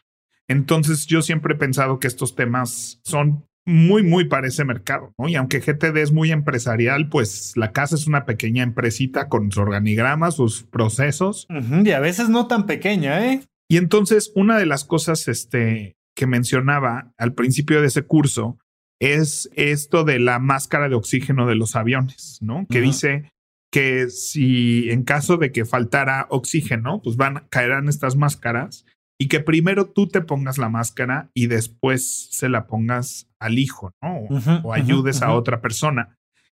Entonces 0.48 1.06
yo 1.06 1.22
siempre 1.22 1.54
he 1.54 1.58
pensado 1.58 2.00
que 2.00 2.08
estos 2.08 2.34
temas 2.34 3.00
son 3.04 3.46
muy, 3.66 4.02
muy 4.02 4.26
para 4.26 4.46
ese 4.46 4.64
mercado, 4.64 5.14
¿no? 5.18 5.28
Y 5.28 5.36
aunque 5.36 5.60
GTD 5.60 5.96
es 5.98 6.12
muy 6.12 6.30
empresarial, 6.32 7.08
pues 7.08 7.56
la 7.56 7.72
casa 7.72 7.94
es 7.94 8.06
una 8.06 8.26
pequeña 8.26 8.62
empresita 8.62 9.28
con 9.28 9.50
sus 9.50 9.62
organigramas, 9.62 10.36
sus 10.36 10.64
procesos. 10.64 11.46
y 11.50 11.90
a 11.90 12.00
veces 12.00 12.28
no 12.28 12.46
tan 12.46 12.66
pequeña, 12.66 13.26
¿eh? 13.26 13.42
Y 13.68 13.78
entonces, 13.78 14.30
una 14.34 14.58
de 14.58 14.66
las 14.66 14.84
cosas 14.84 15.26
este, 15.28 15.96
que 16.14 16.26
mencionaba 16.26 17.12
al 17.16 17.34
principio 17.34 17.80
de 17.80 17.86
ese 17.86 18.02
curso 18.02 18.58
es 19.00 19.50
esto 19.54 20.04
de 20.04 20.18
la 20.18 20.38
máscara 20.38 20.88
de 20.88 20.94
oxígeno 20.94 21.46
de 21.46 21.56
los 21.56 21.74
aviones, 21.76 22.38
¿no? 22.40 22.66
Que 22.70 22.80
dice 22.80 23.30
que 23.72 24.08
si 24.08 24.90
en 24.90 25.02
caso 25.02 25.36
de 25.36 25.50
que 25.50 25.64
faltara 25.64 26.26
oxígeno, 26.30 27.00
pues 27.02 27.16
van, 27.16 27.46
caerán 27.50 27.88
estas 27.88 28.14
máscaras 28.14 28.84
y 29.24 29.28
que 29.28 29.40
primero 29.40 29.86
tú 29.86 30.06
te 30.06 30.20
pongas 30.20 30.58
la 30.58 30.68
máscara 30.68 31.30
y 31.32 31.46
después 31.46 32.28
se 32.30 32.50
la 32.50 32.66
pongas 32.66 33.26
al 33.40 33.58
hijo, 33.58 33.90
¿no? 34.02 34.18
O, 34.62 34.74
ayudes 34.74 35.22
a 35.22 35.32
otra 35.32 35.62
persona. 35.62 36.18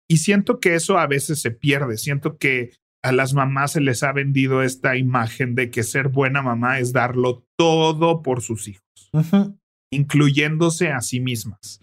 Y 0.08 0.16
siento 0.16 0.60
que 0.60 0.74
eso 0.74 0.96
a 0.96 1.06
veces 1.06 1.42
se 1.42 1.50
pierde. 1.50 1.98
Siento 1.98 2.38
que 2.38 2.72
a 3.02 3.12
las 3.12 3.34
mamás 3.34 3.72
se 3.72 3.82
les 3.82 4.02
ha 4.02 4.12
vendido 4.12 4.62
esta 4.62 4.96
imagen 4.96 5.54
de 5.54 5.70
que 5.70 5.82
ser 5.82 6.08
buena 6.08 6.40
mamá 6.40 6.78
es 6.78 6.94
darlo 6.94 7.44
todo 7.58 8.22
por 8.22 8.40
sus 8.40 8.66
hijos, 8.66 8.82
incluyéndose 9.92 10.90
a 10.90 11.02
sí 11.02 11.20
mismas. 11.20 11.82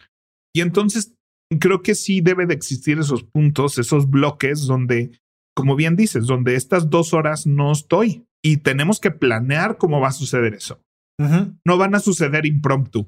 Y 0.52 0.62
entonces 0.62 1.14
creo 1.60 1.84
que 1.84 1.94
sí 1.94 2.22
debe 2.22 2.48
de 2.48 2.56
existir 2.56 2.98
esos 2.98 3.24
puntos, 3.24 3.78
esos 3.78 4.10
bloques 4.10 4.66
donde, 4.66 5.12
como 5.56 5.76
bien 5.76 5.96
dices, 5.96 6.26
donde 6.26 6.56
estas 6.56 6.90
dos 6.90 7.14
horas 7.14 7.46
no 7.46 7.72
estoy 7.72 8.26
y 8.44 8.58
tenemos 8.58 9.00
que 9.00 9.12
planear 9.12 9.78
cómo 9.78 10.00
va 10.00 10.10
a 10.10 10.14
suceder 10.14 10.54
eso. 10.54 10.82
No 11.64 11.78
van 11.78 11.94
a 11.94 12.00
suceder 12.00 12.48
impromptu. 12.48 13.08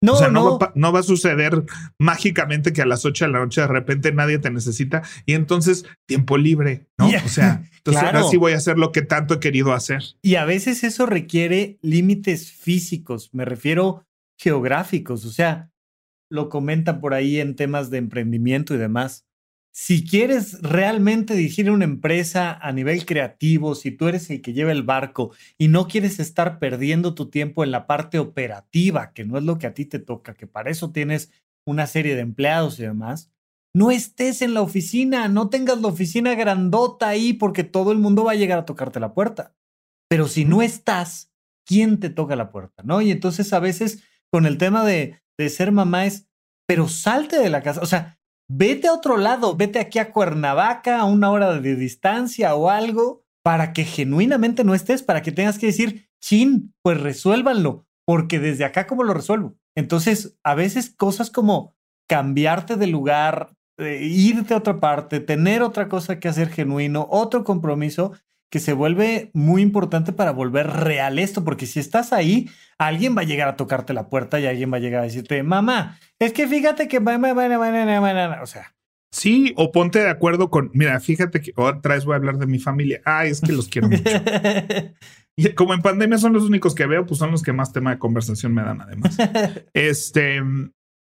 No, 0.00 0.12
o 0.12 0.16
sea, 0.16 0.28
no, 0.28 0.58
Va, 0.58 0.72
no, 0.76 0.92
va, 0.92 1.00
a 1.00 1.02
suceder 1.02 1.64
mágicamente 1.98 2.72
que 2.72 2.82
a 2.82 2.86
las 2.86 3.04
8 3.04 3.26
de 3.26 3.32
la 3.32 3.40
noche 3.40 3.62
de 3.62 3.66
repente 3.66 4.12
nadie 4.12 4.38
te 4.38 4.50
necesita 4.50 5.02
y 5.26 5.32
entonces 5.32 5.86
tiempo 6.06 6.38
libre, 6.38 6.86
¿no? 6.96 7.08
O 7.24 7.28
sea, 7.28 7.64
entonces 7.78 8.02
ahora 8.04 8.22
sí 8.24 8.36
voy 8.36 8.52
a 8.52 8.58
hacer 8.58 8.78
lo 8.78 8.92
que 8.92 9.02
tanto 9.02 9.34
he 9.34 9.40
querido 9.40 9.72
hacer. 9.72 10.04
Y 10.22 10.36
a 10.36 10.44
veces 10.44 10.84
eso 10.84 11.04
requiere 11.04 11.78
límites 11.82 12.52
físicos, 12.52 13.30
me 13.32 13.44
refiero 13.44 14.04
geográficos, 14.38 15.24
o 15.24 15.30
sea, 15.30 15.72
lo 16.30 16.48
comentan 16.48 17.00
por 17.00 17.12
ahí 17.12 17.40
en 17.40 17.56
temas 17.56 17.90
de 17.90 17.98
emprendimiento 17.98 18.74
y 18.74 18.78
demás. 18.78 19.26
Si 19.80 20.04
quieres 20.04 20.60
realmente 20.60 21.34
dirigir 21.34 21.70
una 21.70 21.84
empresa 21.84 22.58
a 22.60 22.72
nivel 22.72 23.06
creativo, 23.06 23.76
si 23.76 23.92
tú 23.92 24.08
eres 24.08 24.28
el 24.28 24.42
que 24.42 24.52
lleva 24.52 24.72
el 24.72 24.82
barco 24.82 25.30
y 25.56 25.68
no 25.68 25.86
quieres 25.86 26.18
estar 26.18 26.58
perdiendo 26.58 27.14
tu 27.14 27.30
tiempo 27.30 27.62
en 27.62 27.70
la 27.70 27.86
parte 27.86 28.18
operativa, 28.18 29.12
que 29.12 29.24
no 29.24 29.38
es 29.38 29.44
lo 29.44 29.56
que 29.56 29.68
a 29.68 29.74
ti 29.74 29.84
te 29.84 30.00
toca, 30.00 30.34
que 30.34 30.48
para 30.48 30.68
eso 30.70 30.90
tienes 30.90 31.30
una 31.64 31.86
serie 31.86 32.16
de 32.16 32.22
empleados 32.22 32.80
y 32.80 32.82
demás, 32.82 33.30
no 33.72 33.92
estés 33.92 34.42
en 34.42 34.52
la 34.52 34.62
oficina, 34.62 35.28
no 35.28 35.48
tengas 35.48 35.80
la 35.80 35.86
oficina 35.86 36.34
grandota 36.34 37.06
ahí 37.06 37.32
porque 37.32 37.62
todo 37.62 37.92
el 37.92 37.98
mundo 37.98 38.24
va 38.24 38.32
a 38.32 38.34
llegar 38.34 38.58
a 38.58 38.66
tocarte 38.66 38.98
la 38.98 39.14
puerta. 39.14 39.54
Pero 40.08 40.26
si 40.26 40.44
no 40.44 40.60
estás, 40.60 41.32
¿quién 41.64 42.00
te 42.00 42.10
toca 42.10 42.34
la 42.34 42.50
puerta? 42.50 42.82
¿No? 42.82 43.00
Y 43.00 43.12
entonces 43.12 43.52
a 43.52 43.60
veces 43.60 44.02
con 44.28 44.44
el 44.44 44.58
tema 44.58 44.84
de, 44.84 45.22
de 45.38 45.48
ser 45.48 45.70
mamá 45.70 46.04
es, 46.04 46.26
pero 46.66 46.88
salte 46.88 47.38
de 47.38 47.48
la 47.48 47.62
casa, 47.62 47.80
o 47.80 47.86
sea, 47.86 48.17
vete 48.48 48.88
a 48.88 48.94
otro 48.94 49.16
lado, 49.16 49.56
vete 49.56 49.78
aquí 49.78 49.98
a 49.98 50.12
Cuernavaca 50.12 50.98
a 50.98 51.04
una 51.04 51.30
hora 51.30 51.60
de 51.60 51.76
distancia 51.76 52.54
o 52.54 52.70
algo 52.70 53.24
para 53.44 53.72
que 53.72 53.84
genuinamente 53.84 54.64
no 54.64 54.74
estés, 54.74 55.02
para 55.02 55.22
que 55.22 55.32
tengas 55.32 55.58
que 55.58 55.66
decir, 55.66 56.08
chin, 56.20 56.74
pues 56.82 57.00
resuélvanlo, 57.00 57.86
porque 58.06 58.38
desde 58.38 58.64
acá, 58.64 58.86
¿cómo 58.86 59.04
lo 59.04 59.14
resuelvo? 59.14 59.56
Entonces, 59.76 60.38
a 60.42 60.54
veces 60.54 60.94
cosas 60.94 61.30
como 61.30 61.76
cambiarte 62.08 62.76
de 62.76 62.86
lugar, 62.88 63.54
eh, 63.78 64.00
irte 64.02 64.54
a 64.54 64.58
otra 64.58 64.80
parte, 64.80 65.20
tener 65.20 65.62
otra 65.62 65.88
cosa 65.88 66.18
que 66.18 66.28
hacer 66.28 66.48
genuino, 66.48 67.06
otro 67.10 67.44
compromiso, 67.44 68.12
que 68.50 68.60
se 68.60 68.72
vuelve 68.72 69.30
muy 69.34 69.62
importante 69.62 70.12
para 70.12 70.32
volver 70.32 70.68
real 70.68 71.18
esto, 71.18 71.44
porque 71.44 71.66
si 71.66 71.80
estás 71.80 72.12
ahí, 72.12 72.48
alguien 72.78 73.16
va 73.16 73.22
a 73.22 73.26
llegar 73.26 73.48
a 73.48 73.56
tocarte 73.56 73.92
la 73.92 74.08
puerta 74.08 74.40
y 74.40 74.46
alguien 74.46 74.72
va 74.72 74.78
a 74.78 74.80
llegar 74.80 75.00
a 75.00 75.04
decirte, 75.04 75.42
mamá, 75.42 75.98
es 76.18 76.32
que 76.32 76.46
fíjate 76.46 76.88
que... 76.88 76.98
O 76.98 78.46
sea. 78.46 78.74
Sí, 79.10 79.54
o 79.56 79.72
ponte 79.72 80.00
de 80.00 80.10
acuerdo 80.10 80.50
con, 80.50 80.70
mira, 80.74 81.00
fíjate 81.00 81.40
que 81.40 81.52
otra 81.56 81.94
vez 81.94 82.04
voy 82.04 82.14
a 82.14 82.16
hablar 82.16 82.38
de 82.38 82.46
mi 82.46 82.58
familia. 82.58 83.00
Ay, 83.04 83.30
es 83.30 83.40
que 83.40 83.52
los 83.52 83.68
quiero 83.68 83.88
mucho. 83.90 84.02
y 85.36 85.48
como 85.54 85.74
en 85.74 85.82
pandemia 85.82 86.18
son 86.18 86.32
los 86.32 86.44
únicos 86.44 86.74
que 86.74 86.86
veo, 86.86 87.06
pues 87.06 87.18
son 87.18 87.30
los 87.30 87.42
que 87.42 87.52
más 87.52 87.72
tema 87.72 87.90
de 87.90 87.98
conversación 87.98 88.54
me 88.54 88.62
dan 88.62 88.80
además. 88.80 89.16
este, 89.72 90.40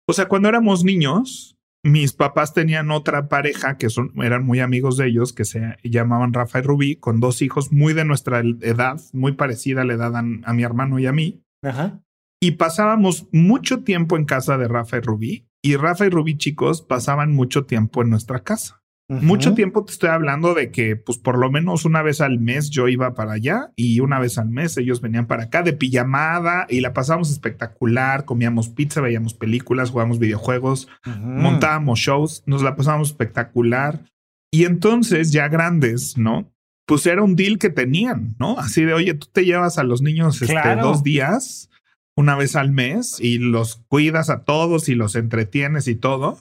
o 0.09 0.13
sea, 0.13 0.27
cuando 0.27 0.49
éramos 0.49 0.85
niños, 0.85 1.56
mis 1.87 2.13
papás 2.13 2.53
tenían 2.53 2.91
otra 2.91 3.29
pareja 3.29 3.77
que 3.77 3.91
son, 3.91 4.13
eran 4.17 4.45
muy 4.45 4.61
amigos 4.61 4.97
de 4.97 5.07
ellos, 5.07 5.33
que 5.33 5.45
se 5.45 5.77
llamaban 5.85 6.33
Rafa 6.33 6.59
y 6.59 6.63
Rubí, 6.63 6.97
con 6.97 7.21
dos 7.21 7.43
hijos 7.43 7.73
muy 7.73 7.95
de 7.95 8.05
nuestra 8.05 8.41
edad, 8.41 9.01
muy 9.13 9.33
parecida 9.33 9.83
a 9.83 9.85
la 9.85 9.95
edad 9.95 10.17
a, 10.17 10.23
mi 10.23 10.63
hermano 10.63 10.99
y 10.99 11.07
a 11.07 11.13
mí. 11.13 11.43
Ajá. 11.63 12.03
Y 12.41 12.53
pasábamos 12.53 13.29
mucho 13.33 13.85
tiempo 13.85 14.17
en 14.17 14.25
casa 14.25 14.59
de 14.59 14.69
Rafa 14.69 14.99
y 14.99 15.01
Rubí. 15.01 15.49
Y 15.63 15.77
Rafa 15.77 16.07
y 16.07 16.11
Rubí, 16.11 16.37
chicos, 16.37 16.83
pasaban 16.83 17.35
mucho 17.35 17.67
tiempo 17.67 18.03
en 18.03 18.11
nuestra 18.11 18.41
casa. 18.41 18.83
Mucho 19.09 19.55
tiempo 19.55 19.85
te 19.85 19.93
estoy 19.93 20.09
hablando 20.09 20.53
de 20.53 20.73
que, 20.73 20.97
pues, 20.97 21.17
por 21.19 21.39
lo 21.39 21.49
menos 21.49 21.85
una 21.85 22.03
vez 22.03 22.21
al 22.21 22.41
mes 22.41 22.71
yo 22.71 22.89
iba 22.89 23.15
para 23.15 23.35
allá 23.35 23.71
y 23.77 24.01
una 24.01 24.19
vez 24.19 24.37
al 24.37 24.49
mes 24.49 24.77
ellos 24.79 25.01
venían 25.01 25.29
para 25.29 25.45
acá 25.45 25.63
de 25.63 25.73
pijamada 25.73 26.67
y 26.69 26.81
la 26.81 26.93
pasamos 26.93 27.31
espectacular. 27.31 28.25
Comíamos 28.25 28.69
pizza, 28.69 29.01
veíamos 29.01 29.35
películas, 29.35 29.91
jugábamos 29.91 30.19
videojuegos, 30.19 30.89
montábamos 31.05 32.01
shows, 32.01 32.43
nos 32.47 32.63
la 32.63 32.75
pasábamos 32.75 33.11
espectacular. 33.11 34.01
Y 34.51 34.65
entonces, 34.65 35.31
ya 35.31 35.47
grandes, 35.47 36.19
¿no? 36.19 36.53
Pues 36.85 37.07
era 37.07 37.23
un 37.23 37.37
deal 37.37 37.59
que 37.59 37.71
tenían, 37.71 38.35
¿no? 38.41 38.59
Así 38.59 38.85
de, 38.85 38.93
oye, 38.93 39.15
tú 39.15 39.29
te 39.33 39.45
llevas 39.45 39.79
a 39.79 39.85
los 39.85 40.03
niños 40.03 40.43
este, 40.43 40.77
dos 40.77 41.05
días, 41.05 41.71
una 42.17 42.35
vez 42.35 42.57
al 42.57 42.73
mes 42.73 43.21
y 43.21 43.39
los 43.39 43.77
cuidas 43.89 44.31
a 44.31 44.43
todos 44.43 44.89
y 44.89 44.97
los 44.97 45.15
entretienes 45.15 45.87
y 45.87 45.95
todo. 45.95 46.41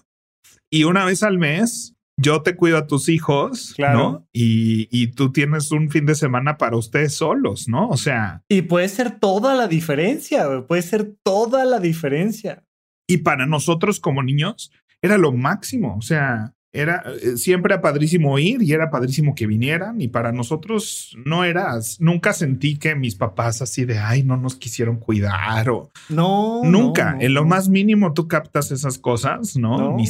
Y 0.72 0.86
una 0.86 1.06
vez 1.06 1.22
al 1.22 1.38
mes 1.38 1.95
yo 2.18 2.42
te 2.42 2.56
cuido 2.56 2.78
a 2.78 2.88
tus 2.88 3.10
hijos, 3.10 3.76
¿no? 3.78 4.28
Y, 4.32 4.88
y, 4.92 5.08
tú 5.08 5.32
tienes 5.32 5.72
un 5.72 5.90
fin 5.90 6.06
de 6.06 6.16
semana 6.16 6.58
para 6.58 6.78
ustedes 6.78 7.14
solos, 7.14 7.68
¿no? 7.68 7.90
O 7.90 7.98
sea. 7.98 8.42
Y 8.50 8.64
puede 8.64 8.88
ser 8.88 9.20
toda 9.20 9.54
la 9.54 9.68
diferencia, 9.68 10.66
puede 10.68 10.82
ser 10.82 11.16
toda 11.24 11.66
la 11.66 11.80
diferencia. 11.80 12.64
Y 13.08 13.18
para 13.18 13.46
nosotros 13.46 14.00
como 14.00 14.24
niños 14.24 14.72
era 15.02 15.18
lo 15.18 15.32
máximo, 15.32 15.96
o 15.98 16.02
sea, 16.02 16.55
era 16.76 17.04
eh, 17.22 17.38
siempre 17.38 17.74
era 17.74 17.82
padrísimo 17.82 18.38
ir 18.38 18.62
y 18.62 18.74
era 18.74 18.92
padrísimo 18.92 19.34
que 19.34 19.48
vinieran 19.48 20.02
y 20.02 20.10
para 20.10 20.32
nosotros 20.32 21.16
no 21.26 21.44
era, 21.44 21.74
nunca 22.00 22.34
sentí 22.34 22.78
que 22.78 22.96
mis 22.96 23.16
papás 23.16 23.62
así 23.62 23.86
de, 23.86 23.98
ay, 23.98 24.24
no 24.24 24.38
nos 24.38 24.56
quisieron 24.56 24.98
cuidar 24.98 25.70
o 25.70 25.90
no, 26.10 26.62
nunca, 26.64 27.18
en 27.20 27.34
lo 27.34 27.46
más 27.46 27.70
mínimo 27.70 28.14
tú 28.14 28.28
captas 28.28 28.72
esas 28.72 28.98
cosas, 28.98 29.56
¿no? 29.58 29.96
Ni, 29.96 30.06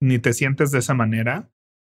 ni 0.00 0.18
te 0.18 0.32
sientes 0.32 0.70
de 0.70 0.78
esa 0.78 0.94
manera. 0.94 1.48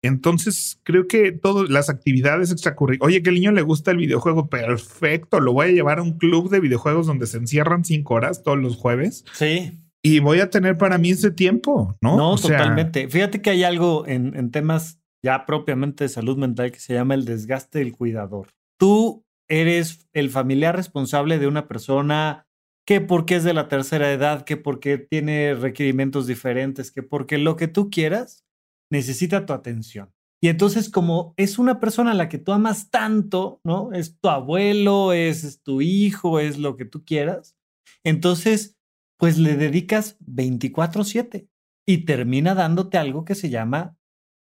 Entonces, 0.03 0.79
creo 0.83 1.09
que 1.09 1.33
todas 1.33 1.71
las 1.71 1.89
actividades 1.89 2.53
extracurriculares. 2.53 3.15
Oye, 3.15 3.23
que 3.23 3.31
el 3.31 3.37
niño 3.37 3.53
le 3.53 3.63
gusta 3.63 3.91
el 3.91 3.97
videojuego. 3.97 4.51
Perfecto. 4.51 5.41
Lo 5.41 5.55
voy 5.55 5.69
a 5.69 5.73
llevar 5.73 5.99
a 5.99 6.03
un 6.03 6.19
club 6.19 6.51
de 6.51 6.61
videojuegos 6.61 7.07
donde 7.07 7.27
se 7.27 7.39
encierran 7.39 7.87
cinco 7.87 8.13
horas 8.13 8.43
todos 8.43 8.59
los 8.59 8.77
jueves. 8.77 9.25
Sí 9.33 9.79
y 10.07 10.19
voy 10.19 10.41
a 10.41 10.51
tener 10.51 10.77
para 10.77 10.99
mí 10.99 11.11
ese 11.11 11.31
tiempo, 11.31 11.97
¿no? 12.03 12.17
No, 12.19 12.37
totalmente. 12.37 13.09
Fíjate 13.09 13.41
que 13.41 13.49
hay 13.49 13.65
algo 13.65 14.07
en, 14.07 14.37
en, 14.37 14.51
temas 14.51 15.01
ya 15.25 15.47
propiamente 15.47 16.05
de 16.05 16.11
salud 16.11 16.37
mental 16.37 16.71
que 16.71 16.79
se 16.79 16.93
llama 16.93 17.15
el 17.15 17.25
desgaste 17.25 17.79
del 17.79 17.93
cuidador. 17.93 18.49
Tú 18.79 19.25
eres 19.49 20.07
el 20.13 20.29
familiar 20.29 20.77
responsable 20.77 21.39
de 21.39 21.47
una 21.47 21.69
persona 21.69 22.47
que 22.87 23.01
porque 23.01 23.37
es 23.37 23.45
de 23.45 23.55
la 23.55 23.69
tercera 23.69 24.13
edad, 24.13 24.45
que 24.45 24.59
porque 24.59 24.99
tiene 24.99 25.55
requerimientos 25.55 26.27
diferentes, 26.27 26.91
que 26.91 27.03
porque 27.03 27.39
lo 27.39 27.57
que 27.57 27.69
tú 27.69 27.89
quieras 27.89 28.45
necesita 28.93 29.47
tu 29.47 29.55
atención. 29.55 30.13
Y 30.43 30.49
entonces 30.49 30.91
como 30.91 31.33
es 31.39 31.59
una 31.59 31.81
persona 31.81 32.11
a 32.11 32.15
la 32.15 32.29
que 32.29 32.37
tú 32.37 32.53
amas 32.53 32.91
tanto, 32.91 33.63
¿no? 33.65 33.91
Es 33.95 34.19
tu 34.21 34.29
abuelo, 34.29 35.15
es 35.15 35.63
tu 35.63 35.81
hijo, 35.81 36.41
es 36.41 36.59
lo 36.59 36.77
que 36.77 36.85
tú 36.85 37.07
quieras. 37.07 37.57
Entonces 38.05 38.77
pues 39.19 39.39
le 39.39 39.57
dedicas 39.57 40.17
24/7 40.21 41.49
y 41.87 41.99
termina 42.05 42.55
dándote 42.55 42.99
algo 42.99 43.25
que 43.25 43.35
se 43.35 43.51
llama 43.51 43.97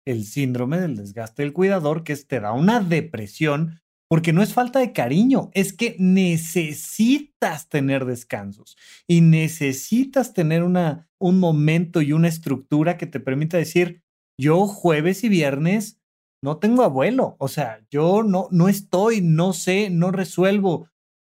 el 0.06 0.24
síndrome 0.24 0.78
del 0.78 0.96
desgaste 0.96 1.42
del 1.42 1.52
cuidador, 1.52 2.04
que 2.04 2.16
te 2.16 2.40
da 2.40 2.52
una 2.52 2.80
depresión, 2.80 3.80
porque 4.08 4.32
no 4.32 4.42
es 4.42 4.54
falta 4.54 4.78
de 4.78 4.92
cariño, 4.92 5.50
es 5.52 5.72
que 5.72 5.96
necesitas 5.98 7.68
tener 7.68 8.04
descansos 8.04 8.76
y 9.08 9.20
necesitas 9.20 10.32
tener 10.32 10.62
una, 10.62 11.08
un 11.18 11.40
momento 11.40 12.02
y 12.02 12.12
una 12.12 12.28
estructura 12.28 12.96
que 12.96 13.06
te 13.06 13.18
permita 13.18 13.56
decir, 13.56 14.02
yo 14.40 14.66
jueves 14.66 15.24
y 15.24 15.28
viernes 15.28 16.00
no 16.42 16.58
tengo 16.58 16.84
abuelo, 16.84 17.34
o 17.40 17.48
sea, 17.48 17.84
yo 17.90 18.22
no, 18.22 18.46
no 18.52 18.68
estoy, 18.68 19.22
no 19.22 19.52
sé, 19.52 19.90
no 19.90 20.12
resuelvo, 20.12 20.88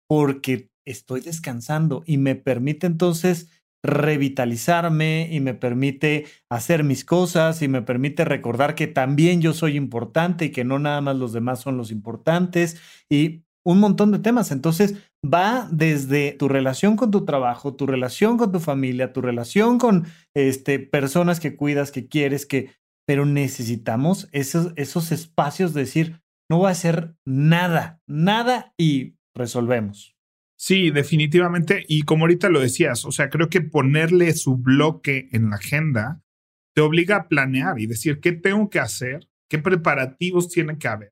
porque 0.08 0.72
estoy 0.86 1.22
descansando 1.22 2.04
y 2.06 2.18
me 2.18 2.36
permite 2.36 2.88
entonces 2.88 3.50
revitalizarme 3.84 5.28
y 5.30 5.42
me 5.42 5.54
permite 5.54 6.26
hacer 6.50 6.84
mis 6.84 7.04
cosas 7.04 7.62
y 7.62 7.68
me 7.68 7.82
permite 7.82 8.24
recordar 8.24 8.76
que 8.76 8.88
también 8.88 9.42
yo 9.42 9.54
soy 9.54 9.76
importante 9.76 10.46
y 10.46 10.52
que 10.52 10.64
no 10.64 10.80
nada 10.80 11.02
más 11.02 11.18
los 11.18 11.34
demás 11.34 11.60
son 11.60 11.78
los 11.78 11.92
importantes 11.92 12.78
y 13.10 13.44
un 13.66 13.80
montón 13.80 14.12
de 14.12 14.20
temas. 14.20 14.52
Entonces 14.52 14.96
va 15.24 15.68
desde 15.72 16.34
tu 16.34 16.48
relación 16.48 16.96
con 16.96 17.12
tu 17.12 17.26
trabajo, 17.26 17.76
tu 17.76 17.86
relación 17.86 18.38
con 18.38 18.52
tu 18.52 18.60
familia, 18.60 19.14
tu 19.14 19.22
relación 19.22 19.78
con 19.80 20.06
este, 20.34 20.80
personas 20.80 21.40
que 21.40 21.56
cuidas, 21.56 21.92
que 21.92 22.08
quieres, 22.08 22.46
que, 22.46 22.72
pero 23.06 23.26
necesitamos 23.26 24.30
esos, 24.32 24.72
esos 24.78 25.12
espacios 25.12 25.74
de 25.74 25.82
decir, 25.82 26.22
no 26.50 26.60
voy 26.60 26.68
a 26.68 26.72
hacer 26.72 27.16
nada, 27.26 28.02
nada 28.08 28.74
y 28.78 29.16
resolvemos. 29.36 30.13
Sí, 30.66 30.92
definitivamente. 30.92 31.84
Y 31.90 32.04
como 32.04 32.24
ahorita 32.24 32.48
lo 32.48 32.62
decías, 32.62 33.04
o 33.04 33.12
sea, 33.12 33.30
creo 33.30 33.50
que 33.50 33.60
ponerle 33.60 34.32
su 34.32 34.56
bloque 34.56 35.28
en 35.34 35.50
la 35.50 35.58
agenda 35.58 36.22
te 36.74 36.80
obliga 36.80 37.18
a 37.18 37.28
planear 37.28 37.82
y 37.82 37.86
decir 37.86 38.22
qué 38.22 38.32
tengo 38.32 38.70
que 38.70 38.80
hacer, 38.80 39.28
qué 39.50 39.60
preparativos 39.60 40.48
tienen 40.48 40.78
que 40.78 40.88
haber 40.88 41.12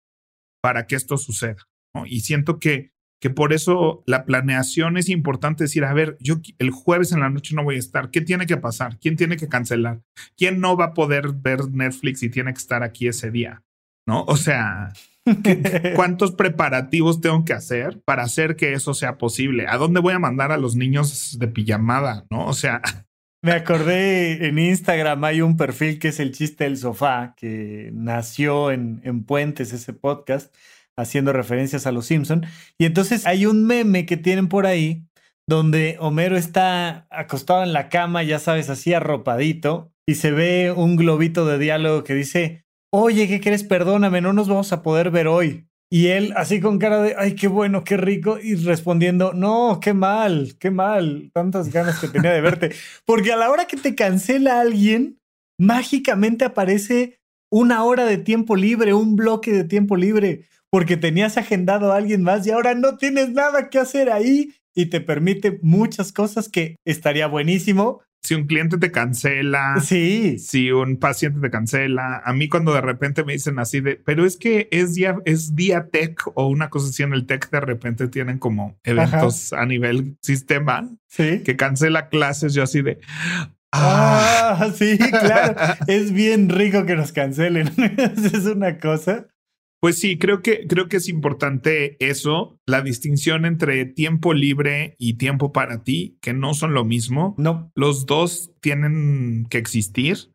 para 0.62 0.88
que 0.88 0.96
esto 0.96 1.18
suceda. 1.18 1.68
Y 2.06 2.22
siento 2.22 2.60
que 2.60 2.92
que 3.22 3.30
por 3.30 3.54
eso 3.54 4.04
la 4.08 4.26
planeación 4.26 4.98
es 4.98 5.08
importante 5.08 5.66
decir, 5.66 5.84
a 5.84 5.94
ver, 5.94 6.18
yo 6.22 6.42
el 6.58 6.72
jueves 6.72 7.12
en 7.12 7.20
la 7.20 7.30
noche 7.30 7.54
no 7.54 7.64
voy 7.64 7.76
a 7.76 7.80
estar, 7.80 8.10
¿qué 8.10 8.22
tiene 8.22 8.48
que 8.48 8.58
pasar? 8.58 8.98
¿Quién 9.00 9.16
tiene 9.16 9.38
que 9.38 9.48
cancelar? 9.48 10.02
¿Quién 10.36 10.60
no 10.60 10.76
va 10.76 10.86
a 10.86 10.94
poder 10.94 11.34
ver 11.34 11.70
Netflix 11.70 12.24
y 12.24 12.30
tiene 12.30 12.52
que 12.52 12.58
estar 12.58 12.82
aquí 12.82 13.08
ese 13.08 13.30
día? 13.30 13.64
¿No? 14.08 14.24
O 14.24 14.38
sea, 14.38 14.92
¿cuántos 15.96 16.32
preparativos 16.32 17.22
tengo 17.22 17.46
que 17.46 17.54
hacer 17.54 18.02
para 18.04 18.24
hacer 18.24 18.56
que 18.56 18.74
eso 18.74 18.94
sea 18.94 19.18
posible? 19.18 19.66
¿A 19.68 19.78
dónde 19.78 20.00
voy 20.00 20.14
a 20.14 20.20
mandar 20.20 20.52
a 20.52 20.58
los 20.58 20.76
niños 20.76 21.38
de 21.40 21.48
pijamada? 21.48 22.26
¿No? 22.30 22.46
O 22.46 22.54
sea... 22.54 22.82
Me 23.44 23.54
acordé 23.54 24.46
en 24.46 24.60
Instagram 24.60 25.24
hay 25.24 25.42
un 25.42 25.58
perfil 25.58 25.98
que 25.98 26.10
es 26.10 26.20
el 26.20 26.32
chiste 26.32 26.66
del 26.66 26.78
sofá, 26.78 27.34
que 27.36 27.90
nació 27.92 28.70
en, 28.70 29.02
en 29.04 29.24
Puentes, 29.24 29.74
ese 29.74 29.94
podcast 29.94 30.54
haciendo 30.96 31.34
referencias 31.34 31.88
a 31.88 31.92
los 31.92 32.06
Simpson. 32.06 32.46
Y 32.78 32.86
entonces 32.86 33.26
hay 33.26 33.48
un 33.48 33.66
meme 33.66 34.06
que 34.06 34.18
tienen 34.18 34.48
por 34.48 34.68
ahí 34.68 35.08
donde 35.48 35.98
Homero 36.00 36.38
está 36.38 37.08
acostado 37.10 37.64
en 37.64 37.74
la 37.74 37.90
cama, 37.90 38.24
ya 38.24 38.40
sabes, 38.40 38.70
así 38.70 38.94
arropadito, 38.94 39.92
y 40.08 40.16
se 40.16 40.32
ve 40.32 40.72
un 40.72 40.96
globito 40.96 41.46
de 41.46 41.58
diálogo 41.58 42.04
que 42.04 42.14
dice, 42.14 42.64
oye, 42.92 43.28
¿qué 43.28 43.42
crees? 43.42 43.64
Perdóname, 43.64 44.22
no 44.22 44.34
nos 44.34 44.48
vamos 44.48 44.72
a 44.74 44.84
poder 44.84 45.12
ver 45.12 45.28
hoy. 45.28 45.68
Y 45.90 46.08
él 46.08 46.34
así 46.38 46.62
con 46.62 46.80
cara 46.80 47.02
de, 47.02 47.16
ay, 47.18 47.36
qué 47.36 47.48
bueno, 47.48 47.84
qué 47.84 47.98
rico, 47.98 48.38
y 48.42 48.56
respondiendo, 48.56 49.34
no, 49.34 49.80
qué 49.82 49.94
mal, 49.94 50.56
qué 50.58 50.72
mal, 50.72 51.32
tantas 51.34 51.70
ganas 51.70 52.00
que 52.00 52.08
tenía 52.08 52.32
de 52.32 52.42
verte. 52.42 52.72
Porque 53.06 53.34
a 53.34 53.38
la 53.38 53.50
hora 53.50 53.66
que 53.66 53.76
te 53.76 53.94
cancela 53.94 54.62
alguien, 54.62 55.20
mágicamente 55.60 56.46
aparece 56.46 57.20
una 57.52 57.84
hora 57.84 58.06
de 58.06 58.18
tiempo 58.18 58.56
libre, 58.56 58.94
un 58.94 59.18
bloque 59.18 59.52
de 59.52 59.66
tiempo 59.66 59.98
libre 59.98 60.46
porque 60.72 60.98
tenías 60.98 61.38
agendado 61.38 61.92
a 61.92 61.98
alguien 61.98 62.24
más 62.24 62.48
y 62.48 62.52
ahora 62.52 62.74
no 62.74 62.98
tienes 62.98 63.30
nada 63.32 63.70
que 63.70 63.78
hacer 63.78 64.10
ahí 64.10 64.56
y 64.74 64.86
te 64.86 65.02
permite 65.02 65.60
muchas 65.62 66.14
cosas 66.14 66.48
que 66.48 66.78
estaría 66.86 67.28
buenísimo. 67.28 68.02
Si 68.24 68.36
un 68.36 68.46
cliente 68.46 68.78
te 68.78 68.92
cancela, 68.92 69.80
sí. 69.82 70.38
Si 70.38 70.72
un 70.72 70.98
paciente 70.98 71.40
te 71.40 71.50
cancela, 71.50 72.22
a 72.24 72.34
mí 72.34 72.50
cuando 72.50 72.74
de 72.74 72.82
repente 72.82 73.24
me 73.24 73.34
dicen 73.34 73.58
así 73.58 73.82
de, 73.82 73.96
pero 73.96 74.26
es 74.26 74.38
que 74.38 74.68
es 74.72 74.94
día, 74.94 75.18
es 75.26 75.56
día 75.56 75.88
tech 75.88 76.22
o 76.36 76.48
una 76.48 76.70
cosa 76.70 76.90
así 76.90 77.02
en 77.02 77.14
el 77.14 77.26
tech, 77.26 77.50
de 77.50 77.60
repente 77.60 78.08
tienen 78.08 78.38
como 78.38 78.78
eventos 78.84 79.54
a 79.54 79.66
nivel 79.66 80.18
sistema 80.22 80.88
¿Sí? 81.08 81.42
que 81.44 81.56
cancela 81.56 82.10
clases. 82.10 82.54
Yo 82.54 82.62
así 82.64 82.84
de, 82.84 83.00
ah 83.72 84.72
sí, 84.76 84.98
claro. 84.98 85.56
es 85.88 86.12
bien 86.12 86.50
rico 86.50 86.86
que 86.86 86.96
nos 86.96 87.12
cancelen. 87.12 87.72
es 87.78 88.46
una 88.46 88.78
cosa. 88.78 89.28
Pues 89.82 89.98
sí, 90.00 90.20
creo 90.20 90.44
que, 90.44 90.68
creo 90.68 90.88
que 90.88 90.98
es 90.98 91.10
importante 91.10 91.98
eso, 92.00 92.56
la 92.68 92.82
distinción 92.82 93.46
entre 93.46 93.86
tiempo 93.86 94.34
libre 94.34 94.96
y 95.00 95.16
tiempo 95.16 95.52
para 95.52 95.84
ti, 95.84 96.20
que 96.22 96.34
no 96.34 96.54
son 96.54 96.76
lo 96.76 96.86
mismo. 96.86 97.34
No. 97.40 97.72
Los 97.74 98.06
dos 98.06 98.52
tienen 98.62 99.48
que 99.50 99.58
existir. 99.58 100.32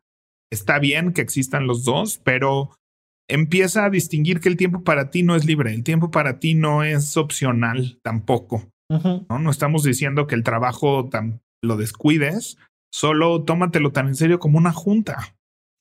Está 0.51 0.81
bien 0.81 1.13
que 1.13 1.21
existan 1.23 1.69
los 1.69 1.85
dos, 1.85 2.21
pero 2.25 2.71
empieza 3.29 3.85
a 3.85 3.91
distinguir 3.91 4.41
que 4.41 4.49
el 4.49 4.57
tiempo 4.57 4.83
para 4.83 5.11
ti 5.11 5.23
no 5.23 5.37
es 5.37 5.45
libre, 5.45 5.73
el 5.73 5.85
tiempo 5.85 6.11
para 6.11 6.41
ti 6.41 6.55
no 6.55 6.83
es 6.83 7.17
opcional 7.17 8.01
tampoco. 8.03 8.69
¿no? 8.89 9.27
no 9.29 9.51
estamos 9.51 9.83
diciendo 9.83 10.27
que 10.27 10.35
el 10.35 10.45
trabajo 10.45 11.09
lo 11.63 11.77
descuides, 11.77 12.59
solo 12.93 13.45
tómatelo 13.45 13.93
tan 13.93 14.09
en 14.09 14.17
serio 14.17 14.39
como 14.39 14.59
una 14.59 14.73
junta. 14.73 15.36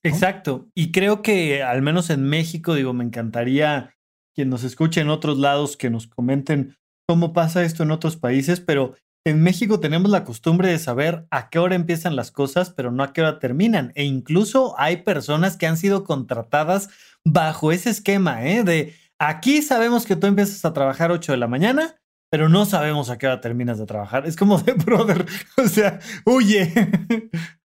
Exacto. 0.10 0.68
Y 0.76 0.91
creo 0.91 1.22
que 1.22 1.64
al 1.64 1.82
menos 1.82 2.10
en 2.10 2.24
México, 2.24 2.74
digo, 2.74 2.93
me 2.93 3.03
encantaría 3.03 3.95
quien 4.36 4.49
nos 4.49 4.64
escuche 4.64 5.01
en 5.01 5.10
otros 5.10 5.38
lados 5.38 5.78
que 5.78 5.89
nos 5.89 6.08
comenten 6.08 6.76
cómo 7.08 7.34
pasa 7.34 7.64
esto 7.64 7.84
en 7.84 7.91
otros 7.91 8.18
países, 8.18 8.60
pero 8.60 8.95
en 9.26 9.41
México 9.41 9.80
tenemos 9.80 10.12
la 10.12 10.24
costumbre 10.24 10.70
de 10.70 10.78
saber 10.78 11.26
a 11.32 11.49
qué 11.49 11.58
hora 11.58 11.76
empiezan 11.76 12.16
las 12.16 12.32
cosas, 12.32 12.70
pero 12.70 12.91
no 12.91 13.03
a 13.03 13.12
qué 13.12 13.22
hora 13.22 13.39
terminan. 13.39 13.91
E 13.95 14.03
incluso 14.03 14.76
hay 14.78 14.97
personas 14.97 15.58
que 15.58 15.66
han 15.66 15.78
sido 15.78 16.03
contratadas 16.03 16.89
bajo 17.24 17.72
ese 17.72 17.89
esquema, 17.89 18.45
¿eh? 18.45 18.64
De 18.64 18.93
aquí 19.20 19.64
sabemos 19.64 20.06
que 20.06 20.16
tú 20.16 20.28
empiezas 20.28 20.64
a 20.64 20.74
trabajar 20.74 21.12
8 21.12 21.32
de 21.32 21.38
la 21.39 21.47
mañana, 21.47 21.95
pero 22.30 22.49
no 22.49 22.66
sabemos 22.66 23.10
a 23.10 23.18
qué 23.18 23.26
hora 23.26 23.41
terminas 23.41 23.80
de 23.80 23.86
trabajar. 23.88 24.28
Es 24.28 24.36
como 24.36 24.60
de 24.60 24.74
brother, 24.86 25.26
o 25.58 25.68
sea, 25.68 25.99
huye. 26.26 26.72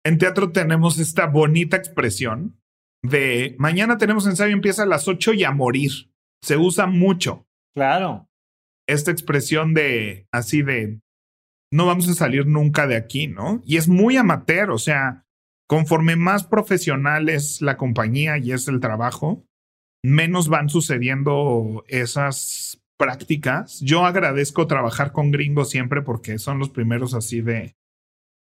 En 0.10 0.18
teatro 0.18 0.52
tenemos 0.52 0.98
esta 0.98 1.28
bonita 1.28 1.78
expresión 1.78 2.60
de 3.04 3.56
mañana 3.60 4.00
tenemos 4.00 4.26
ensayo, 4.26 4.52
empieza 4.54 4.82
a 4.82 4.88
las 4.88 5.08
8 5.08 5.34
y 5.34 5.44
a 5.44 5.52
morir. 5.52 5.92
Se 6.42 6.58
usa 6.58 6.88
mucho. 6.88 7.46
Claro. 7.76 8.28
Esta 8.88 9.12
expresión 9.12 9.76
de 9.76 10.26
así 10.32 10.64
de 10.64 11.00
no 11.72 11.86
vamos 11.86 12.10
a 12.10 12.16
salir 12.16 12.48
nunca 12.48 12.88
de 12.88 12.96
aquí, 12.96 13.28
¿no? 13.28 13.62
Y 13.64 13.78
es 13.78 13.88
muy 13.88 14.18
amateur, 14.18 14.72
o 14.72 14.80
sea, 14.80 15.28
conforme 15.68 16.16
más 16.16 16.44
profesional 16.44 17.30
es 17.30 17.62
la 17.62 17.78
compañía 17.78 18.40
y 18.40 18.52
es 18.52 18.68
el 18.68 18.80
trabajo, 18.80 19.46
menos 20.04 20.50
van 20.50 20.70
sucediendo 20.70 21.86
esas 21.88 22.82
prácticas. 22.98 23.80
Yo 23.82 24.06
agradezco 24.06 24.66
trabajar 24.66 25.12
con 25.12 25.30
gringos 25.30 25.70
siempre 25.70 26.02
porque 26.02 26.40
son 26.40 26.58
los 26.58 26.72
primeros 26.72 27.14
así 27.14 27.42
de 27.42 27.76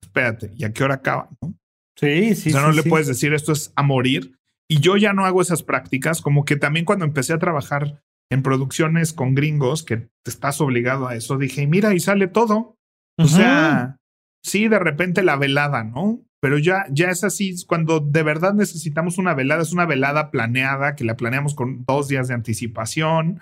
espérate, 0.02 0.52
¿y 0.56 0.64
a 0.64 0.74
qué 0.74 0.84
hora 0.84 0.96
acaba? 0.96 1.30
¿no? 1.42 1.56
Sí, 2.00 2.36
sí. 2.36 2.50
O 2.50 2.54
sea, 2.54 2.62
no 2.62 2.72
le 2.72 2.84
puedes 2.84 3.08
decir 3.08 3.34
esto 3.34 3.52
es 3.52 3.74
a 3.76 3.84
morir. 3.84 4.38
Y 4.70 4.80
yo 4.80 4.98
ya 4.98 5.14
no 5.14 5.26
hago 5.26 5.42
esas 5.42 5.64
prácticas, 5.64 6.22
como 6.22 6.46
que 6.46 6.56
también 6.56 6.86
cuando 6.86 7.06
empecé 7.06 7.34
a 7.34 7.40
trabajar 7.40 8.02
en 8.32 8.44
producciones 8.44 9.14
con 9.14 9.34
gringos, 9.34 9.84
que 9.84 9.98
te 9.98 10.10
estás 10.30 10.62
obligado 10.62 11.08
a 11.08 11.16
eso, 11.16 11.38
dije, 11.38 11.66
mira, 11.66 11.94
y 11.94 12.00
sale 12.00 12.28
todo. 12.28 12.76
O 13.18 13.28
sea, 13.28 13.98
sí, 14.46 14.68
de 14.68 14.80
repente 14.80 15.24
la 15.24 15.36
velada, 15.36 15.84
¿no? 15.84 16.22
Pero 16.42 16.58
ya, 16.58 16.86
ya 16.90 17.10
es 17.10 17.26
así, 17.26 17.54
cuando 17.66 18.00
de 18.00 18.24
verdad 18.24 18.54
necesitamos 18.54 19.18
una 19.18 19.34
velada, 19.34 19.62
es 19.62 19.74
una 19.74 19.86
velada 19.86 20.32
planeada, 20.32 20.96
que 20.96 21.04
la 21.04 21.18
planeamos 21.18 21.54
con 21.54 21.84
dos 21.86 22.08
días 22.08 22.30
de 22.30 22.36
anticipación, 22.36 23.42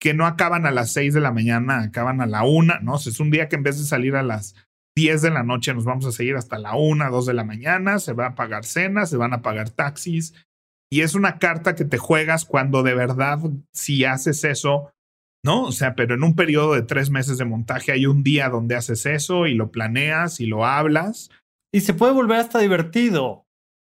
que 0.00 0.14
no 0.14 0.26
acaban 0.26 0.66
a 0.66 0.72
las 0.72 0.92
seis 0.92 1.14
de 1.14 1.20
la 1.20 1.30
mañana, 1.30 1.82
acaban 1.82 2.20
a 2.20 2.26
la 2.26 2.42
una, 2.42 2.80
¿no? 2.80 2.94
O 2.94 2.98
sea, 2.98 3.12
es 3.12 3.20
un 3.20 3.30
día 3.30 3.48
que 3.48 3.54
en 3.54 3.62
vez 3.62 3.78
de 3.78 3.84
salir 3.84 4.16
a 4.16 4.24
las 4.24 4.56
10 4.96 5.22
de 5.22 5.30
la 5.30 5.42
noche 5.42 5.74
nos 5.74 5.84
vamos 5.84 6.04
a 6.06 6.12
seguir 6.12 6.36
hasta 6.36 6.58
la 6.58 6.76
1, 6.76 7.10
2 7.10 7.26
de 7.26 7.34
la 7.34 7.44
mañana, 7.44 7.98
se 7.98 8.12
va 8.12 8.26
a 8.26 8.34
pagar 8.34 8.64
cenas, 8.64 9.10
se 9.10 9.16
van 9.16 9.32
a 9.32 9.42
pagar 9.42 9.70
taxis. 9.70 10.34
Y 10.90 11.00
es 11.00 11.14
una 11.14 11.38
carta 11.38 11.74
que 11.74 11.86
te 11.86 11.96
juegas 11.96 12.44
cuando 12.44 12.82
de 12.82 12.94
verdad, 12.94 13.38
si 13.72 14.04
haces 14.04 14.44
eso, 14.44 14.92
¿no? 15.42 15.64
O 15.64 15.72
sea, 15.72 15.94
pero 15.94 16.14
en 16.14 16.22
un 16.22 16.36
periodo 16.36 16.74
de 16.74 16.82
tres 16.82 17.08
meses 17.08 17.38
de 17.38 17.46
montaje 17.46 17.92
hay 17.92 18.04
un 18.04 18.22
día 18.22 18.50
donde 18.50 18.76
haces 18.76 19.06
eso 19.06 19.46
y 19.46 19.54
lo 19.54 19.70
planeas 19.70 20.40
y 20.40 20.46
lo 20.46 20.66
hablas. 20.66 21.30
Y 21.72 21.80
se 21.80 21.94
puede 21.94 22.12
volver 22.12 22.40
hasta 22.40 22.58
divertido. 22.58 23.46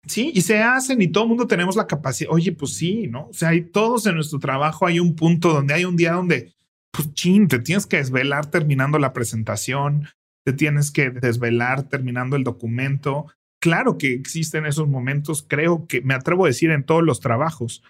Sí, 0.07 0.33
y 0.35 0.43
se 0.43 0.59
hacen 0.63 1.01
y 1.01 1.09
todo 1.09 1.25
el 1.25 1.29
mundo 1.29 1.47
tenemos 1.47 1.77
la 1.77 1.87
capacidad. 1.87 2.31
Oye, 2.33 2.53
pues 2.53 2.75
sí, 2.75 3.09
¿no? 3.09 3.29
O 3.29 3.33
sea, 3.33 3.51
hay 3.51 3.63
todos 3.63 4.07
en 4.07 4.17
nuestro 4.17 4.39
trabajo, 4.39 4.87
hay 4.87 4.99
un 4.99 5.15
punto 5.15 5.53
donde 5.53 5.75
hay 5.75 5.85
un 5.85 5.97
día 5.97 6.13
donde, 6.13 6.53
pues 6.93 7.13
chin, 7.15 7.47
te 7.49 7.61
tienes 7.61 7.87
que 7.87 7.99
desvelar 7.99 8.47
terminando 8.47 8.99
la 8.99 9.13
presentación, 9.13 10.09
te 10.45 10.53
tienes 10.53 10.91
que 10.91 11.11
desvelar 11.11 11.89
terminando 11.89 12.37
el 12.37 12.45
documento. 12.45 13.27
Claro 13.61 13.99
que 13.99 14.15
existen 14.15 14.67
esos 14.67 14.89
momentos, 14.89 15.45
creo 15.49 15.87
que 15.87 16.01
me 16.03 16.15
atrevo 16.15 16.45
a 16.45 16.49
decir 16.49 16.71
en 16.71 16.85
todos 16.85 17.03
los 17.03 17.21
trabajos, 17.21 17.83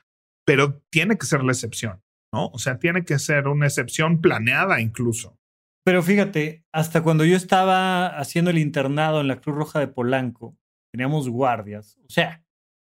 pero 0.44 0.82
tiene 0.90 1.16
que 1.16 1.26
ser 1.26 1.42
la 1.44 1.52
excepción, 1.52 2.02
¿no? 2.32 2.48
O 2.48 2.58
sea, 2.58 2.78
tiene 2.78 3.04
que 3.04 3.18
ser 3.18 3.48
una 3.48 3.66
excepción 3.66 4.20
planeada 4.20 4.80
incluso. 4.80 5.38
Pero 5.84 6.02
fíjate, 6.02 6.64
hasta 6.72 7.02
cuando 7.02 7.24
yo 7.24 7.36
estaba 7.36 8.06
haciendo 8.06 8.50
el 8.50 8.58
internado 8.58 9.20
en 9.20 9.28
la 9.28 9.40
Cruz 9.40 9.56
Roja 9.56 9.80
de 9.80 9.88
Polanco, 9.88 10.56
teníamos 10.92 11.28
guardias. 11.28 11.98
O 12.06 12.10
sea, 12.10 12.44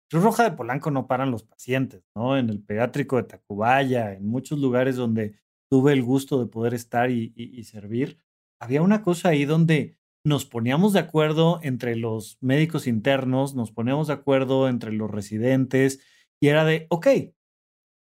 Cruz 0.10 0.24
Roja 0.24 0.44
de 0.44 0.58
Polanco 0.58 0.92
no 0.92 1.08
paran 1.08 1.32
los 1.32 1.44
pacientes, 1.44 2.04
¿no? 2.16 2.38
En 2.38 2.50
el 2.50 2.62
pediátrico 2.62 3.16
de 3.16 3.24
Tacubaya, 3.24 4.14
en 4.14 4.26
muchos 4.26 4.60
lugares 4.60 4.98
donde 4.98 5.36
tuve 5.70 5.94
el 5.94 6.04
gusto 6.04 6.38
de 6.38 6.52
poder 6.52 6.74
estar 6.74 7.12
y, 7.12 7.32
y 7.36 7.64
servir, 7.64 8.18
había 8.62 8.82
una 8.84 9.02
cosa 9.02 9.30
ahí 9.30 9.46
donde 9.46 9.98
nos 10.24 10.46
poníamos 10.46 10.94
de 10.94 11.00
acuerdo 11.00 11.60
entre 11.64 11.96
los 11.96 12.38
médicos 12.42 12.86
internos, 12.86 13.56
nos 13.56 13.72
poníamos 13.72 14.08
de 14.08 14.14
acuerdo 14.14 14.70
entre 14.70 14.94
los 14.94 15.10
residentes 15.10 16.00
y 16.40 16.48
era 16.48 16.64
de, 16.64 16.86
ok, 16.90 17.08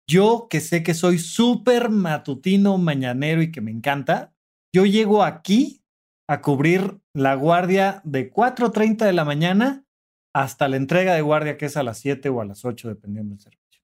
yo 0.09 0.49
que 0.51 0.61
sé 0.61 0.83
que 0.83 0.93
soy 0.93 1.19
súper 1.19 1.89
matutino, 1.89 2.77
mañanero 2.77 3.41
y 3.41 3.51
que 3.51 3.63
me 3.63 3.71
encanta, 3.71 4.35
yo 4.75 4.85
llego 4.85 5.25
aquí 5.25 5.83
a 6.29 6.43
cubrir 6.43 7.01
la 7.15 7.35
guardia 7.35 8.03
de 8.05 8.31
4.30 8.31 9.07
de 9.07 9.13
la 9.15 9.25
mañana 9.25 9.87
hasta 10.35 10.69
la 10.69 10.77
entrega 10.77 11.15
de 11.15 11.23
guardia 11.23 11.57
que 11.57 11.67
es 11.67 11.79
a 11.79 11.83
las 11.83 11.99
7 11.99 12.29
o 12.29 12.43
a 12.43 12.45
las 12.45 12.65
8, 12.65 12.89
dependiendo 12.89 13.35
del 13.35 13.41
servicio. 13.41 13.83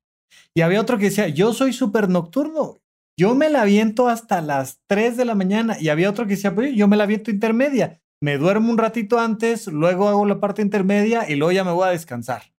Y 0.55 0.61
había 0.61 0.81
otro 0.81 0.99
que 0.99 1.07
decía, 1.07 1.29
yo 1.29 1.55
soy 1.55 1.73
súper 1.73 2.11
nocturno, 2.11 2.79
yo 3.19 3.35
me 3.35 3.51
la 3.51 3.63
aviento 3.63 4.09
hasta 4.09 4.41
las 4.41 4.81
3 4.87 5.17
de 5.17 5.25
la 5.25 5.35
mañana 5.35 5.77
y 5.81 5.89
había 5.89 6.09
otro 6.09 6.25
que 6.27 6.37
decía, 6.37 6.55
pues 6.55 6.75
yo 6.77 6.87
me 6.87 6.97
la 6.97 7.03
aviento 7.03 7.33
intermedia. 7.33 8.01
Me 8.23 8.39
duermo 8.39 8.71
un 8.71 8.79
ratito 8.79 9.19
antes, 9.19 9.67
luego 9.67 10.09
hago 10.09 10.25
la 10.25 10.39
parte 10.39 10.63
intermedia 10.63 11.29
y 11.29 11.35
luego 11.35 11.51
ya 11.51 11.65
me 11.65 11.73
voy 11.73 11.89
a 11.89 11.91
descansar. 11.91 12.55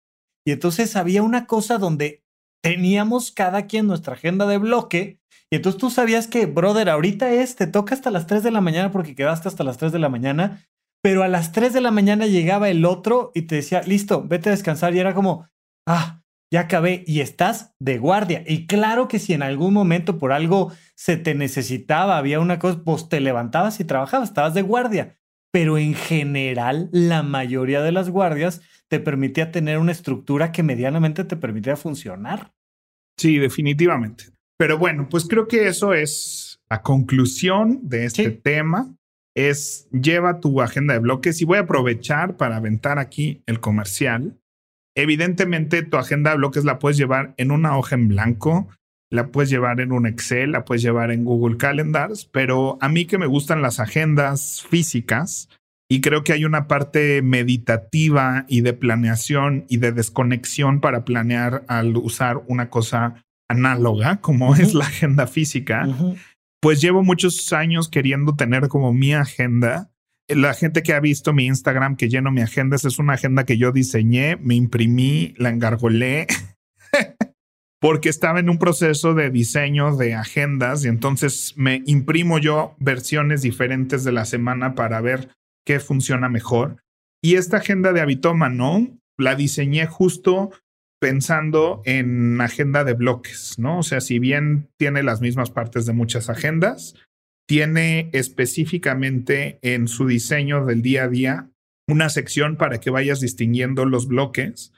Y 0.45 0.51
entonces 0.51 0.97
había 0.97 1.23
una 1.23 1.47
cosa 1.47 1.79
donde 1.79 2.25
teníamos 2.61 3.31
cada 3.31 3.67
quien 3.67 3.87
nuestra 3.87 4.15
agenda 4.15 4.47
de 4.47 4.59
bloque. 4.59 5.21
Y 5.49 5.57
entonces 5.57 5.81
tú 5.81 5.91
sabías 5.91 6.27
que, 6.27 6.47
brother, 6.47 6.91
ahorita 6.91 7.31
es, 7.31 7.55
te 7.55 7.69
toca 7.69 7.95
hasta 7.95 8.11
las 8.11 8.27
3 8.27 8.43
de 8.43 8.51
la 8.51 8.61
mañana 8.61 8.91
porque 8.91 9.15
quedaste 9.15 9.47
hasta 9.47 9.63
las 9.63 9.79
3 9.79 9.93
de 9.93 10.01
la 10.01 10.09
mañana, 10.09 10.67
pero 11.03 11.23
a 11.23 11.29
las 11.29 11.53
3 11.53 11.73
de 11.73 11.81
la 11.81 11.93
mañana 11.93 12.27
llegaba 12.27 12.69
el 12.69 12.85
otro 12.85 13.31
y 13.33 13.43
te 13.43 13.57
decía, 13.57 13.83
listo, 13.83 14.25
vete 14.27 14.49
a 14.49 14.53
descansar. 14.53 14.93
Y 14.95 14.99
era 14.99 15.15
como, 15.15 15.49
ah, 15.87 16.23
ya 16.51 16.61
acabé 16.61 17.05
y 17.07 17.21
estás 17.21 17.75
de 17.79 17.99
guardia. 17.99 18.43
Y 18.47 18.67
claro 18.67 19.09
que 19.09 19.19
si 19.19 19.33
en 19.33 19.43
algún 19.43 19.75
momento 19.75 20.19
por 20.19 20.33
algo 20.33 20.73
se 20.95 21.17
te 21.17 21.35
necesitaba, 21.35 22.17
había 22.17 22.41
una 22.41 22.59
cosa, 22.59 22.83
pues 22.85 23.09
te 23.09 23.21
levantabas 23.21 23.81
y 23.81 23.85
trabajabas, 23.85 24.31
estabas 24.31 24.55
de 24.55 24.63
guardia. 24.63 25.19
Pero 25.53 25.79
en 25.79 25.95
general, 25.95 26.89
la 26.93 27.23
mayoría 27.23 27.83
de 27.83 27.93
las 27.93 28.11
guardias 28.11 28.63
te 28.89 29.01
permitía 29.01 29.51
tener 29.51 29.79
una 29.79 29.93
estructura 29.93 30.53
que 30.53 30.63
medianamente 30.63 31.25
te 31.25 31.37
permitía 31.37 31.77
funcionar. 31.77 32.53
Sí, 33.17 33.39
definitivamente. 33.39 34.25
Pero 34.59 34.79
bueno, 34.79 35.09
pues 35.11 35.27
creo 35.27 35.47
que 35.47 35.69
eso 35.69 35.95
es 35.95 36.61
la 36.69 36.83
conclusión 36.83 37.81
de 37.83 38.05
este 38.07 38.31
tema. 38.31 38.95
Es 39.35 39.89
lleva 39.93 40.41
tu 40.41 40.61
agenda 40.61 40.95
de 40.95 41.01
bloques 41.01 41.41
y 41.41 41.45
voy 41.45 41.59
a 41.59 41.63
aprovechar 41.63 42.37
para 42.37 42.57
aventar 42.57 42.99
aquí 42.99 43.43
el 43.47 43.61
comercial 43.61 44.38
Evidentemente, 44.99 45.85
tu 45.85 45.97
agenda 45.97 46.33
de 46.33 46.39
bloques 46.39 46.65
la 46.65 46.81
puedes 46.81 46.99
llevar 46.99 47.33
en 47.37 47.53
una 47.53 47.79
hoja 47.79 47.95
en 47.95 48.09
blanco, 48.09 48.69
la 49.11 49.29
puedes 49.29 49.49
llevar 49.49 49.81
en 49.81 49.93
un 49.93 50.09
Excel, 50.09 50.51
la 50.51 50.65
puedes 50.65 50.83
llevar 50.83 51.13
en 51.13 51.25
Google 51.25 51.57
Calendars, 51.57 52.25
pero 52.25 52.79
a 52.81 52.89
mí 52.89 53.07
que 53.07 53.17
me 53.17 53.27
gustan 53.27 53.63
las 53.63 53.79
agendas 53.79 54.67
físicas 54.69 55.49
y 55.89 56.01
creo 56.01 56.25
que 56.25 56.33
hay 56.33 56.45
una 56.45 56.67
parte 56.67 57.23
meditativa 57.23 58.45
y 58.49 58.63
de 58.63 58.73
planeación 58.73 59.67
y 59.69 59.77
de 59.77 59.93
desconexión 59.93 60.81
para 60.81 61.05
planear 61.05 61.63
al 61.69 61.97
usar 61.97 62.43
una 62.49 62.69
cosa 62.69 63.23
análoga 63.49 64.21
como 64.21 64.57
es 64.57 64.75
la 64.75 64.87
agenda 64.87 65.29
física, 65.29 65.87
pues 66.61 66.81
llevo 66.81 67.05
muchos 67.05 67.53
años 67.53 67.89
queriendo 67.89 68.35
tener 68.35 68.67
como 68.67 68.93
mi 68.93 69.15
agenda 69.15 69.93
la 70.29 70.55
gente 70.55 70.83
que 70.83 70.93
ha 70.93 71.01
visto 71.01 71.33
mi 71.33 71.47
Instagram 71.47 71.97
que 71.97 72.09
lleno 72.09 72.31
mi 72.31 72.43
agenda, 72.43 72.77
es 72.77 72.99
una 72.99 73.15
agenda 73.15 73.45
que 73.45 73.57
yo 73.57 73.73
diseñé, 73.73 74.37
me 74.37 74.55
imprimí, 74.55 75.35
la 75.39 75.49
engargolé, 75.49 76.27
porque 77.81 78.09
estaba 78.09 78.41
en 78.41 78.51
un 78.51 78.59
proceso 78.59 79.15
de 79.15 79.31
diseño 79.31 79.97
de 79.97 80.15
agendas 80.15 80.85
y 80.85 80.89
entonces 80.89 81.55
me 81.57 81.83
imprimo 81.87 82.39
yo 82.39 82.75
versiones 82.79 83.43
diferentes 83.43 84.05
de 84.05 84.13
la 84.13 84.25
semana 84.25 84.75
para 84.75 85.01
ver 85.01 85.31
qué 85.65 85.81
funciona 85.81 86.29
mejor. 86.29 86.83
Y 87.23 87.35
esta 87.35 87.59
agenda 87.59 87.93
de 87.93 88.01
Habitómano 88.01 88.89
la 89.17 89.35
diseñé 89.35 89.87
justo 89.87 90.51
pensando 91.01 91.83
en 91.85 92.41
agenda 92.41 92.85
de 92.85 92.95
bloques, 92.95 93.55
¿no? 93.59 93.79
O 93.79 93.83
sea, 93.83 94.01
si 94.01 94.19
bien 94.19 94.69
tiene 94.77 95.03
las 95.03 95.21
mismas 95.21 95.51
partes 95.51 95.87
de 95.87 95.93
muchas 95.93 96.29
agendas, 96.29 96.95
tiene 97.49 98.11
específicamente 98.13 99.59
en 99.63 99.89
su 99.89 100.07
diseño 100.07 100.67
del 100.67 100.83
día 100.83 101.05
a 101.05 101.09
día 101.09 101.51
una 101.89 102.11
sección 102.11 102.57
para 102.57 102.79
que 102.79 102.91
vayas 102.91 103.21
distinguiendo 103.21 103.87
los 103.87 104.07
bloques, 104.07 104.75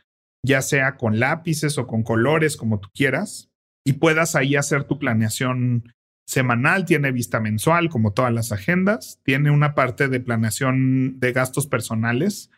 ya 0.47 0.63
sea 0.63 0.97
con 0.97 1.19
lápices 1.19 1.77
o 1.79 1.89
con 1.89 2.05
colores, 2.05 2.57
como 2.57 2.79
tú 2.79 2.89
quieras, 2.95 3.51
y 3.85 3.95
puedas 3.95 4.37
ahí 4.37 4.55
hacer 4.55 4.85
tu 4.85 5.01
planeación 5.01 5.93
semanal, 6.29 6.85
tiene 6.85 7.11
vista 7.11 7.41
mensual, 7.41 7.89
como 7.89 8.13
todas 8.13 8.33
las 8.33 8.53
agendas, 8.53 9.19
tiene 9.25 9.51
una 9.51 9.75
parte 9.75 10.07
de 10.07 10.21
planeación 10.21 11.19
de 11.19 11.33
gastos 11.33 11.67
personales. 11.67 12.53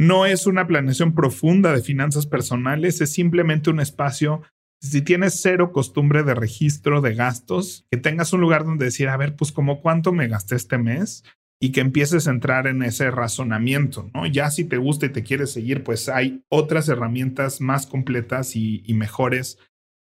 No 0.00 0.24
es 0.24 0.46
una 0.46 0.66
planeación 0.66 1.14
profunda 1.14 1.74
de 1.74 1.82
finanzas 1.82 2.26
personales, 2.26 3.02
es 3.02 3.12
simplemente 3.12 3.68
un 3.68 3.80
espacio 3.80 4.42
si 4.80 5.02
tienes 5.02 5.40
cero 5.40 5.72
costumbre 5.72 6.22
de 6.22 6.34
registro 6.34 7.00
de 7.00 7.14
gastos, 7.14 7.86
que 7.90 7.98
tengas 7.98 8.32
un 8.32 8.40
lugar 8.40 8.64
donde 8.64 8.86
decir, 8.86 9.08
a 9.08 9.16
ver, 9.16 9.34
pues 9.36 9.52
como 9.52 9.80
cuánto 9.80 10.12
me 10.12 10.28
gasté 10.28 10.56
este 10.56 10.78
mes 10.78 11.24
y 11.60 11.72
que 11.72 11.80
empieces 11.80 12.28
a 12.28 12.30
entrar 12.30 12.66
en 12.68 12.82
ese 12.82 13.10
razonamiento, 13.10 14.10
¿no? 14.14 14.26
Ya 14.26 14.50
si 14.50 14.64
te 14.64 14.76
gusta 14.76 15.06
y 15.06 15.10
te 15.10 15.24
quieres 15.24 15.52
seguir, 15.52 15.82
pues 15.82 16.08
hay 16.08 16.44
otras 16.48 16.88
herramientas 16.88 17.60
más 17.60 17.86
completas 17.86 18.54
y, 18.54 18.82
y 18.86 18.94
mejores 18.94 19.58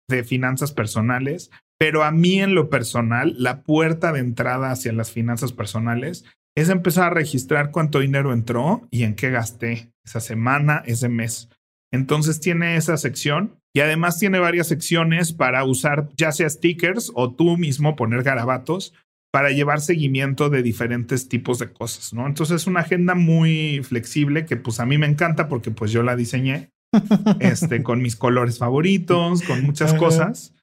de 0.07 0.23
finanzas 0.23 0.71
personales, 0.71 1.49
pero 1.80 2.03
a 2.03 2.11
mí 2.11 2.39
en 2.39 2.53
lo 2.53 2.69
personal, 2.69 3.36
la 3.38 3.63
puerta 3.63 4.11
de 4.11 4.19
entrada 4.19 4.71
hacia 4.71 4.93
las 4.93 5.11
finanzas 5.11 5.51
personales 5.51 6.25
es 6.55 6.69
empezar 6.69 7.05
a 7.05 7.15
registrar 7.15 7.71
cuánto 7.71 7.99
dinero 7.99 8.34
entró 8.34 8.88
y 8.89 9.03
en 9.03 9.15
qué 9.15 9.30
gasté 9.32 9.91
esa 10.05 10.19
semana, 10.19 10.82
ese 10.86 11.09
mes. 11.09 11.49
Entonces 11.91 12.39
tiene 12.39 12.78
esa 12.78 12.97
sección 12.97 13.59
y 13.78 13.80
además 13.80 14.17
tiene 14.17 14.39
varias 14.39 14.69
secciones 14.69 15.34
para 15.34 15.63
usar 15.63 16.09
ya 16.17 16.32
sea 16.32 16.49
stickers 16.49 17.11
o 17.13 17.36
tú 17.36 17.57
mismo 17.57 17.95
poner 17.95 18.23
garabatos 18.23 18.95
para 19.32 19.51
llevar 19.51 19.82
seguimiento 19.82 20.49
de 20.49 20.63
diferentes 20.63 21.30
tipos 21.30 21.59
de 21.59 21.71
cosas, 21.71 22.11
¿no? 22.11 22.25
Entonces 22.25 22.63
es 22.63 22.65
una 22.65 22.80
agenda 22.80 23.13
muy 23.13 23.84
flexible 23.84 24.47
que 24.47 24.57
pues 24.57 24.80
a 24.80 24.88
mí 24.88 24.97
me 24.97 25.05
encanta 25.05 25.47
porque 25.47 25.69
pues 25.69 25.91
yo 25.91 26.01
la 26.01 26.15
diseñé 26.15 26.71
este 27.39 27.84
con 27.84 28.01
mis 28.01 28.15
colores 28.15 28.57
favoritos, 28.57 29.43
con 29.43 29.61
muchas 29.61 29.93
cosas. 29.93 30.55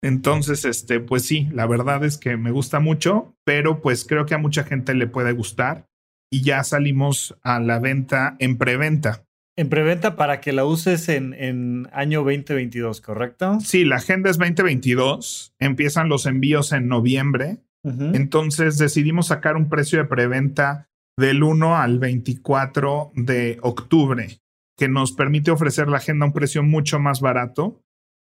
Entonces, 0.00 0.64
este, 0.64 0.98
pues 0.98 1.26
sí, 1.26 1.50
la 1.52 1.66
verdad 1.66 2.02
es 2.04 2.16
que 2.16 2.38
me 2.38 2.52
gusta 2.52 2.80
mucho, 2.80 3.36
pero 3.44 3.82
pues 3.82 4.06
creo 4.06 4.24
que 4.24 4.34
a 4.34 4.38
mucha 4.38 4.64
gente 4.64 4.94
le 4.94 5.06
puede 5.06 5.32
gustar 5.32 5.90
y 6.32 6.40
ya 6.40 6.64
salimos 6.64 7.36
a 7.42 7.60
la 7.60 7.80
venta 7.80 8.34
en 8.38 8.56
preventa 8.56 9.26
en 9.56 9.68
preventa 9.68 10.16
para 10.16 10.40
que 10.40 10.52
la 10.52 10.64
uses 10.64 11.08
en, 11.08 11.34
en, 11.34 11.88
año 11.92 12.20
2022, 12.20 13.00
¿correcto? 13.00 13.58
Sí, 13.60 13.84
la 13.84 13.96
agenda 13.96 14.30
es 14.30 14.38
2022. 14.38 15.54
Empiezan 15.58 16.08
los 16.08 16.26
envíos 16.26 16.72
en 16.72 16.88
noviembre. 16.88 17.58
Entonces 17.84 18.78
decidimos 18.78 19.26
sacar 19.26 19.56
un 19.56 19.68
precio 19.68 19.98
de 19.98 20.04
preventa 20.04 20.88
del 21.18 21.42
1 21.42 21.76
al 21.76 21.98
24 21.98 23.10
de 23.16 23.58
octubre, 23.60 24.38
que 24.78 24.88
nos 24.88 25.10
permite 25.12 25.50
ofrecer 25.50 25.88
la 25.88 25.96
agenda 25.96 26.24
a 26.24 26.28
un 26.28 26.32
precio 26.32 26.62
mucho 26.62 27.00
más 27.00 27.20
barato 27.20 27.82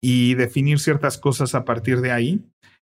y 0.04 0.34
definir 0.36 0.80
ciertas 0.80 1.18
cosas 1.18 1.56
a 1.56 1.64
partir 1.64 2.02
de 2.02 2.12
ahí. 2.12 2.46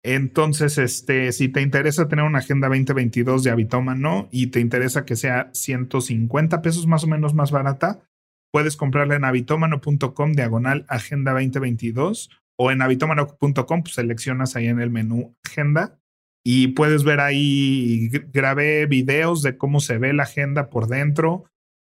Entonces, 0.04 0.78
este, 0.78 1.32
si 1.32 1.48
te 1.48 1.60
interesa 1.60 2.08
tener 2.08 2.24
una 2.24 2.38
agenda 2.38 2.68
2022 2.68 3.42
de 3.42 3.50
Habitómano 3.50 4.28
y 4.30 4.48
te 4.48 4.60
interesa 4.60 5.04
que 5.04 5.16
sea 5.16 5.50
150 5.52 6.62
pesos 6.62 6.86
más 6.86 7.04
o 7.04 7.08
menos 7.08 7.34
más 7.34 7.50
barata, 7.50 8.00
puedes 8.52 8.76
comprarla 8.76 9.16
en 9.16 9.24
habitomano.com 9.24 10.32
diagonal 10.32 10.86
agenda 10.88 11.32
2022 11.32 12.30
o 12.56 12.70
en 12.70 12.82
habitomano.com, 12.82 13.82
pues 13.82 13.94
seleccionas 13.94 14.56
ahí 14.56 14.66
en 14.66 14.80
el 14.80 14.90
menú 14.90 15.36
agenda 15.44 15.98
y 16.44 16.68
puedes 16.68 17.04
ver 17.04 17.20
ahí, 17.20 18.08
grabé 18.32 18.86
videos 18.86 19.42
de 19.42 19.58
cómo 19.58 19.80
se 19.80 19.98
ve 19.98 20.12
la 20.12 20.22
agenda 20.22 20.70
por 20.70 20.88
dentro. 20.88 21.44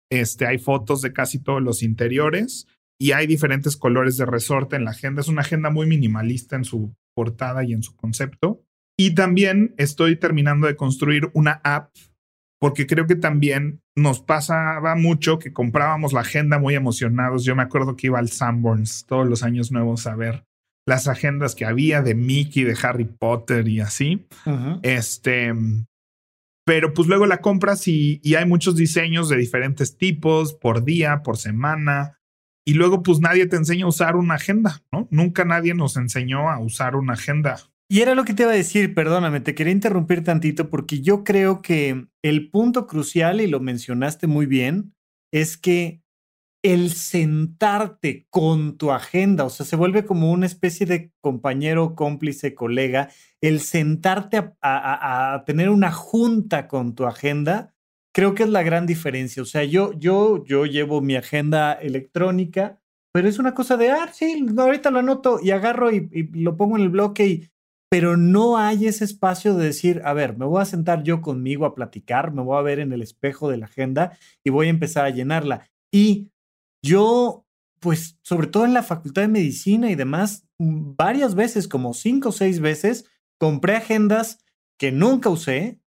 Este, 0.09 0.45
hay 0.45 0.57
fotos 0.57 1.01
de 1.01 1.11
casi 1.11 1.39
todos 1.39 1.61
los 1.61 1.83
interiores 1.83 2.67
y 2.99 3.11
hay 3.11 3.27
diferentes 3.27 3.75
colores 3.75 4.17
de 4.17 4.25
resorte 4.25 4.75
en 4.75 4.85
la 4.85 4.91
agenda. 4.91 5.21
Es 5.21 5.27
una 5.27 5.41
agenda 5.41 5.69
muy 5.69 5.87
minimalista 5.87 6.55
en 6.55 6.63
su 6.63 6.95
portada 7.13 7.63
y 7.63 7.73
en 7.73 7.83
su 7.83 7.95
concepto. 7.95 8.63
Y 8.97 9.15
también 9.15 9.73
estoy 9.77 10.15
terminando 10.17 10.67
de 10.67 10.75
construir 10.75 11.29
una 11.33 11.61
app 11.63 11.91
porque 12.63 12.87
creo 12.87 13.07
que 13.07 13.15
también 13.15 13.81
nos 13.93 14.21
pasaba 14.21 14.95
mucho 14.95 15.37
que 15.37 15.51
comprábamos 15.51 16.13
la 16.13 16.21
agenda 16.21 16.59
muy 16.59 16.75
emocionados. 16.75 17.43
Yo 17.43 17.57
me 17.57 17.63
acuerdo 17.63 17.97
que 17.97 18.07
iba 18.07 18.19
al 18.19 18.29
Sanborns 18.29 19.05
todos 19.05 19.27
los 19.27 19.43
años 19.43 19.71
nuevos 19.71 20.07
a 20.07 20.15
ver 20.15 20.45
las 20.85 21.09
agendas 21.09 21.55
que 21.55 21.65
había 21.65 22.01
de 22.01 22.15
Mickey, 22.15 22.63
de 22.63 22.77
Harry 22.81 23.03
Potter 23.03 23.67
y 23.67 23.81
así. 23.81 24.27
Este, 24.81 25.53
pero 26.65 26.93
pues 26.93 27.07
luego 27.07 27.25
la 27.25 27.41
compras 27.41 27.87
y, 27.87 28.21
y, 28.23 28.35
hay 28.35 28.45
muchos 28.45 28.77
diseños 28.77 29.27
de 29.27 29.35
diferentes 29.35 29.97
tipos 29.97 30.53
por 30.53 30.85
día, 30.85 31.21
por 31.21 31.35
semana. 31.35 32.19
Y 32.65 32.73
luego 32.75 33.03
pues 33.03 33.19
nadie 33.19 33.45
te 33.45 33.57
enseña 33.57 33.85
a 33.85 33.89
usar 33.89 34.15
una 34.15 34.35
agenda, 34.35 34.81
¿no? 34.91 35.07
Nunca 35.11 35.43
nadie 35.45 35.73
nos 35.73 35.97
enseñó 35.97 36.49
a 36.49 36.59
usar 36.59 36.95
una 36.95 37.13
agenda. 37.13 37.57
Y 37.89 38.01
era 38.01 38.15
lo 38.15 38.23
que 38.23 38.33
te 38.33 38.43
iba 38.43 38.51
a 38.51 38.55
decir, 38.55 38.93
perdóname, 38.93 39.41
te 39.41 39.53
quería 39.53 39.73
interrumpir 39.73 40.23
tantito 40.23 40.69
porque 40.69 41.01
yo 41.01 41.23
creo 41.23 41.61
que 41.61 42.07
el 42.23 42.49
punto 42.49 42.87
crucial, 42.87 43.41
y 43.41 43.47
lo 43.47 43.59
mencionaste 43.59 44.27
muy 44.27 44.45
bien, 44.45 44.95
es 45.31 45.57
que 45.57 46.03
el 46.63 46.91
sentarte 46.91 48.25
con 48.29 48.77
tu 48.77 48.91
agenda, 48.91 49.43
o 49.43 49.49
sea, 49.49 49.65
se 49.65 49.75
vuelve 49.75 50.05
como 50.05 50.31
una 50.31 50.45
especie 50.45 50.85
de 50.85 51.11
compañero, 51.19 51.93
cómplice, 51.93 52.55
colega, 52.55 53.09
el 53.41 53.59
sentarte 53.59 54.37
a, 54.37 55.33
a, 55.33 55.43
tener 55.43 55.69
una 55.69 55.91
junta 55.91 56.69
con 56.69 56.95
tu 56.95 57.05
agenda, 57.05 57.72
creo 58.13 58.35
que 58.35 58.43
es 58.43 58.49
la 58.49 58.63
gran 58.63 58.85
diferencia. 58.85 59.41
O 59.41 59.45
sea, 59.45 59.63
yo, 59.63 59.93
yo, 59.93 60.43
yo 60.45 60.65
llevo 60.65 61.01
mi 61.01 61.15
agenda 61.15 61.73
electrónica, 61.73 62.79
pero 63.13 63.27
es 63.27 63.39
una 63.39 63.53
cosa 63.53 63.77
de, 63.77 63.91
ah, 63.91 64.09
sí, 64.13 64.45
ahorita 64.57 64.91
lo 64.91 64.99
anoto 64.99 65.39
y 65.41 65.51
agarro 65.51 65.91
y, 65.91 66.29
lo 66.33 66.57
pongo 66.57 66.77
en 66.77 66.83
el 66.83 66.89
bloque 66.89 67.27
y 67.27 67.49
pero 67.89 68.17
no 68.17 68.57
hay 68.57 68.87
ese 68.87 69.05
espacio 69.05 69.53
de 69.53 69.65
decir, 69.65 70.01
a 70.03 70.13
ver, 70.13 70.35
me 70.35 70.45
voy 70.45 70.59
a 70.59 70.65
sentar 70.65 71.03
yo 71.03 71.21
conmigo 71.21 71.67
a 71.67 71.75
platicar, 71.75 72.33
me 72.33 72.41
voy 72.41 72.57
a 72.57 72.63
ver 72.63 72.79
en 72.79 72.91
el 72.91 73.03
espejo 73.03 73.51
de 73.51 73.57
la 73.57 73.65
agenda 73.65 74.17
y 74.43 74.49
voy 74.49 74.65
a 74.65 74.71
empezar 74.71 75.05
a 75.05 75.11
llenarla. 75.11 75.69
Y 75.91 76.31
yo 76.83 77.43
pues 77.83 78.17
sobre 78.23 78.47
todo 78.47 78.63
en 78.63 78.73
la 78.73 78.81
facultad 78.81 79.23
de 79.23 79.27
medicina 79.27 79.91
y 79.91 79.95
demás, 79.95 80.47
varias 80.57 81.35
veces, 81.35 81.67
como 81.67 81.93
cinco 81.93 82.29
o 82.29 82.31
seis 82.31 82.61
veces, 82.61 83.05
compré 83.37 83.75
agendas 83.75 84.39
que 84.79 84.93
nunca 84.93 85.29
usé 85.29 85.81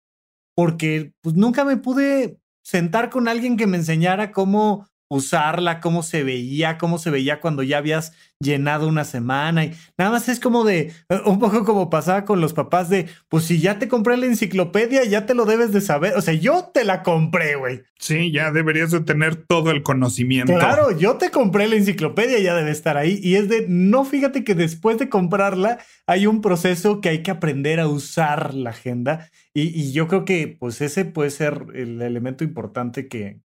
porque 0.56 1.14
pues 1.22 1.36
nunca 1.36 1.66
me 1.66 1.78
pude 1.78 2.38
sentar 2.64 3.10
con 3.10 3.28
alguien 3.28 3.58
que 3.58 3.68
me 3.68 3.78
enseñara 3.78 4.32
cómo 4.32 4.88
usarla, 5.14 5.80
cómo 5.80 6.03
se 6.03 6.24
veía, 6.24 6.78
cómo 6.78 6.97
se 6.97 7.09
veía 7.09 7.39
cuando 7.39 7.64
ya 7.64 7.78
habías 7.78 8.14
llenado 8.39 8.88
una 8.88 9.05
semana 9.05 9.66
y 9.66 9.74
nada 9.97 10.11
más 10.11 10.28
es 10.28 10.39
como 10.39 10.64
de 10.66 10.91
eh, 11.09 11.22
un 11.26 11.39
poco 11.39 11.64
como 11.64 11.89
pasaba 11.89 12.26
con 12.26 12.41
los 12.41 12.53
papás 12.53 12.89
de 12.89 13.07
pues 13.30 13.45
si 13.45 13.59
ya 13.59 13.80
te 13.80 13.88
compré 13.88 14.18
la 14.18 14.26
enciclopedia 14.26 15.03
ya 15.05 15.26
te 15.26 15.34
lo 15.34 15.45
debes 15.45 15.72
de 15.72 15.82
saber, 15.82 16.16
o 16.18 16.22
sea, 16.22 16.34
yo 16.34 16.70
te 16.74 16.84
la 16.84 17.03
compré, 17.03 17.55
güey. 17.55 17.84
Sí, 17.97 18.32
ya 18.32 18.51
deberías 18.51 18.91
de 18.91 18.99
tener 18.99 19.36
todo 19.36 19.72
el 19.72 19.82
conocimiento. 19.82 20.53
Claro, 20.53 20.91
yo 20.91 21.16
te 21.16 21.32
compré 21.32 21.70
la 21.70 21.78
enciclopedia, 21.78 22.39
ya 22.39 22.53
debe 22.53 22.72
estar 22.72 22.97
ahí 22.97 23.20
y 23.24 23.36
es 23.36 23.47
de 23.47 23.66
no 23.68 24.03
fíjate 24.03 24.43
que 24.43 24.55
después 24.55 24.97
de 24.97 25.09
comprarla 25.09 25.80
hay 26.05 26.28
un 26.28 26.41
proceso 26.41 26.99
que 26.99 27.09
hay 27.09 27.24
que 27.24 27.32
aprender 27.32 27.80
a 27.80 27.88
usar 27.88 28.53
la 28.53 28.72
agenda 28.72 29.30
y, 29.53 29.61
y 29.80 29.93
yo 29.93 30.07
creo 30.07 30.26
que 30.26 30.57
pues 30.59 30.82
ese 30.82 31.05
puede 31.05 31.30
ser 31.30 31.68
el 31.74 32.01
elemento 32.01 32.43
importante 32.43 33.07
que 33.07 33.39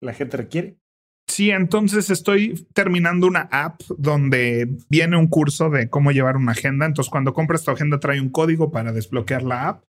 la 0.00 0.14
gente 0.14 0.36
requiere. 0.36 0.76
Sí, 1.30 1.52
entonces 1.52 2.10
estoy 2.10 2.66
terminando 2.74 3.28
una 3.28 3.48
app 3.52 3.82
donde 3.96 4.68
viene 4.88 5.16
un 5.16 5.28
curso 5.28 5.70
de 5.70 5.88
cómo 5.88 6.10
llevar 6.10 6.36
una 6.36 6.52
agenda. 6.52 6.86
Entonces, 6.86 7.08
cuando 7.08 7.32
compras 7.34 7.62
tu 7.62 7.70
agenda, 7.70 8.00
trae 8.00 8.20
un 8.20 8.30
código 8.30 8.72
para 8.72 8.92
desbloquear 8.92 9.44
la 9.44 9.68
app. 9.68 9.84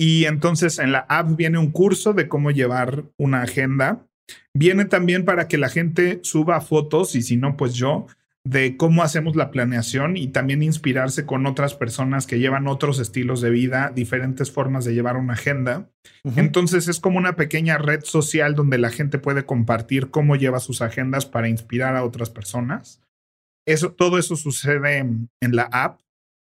Y 0.00 0.24
entonces 0.24 0.80
en 0.80 0.90
la 0.90 1.06
app 1.08 1.36
viene 1.36 1.58
un 1.58 1.70
curso 1.70 2.12
de 2.12 2.26
cómo 2.26 2.50
llevar 2.50 3.04
una 3.16 3.42
agenda. 3.42 4.04
Viene 4.52 4.84
también 4.84 5.24
para 5.24 5.46
que 5.46 5.58
la 5.58 5.68
gente 5.68 6.18
suba 6.24 6.60
fotos 6.60 7.14
y 7.14 7.22
si 7.22 7.36
no, 7.36 7.56
pues 7.56 7.74
yo 7.74 8.08
de 8.46 8.76
cómo 8.76 9.02
hacemos 9.02 9.36
la 9.36 9.50
planeación 9.50 10.18
y 10.18 10.28
también 10.28 10.62
inspirarse 10.62 11.24
con 11.24 11.46
otras 11.46 11.74
personas 11.74 12.26
que 12.26 12.38
llevan 12.38 12.68
otros 12.68 12.98
estilos 12.98 13.40
de 13.40 13.48
vida, 13.48 13.90
diferentes 13.94 14.52
formas 14.52 14.84
de 14.84 14.92
llevar 14.92 15.16
una 15.16 15.32
agenda. 15.32 15.90
Entonces 16.36 16.86
es 16.88 17.00
como 17.00 17.16
una 17.16 17.36
pequeña 17.36 17.78
red 17.78 18.04
social 18.04 18.54
donde 18.54 18.76
la 18.76 18.90
gente 18.90 19.18
puede 19.18 19.46
compartir 19.46 20.10
cómo 20.10 20.36
lleva 20.36 20.60
sus 20.60 20.82
agendas 20.82 21.24
para 21.24 21.48
inspirar 21.48 21.96
a 21.96 22.04
otras 22.04 22.28
personas. 22.28 23.00
Eso, 23.66 23.92
todo 23.92 24.18
eso 24.18 24.36
sucede 24.36 24.98
en, 24.98 25.30
la 25.40 25.62
app. 25.64 26.00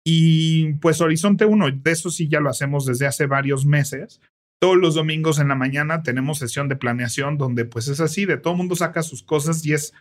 Y 0.03 0.73
pues 0.73 0.99
Horizonte 0.99 1.45
1, 1.45 1.71
de 1.71 1.91
eso 1.91 2.09
sí 2.09 2.27
ya 2.27 2.39
lo 2.39 2.49
hacemos 2.49 2.87
desde 2.87 3.05
hace 3.05 3.27
varios 3.27 3.67
meses. 3.67 4.19
Todos 4.59 4.77
los 4.77 4.95
domingos 4.95 5.39
en 5.39 5.49
la 5.49 5.55
mañana 5.55 6.01
tenemos 6.01 6.39
sesión 6.39 6.69
de 6.69 6.75
planeación 6.75 7.37
donde 7.37 7.65
pues 7.65 7.87
es 7.87 7.99
así, 7.99 8.25
de 8.25 8.37
todo 8.37 8.55
mundo 8.55 8.75
saca 8.75 9.03
sus 9.03 9.21
cosas 9.21 9.63
y 9.65 9.73
es 9.73 9.93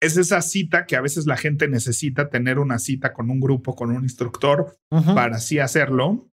es 0.00 0.16
esa 0.16 0.40
cita 0.40 0.86
que 0.86 0.96
a 0.96 1.00
veces 1.00 1.26
la 1.26 1.36
gente 1.36 1.68
necesita 1.68 2.30
tener 2.30 2.58
una 2.58 2.78
cita 2.78 3.12
con 3.12 3.30
un 3.30 3.38
grupo, 3.38 3.74
con 3.74 3.90
un 3.90 4.02
instructor 4.02 4.76
para 4.88 5.36
así 5.36 5.58
hacerlo. 5.58 6.30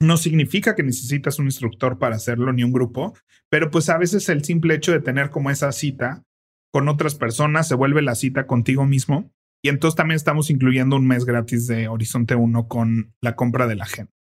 No 0.00 0.16
significa 0.16 0.74
que 0.74 0.82
necesitas 0.82 1.38
un 1.38 1.46
instructor 1.46 1.98
para 1.98 2.16
hacerlo 2.16 2.52
ni 2.52 2.64
un 2.64 2.72
grupo, 2.72 3.14
pero 3.48 3.70
pues 3.70 3.88
a 3.88 3.98
veces 3.98 4.28
el 4.28 4.44
simple 4.44 4.74
hecho 4.74 4.92
de 4.92 5.00
tener 5.00 5.30
como 5.30 5.50
esa 5.50 5.70
cita 5.70 6.24
con 6.72 6.88
otras 6.88 7.14
personas 7.14 7.68
se 7.68 7.76
vuelve 7.76 8.02
la 8.02 8.16
cita 8.16 8.48
contigo 8.48 8.84
mismo. 8.84 9.30
Y 9.62 9.68
entonces 9.68 9.96
también 9.96 10.16
estamos 10.16 10.50
incluyendo 10.50 10.96
un 10.96 11.06
mes 11.06 11.24
gratis 11.24 11.68
de 11.68 11.88
Horizonte 11.88 12.34
1 12.34 12.68
con 12.68 13.14
la 13.22 13.36
compra 13.36 13.66
de 13.66 13.76
la 13.76 13.86
gente. 13.86 14.12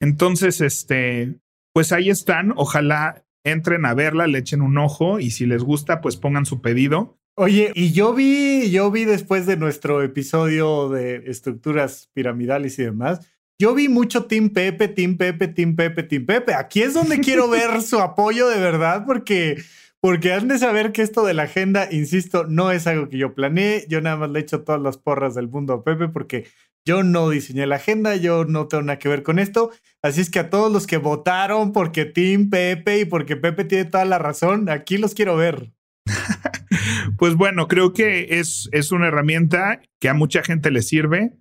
Entonces, 0.00 0.62
este, 0.62 1.38
pues 1.74 1.92
ahí 1.92 2.10
están. 2.10 2.54
Ojalá 2.56 3.24
entren 3.44 3.84
a 3.84 3.94
verla, 3.94 4.26
le 4.26 4.38
echen 4.38 4.62
un 4.62 4.78
ojo 4.78 5.20
y 5.20 5.30
si 5.30 5.46
les 5.46 5.62
gusta, 5.62 6.00
pues 6.00 6.16
pongan 6.16 6.46
su 6.46 6.60
pedido. 6.60 7.19
Oye, 7.42 7.72
y 7.74 7.92
yo 7.92 8.12
vi, 8.12 8.70
yo 8.70 8.90
vi 8.90 9.06
después 9.06 9.46
de 9.46 9.56
nuestro 9.56 10.02
episodio 10.02 10.90
de 10.90 11.22
estructuras 11.24 12.10
piramidales 12.12 12.78
y 12.78 12.82
demás, 12.82 13.26
yo 13.58 13.72
vi 13.74 13.88
mucho 13.88 14.26
Team 14.26 14.50
Pepe, 14.50 14.88
Team 14.88 15.16
Pepe, 15.16 15.48
Team 15.48 15.74
Pepe, 15.74 16.02
Team 16.02 16.26
Pepe. 16.26 16.52
Aquí 16.52 16.82
es 16.82 16.92
donde 16.92 17.18
quiero 17.20 17.48
ver 17.48 17.80
su 17.80 17.98
apoyo 17.98 18.46
de 18.46 18.60
verdad, 18.60 19.06
porque, 19.06 19.56
porque 20.00 20.34
han 20.34 20.48
de 20.48 20.58
saber 20.58 20.92
que 20.92 21.00
esto 21.00 21.24
de 21.24 21.32
la 21.32 21.44
agenda, 21.44 21.88
insisto, 21.90 22.44
no 22.44 22.72
es 22.72 22.86
algo 22.86 23.08
que 23.08 23.16
yo 23.16 23.34
planeé. 23.34 23.86
Yo 23.88 24.02
nada 24.02 24.18
más 24.18 24.28
le 24.28 24.40
echo 24.40 24.62
todas 24.62 24.82
las 24.82 24.98
porras 24.98 25.34
del 25.34 25.48
mundo 25.48 25.72
a 25.72 25.82
Pepe, 25.82 26.08
porque 26.08 26.46
yo 26.84 27.02
no 27.02 27.30
diseñé 27.30 27.66
la 27.66 27.76
agenda, 27.76 28.16
yo 28.16 28.44
no 28.44 28.68
tengo 28.68 28.82
nada 28.82 28.98
que 28.98 29.08
ver 29.08 29.22
con 29.22 29.38
esto. 29.38 29.70
Así 30.02 30.20
es 30.20 30.28
que 30.28 30.40
a 30.40 30.50
todos 30.50 30.70
los 30.70 30.86
que 30.86 30.98
votaron 30.98 31.72
porque 31.72 32.04
Team 32.04 32.50
Pepe 32.50 33.00
y 33.00 33.04
porque 33.06 33.36
Pepe 33.36 33.64
tiene 33.64 33.86
toda 33.86 34.04
la 34.04 34.18
razón, 34.18 34.68
aquí 34.68 34.98
los 34.98 35.14
quiero 35.14 35.38
ver. 35.38 35.72
pues 37.18 37.34
bueno, 37.34 37.68
creo 37.68 37.92
que 37.92 38.38
es, 38.40 38.68
es 38.72 38.92
una 38.92 39.08
herramienta 39.08 39.80
que 40.00 40.08
a 40.08 40.14
mucha 40.14 40.42
gente 40.42 40.70
le 40.70 40.82
sirve 40.82 41.32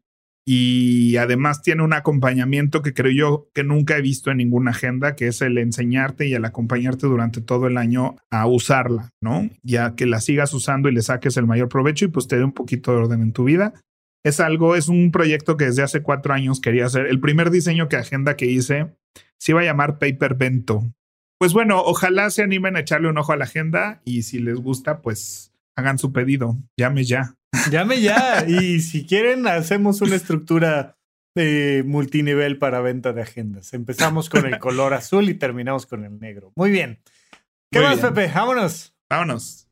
y 0.51 1.17
además 1.17 1.61
tiene 1.61 1.83
un 1.83 1.93
acompañamiento 1.93 2.81
que 2.81 2.95
creo 2.95 3.11
yo 3.11 3.49
que 3.53 3.63
nunca 3.63 3.97
he 3.97 4.01
visto 4.01 4.31
en 4.31 4.37
ninguna 4.37 4.71
agenda, 4.71 5.15
que 5.15 5.27
es 5.27 5.43
el 5.43 5.59
enseñarte 5.59 6.27
y 6.27 6.33
el 6.33 6.43
acompañarte 6.43 7.05
durante 7.05 7.39
todo 7.39 7.67
el 7.67 7.77
año 7.77 8.15
a 8.31 8.47
usarla, 8.47 9.09
¿no? 9.21 9.47
Ya 9.61 9.95
que 9.95 10.07
la 10.07 10.19
sigas 10.21 10.51
usando 10.55 10.89
y 10.89 10.93
le 10.93 11.03
saques 11.03 11.37
el 11.37 11.45
mayor 11.45 11.69
provecho 11.69 12.05
y 12.05 12.07
pues 12.07 12.27
te 12.27 12.37
dé 12.37 12.43
un 12.43 12.53
poquito 12.53 12.91
de 12.91 12.97
orden 12.97 13.21
en 13.21 13.31
tu 13.31 13.43
vida. 13.43 13.73
Es 14.25 14.39
algo, 14.39 14.75
es 14.75 14.87
un 14.87 15.11
proyecto 15.11 15.55
que 15.55 15.65
desde 15.65 15.83
hace 15.83 16.01
cuatro 16.01 16.33
años 16.33 16.59
quería 16.59 16.87
hacer. 16.87 17.05
El 17.05 17.19
primer 17.19 17.51
diseño 17.51 17.87
que 17.87 17.97
agenda 17.97 18.35
que 18.35 18.47
hice 18.47 18.87
se 19.37 19.51
iba 19.51 19.61
a 19.61 19.65
llamar 19.65 19.99
Paper 19.99 20.33
Bento 20.33 20.91
pues 21.39 21.53
bueno, 21.53 21.81
ojalá 21.81 22.29
se 22.29 22.43
animen 22.43 22.75
a 22.75 22.81
echarle 22.81 23.09
un 23.09 23.17
ojo 23.17 23.31
a 23.31 23.37
la 23.37 23.45
agenda 23.45 24.01
y 24.03 24.23
si 24.23 24.39
les 24.39 24.57
gusta, 24.57 25.01
pues 25.01 25.53
hagan 25.77 25.97
su 25.97 26.11
pedido. 26.11 26.57
Llame 26.77 27.05
ya. 27.05 27.35
Llame 27.71 28.01
ya. 28.01 28.45
y 28.47 28.81
si 28.81 29.05
quieren, 29.05 29.47
hacemos 29.47 30.01
una 30.01 30.17
estructura 30.17 30.97
de 31.35 31.83
multinivel 31.87 32.57
para 32.57 32.81
venta 32.81 33.13
de 33.13 33.21
agendas. 33.21 33.73
Empezamos 33.73 34.29
con 34.29 34.45
el 34.45 34.59
color 34.59 34.93
azul 34.93 35.29
y 35.29 35.33
terminamos 35.33 35.85
con 35.85 36.03
el 36.03 36.19
negro. 36.19 36.51
Muy 36.57 36.71
bien. 36.71 36.99
¿Qué 37.71 37.79
más, 37.79 37.99
Pepe? 37.99 38.29
Vámonos. 38.35 38.93
Vámonos. 39.09 39.69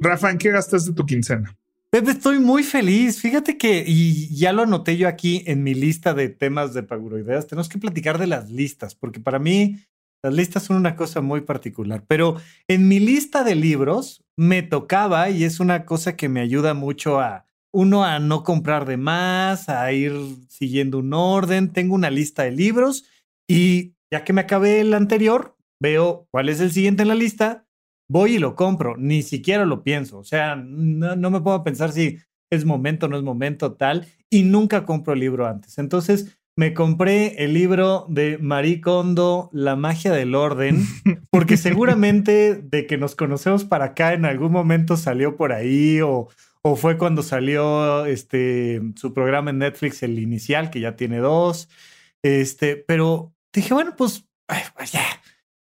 Rafa, 0.00 0.30
¿en 0.30 0.38
qué 0.38 0.50
gastaste 0.50 0.92
tu 0.92 1.06
quincena? 1.06 1.56
Estoy 1.96 2.40
muy 2.40 2.62
feliz. 2.62 3.22
Fíjate 3.22 3.56
que, 3.56 3.82
y 3.86 4.28
ya 4.36 4.52
lo 4.52 4.62
anoté 4.62 4.98
yo 4.98 5.08
aquí 5.08 5.42
en 5.46 5.62
mi 5.62 5.72
lista 5.72 6.12
de 6.12 6.28
temas 6.28 6.74
de 6.74 6.82
Paguroideas, 6.82 7.46
tenemos 7.46 7.70
que 7.70 7.78
platicar 7.78 8.18
de 8.18 8.26
las 8.26 8.50
listas, 8.50 8.94
porque 8.94 9.18
para 9.18 9.38
mí 9.38 9.78
las 10.22 10.34
listas 10.34 10.64
son 10.64 10.76
una 10.76 10.94
cosa 10.94 11.22
muy 11.22 11.40
particular. 11.40 12.04
Pero 12.06 12.36
en 12.68 12.86
mi 12.86 13.00
lista 13.00 13.44
de 13.44 13.54
libros 13.54 14.22
me 14.36 14.62
tocaba, 14.62 15.30
y 15.30 15.44
es 15.44 15.58
una 15.58 15.86
cosa 15.86 16.16
que 16.16 16.28
me 16.28 16.40
ayuda 16.40 16.74
mucho 16.74 17.18
a 17.18 17.46
uno 17.72 18.04
a 18.04 18.18
no 18.18 18.44
comprar 18.44 18.84
de 18.84 18.98
más, 18.98 19.70
a 19.70 19.90
ir 19.90 20.12
siguiendo 20.48 20.98
un 20.98 21.14
orden. 21.14 21.72
Tengo 21.72 21.94
una 21.94 22.10
lista 22.10 22.42
de 22.42 22.50
libros 22.50 23.06
y 23.48 23.94
ya 24.12 24.22
que 24.22 24.34
me 24.34 24.42
acabé 24.42 24.80
el 24.80 24.92
anterior, 24.92 25.56
veo 25.80 26.26
cuál 26.30 26.50
es 26.50 26.60
el 26.60 26.72
siguiente 26.72 27.02
en 27.02 27.08
la 27.08 27.14
lista 27.14 27.65
voy 28.08 28.36
y 28.36 28.38
lo 28.38 28.54
compro, 28.54 28.96
ni 28.96 29.22
siquiera 29.22 29.64
lo 29.64 29.82
pienso, 29.82 30.18
o 30.18 30.24
sea, 30.24 30.56
no, 30.56 31.30
me 31.30 31.40
puedo 31.40 31.62
pensar 31.62 31.92
si 31.92 32.18
es 32.50 32.64
momento, 32.64 33.08
no 33.08 33.16
es 33.16 33.22
momento, 33.22 33.74
tal, 33.74 34.06
y 34.30 34.44
nunca 34.44 34.84
compro 34.84 35.14
el 35.14 35.20
libro 35.20 35.46
antes. 35.46 35.78
Entonces, 35.78 36.38
me 36.56 36.72
compré 36.72 37.44
el 37.44 37.52
libro 37.52 38.06
de 38.08 38.38
Marie 38.38 38.80
Kondo, 38.80 39.50
La 39.52 39.76
magia 39.76 40.12
del 40.12 40.34
orden, 40.34 40.84
porque 41.30 41.56
seguramente 41.56 42.54
de 42.54 42.86
que 42.86 42.96
nos 42.96 43.14
conocemos 43.14 43.64
para 43.64 43.86
acá 43.86 44.14
en 44.14 44.24
algún 44.24 44.52
momento 44.52 44.96
salió 44.96 45.36
por 45.36 45.52
ahí 45.52 46.00
o, 46.00 46.28
o 46.62 46.76
fue 46.76 46.98
cuando 46.98 47.22
salió 47.22 48.06
este, 48.06 48.80
su 48.96 49.12
programa 49.12 49.50
en 49.50 49.58
Netflix, 49.58 50.02
el 50.02 50.18
inicial, 50.18 50.70
que 50.70 50.80
ya 50.80 50.96
tiene 50.96 51.18
dos. 51.18 51.68
Este, 52.22 52.76
pero 52.76 53.34
dije, 53.52 53.74
bueno, 53.74 53.94
pues, 53.96 54.26
pues 54.76 54.92
ya, 54.92 55.04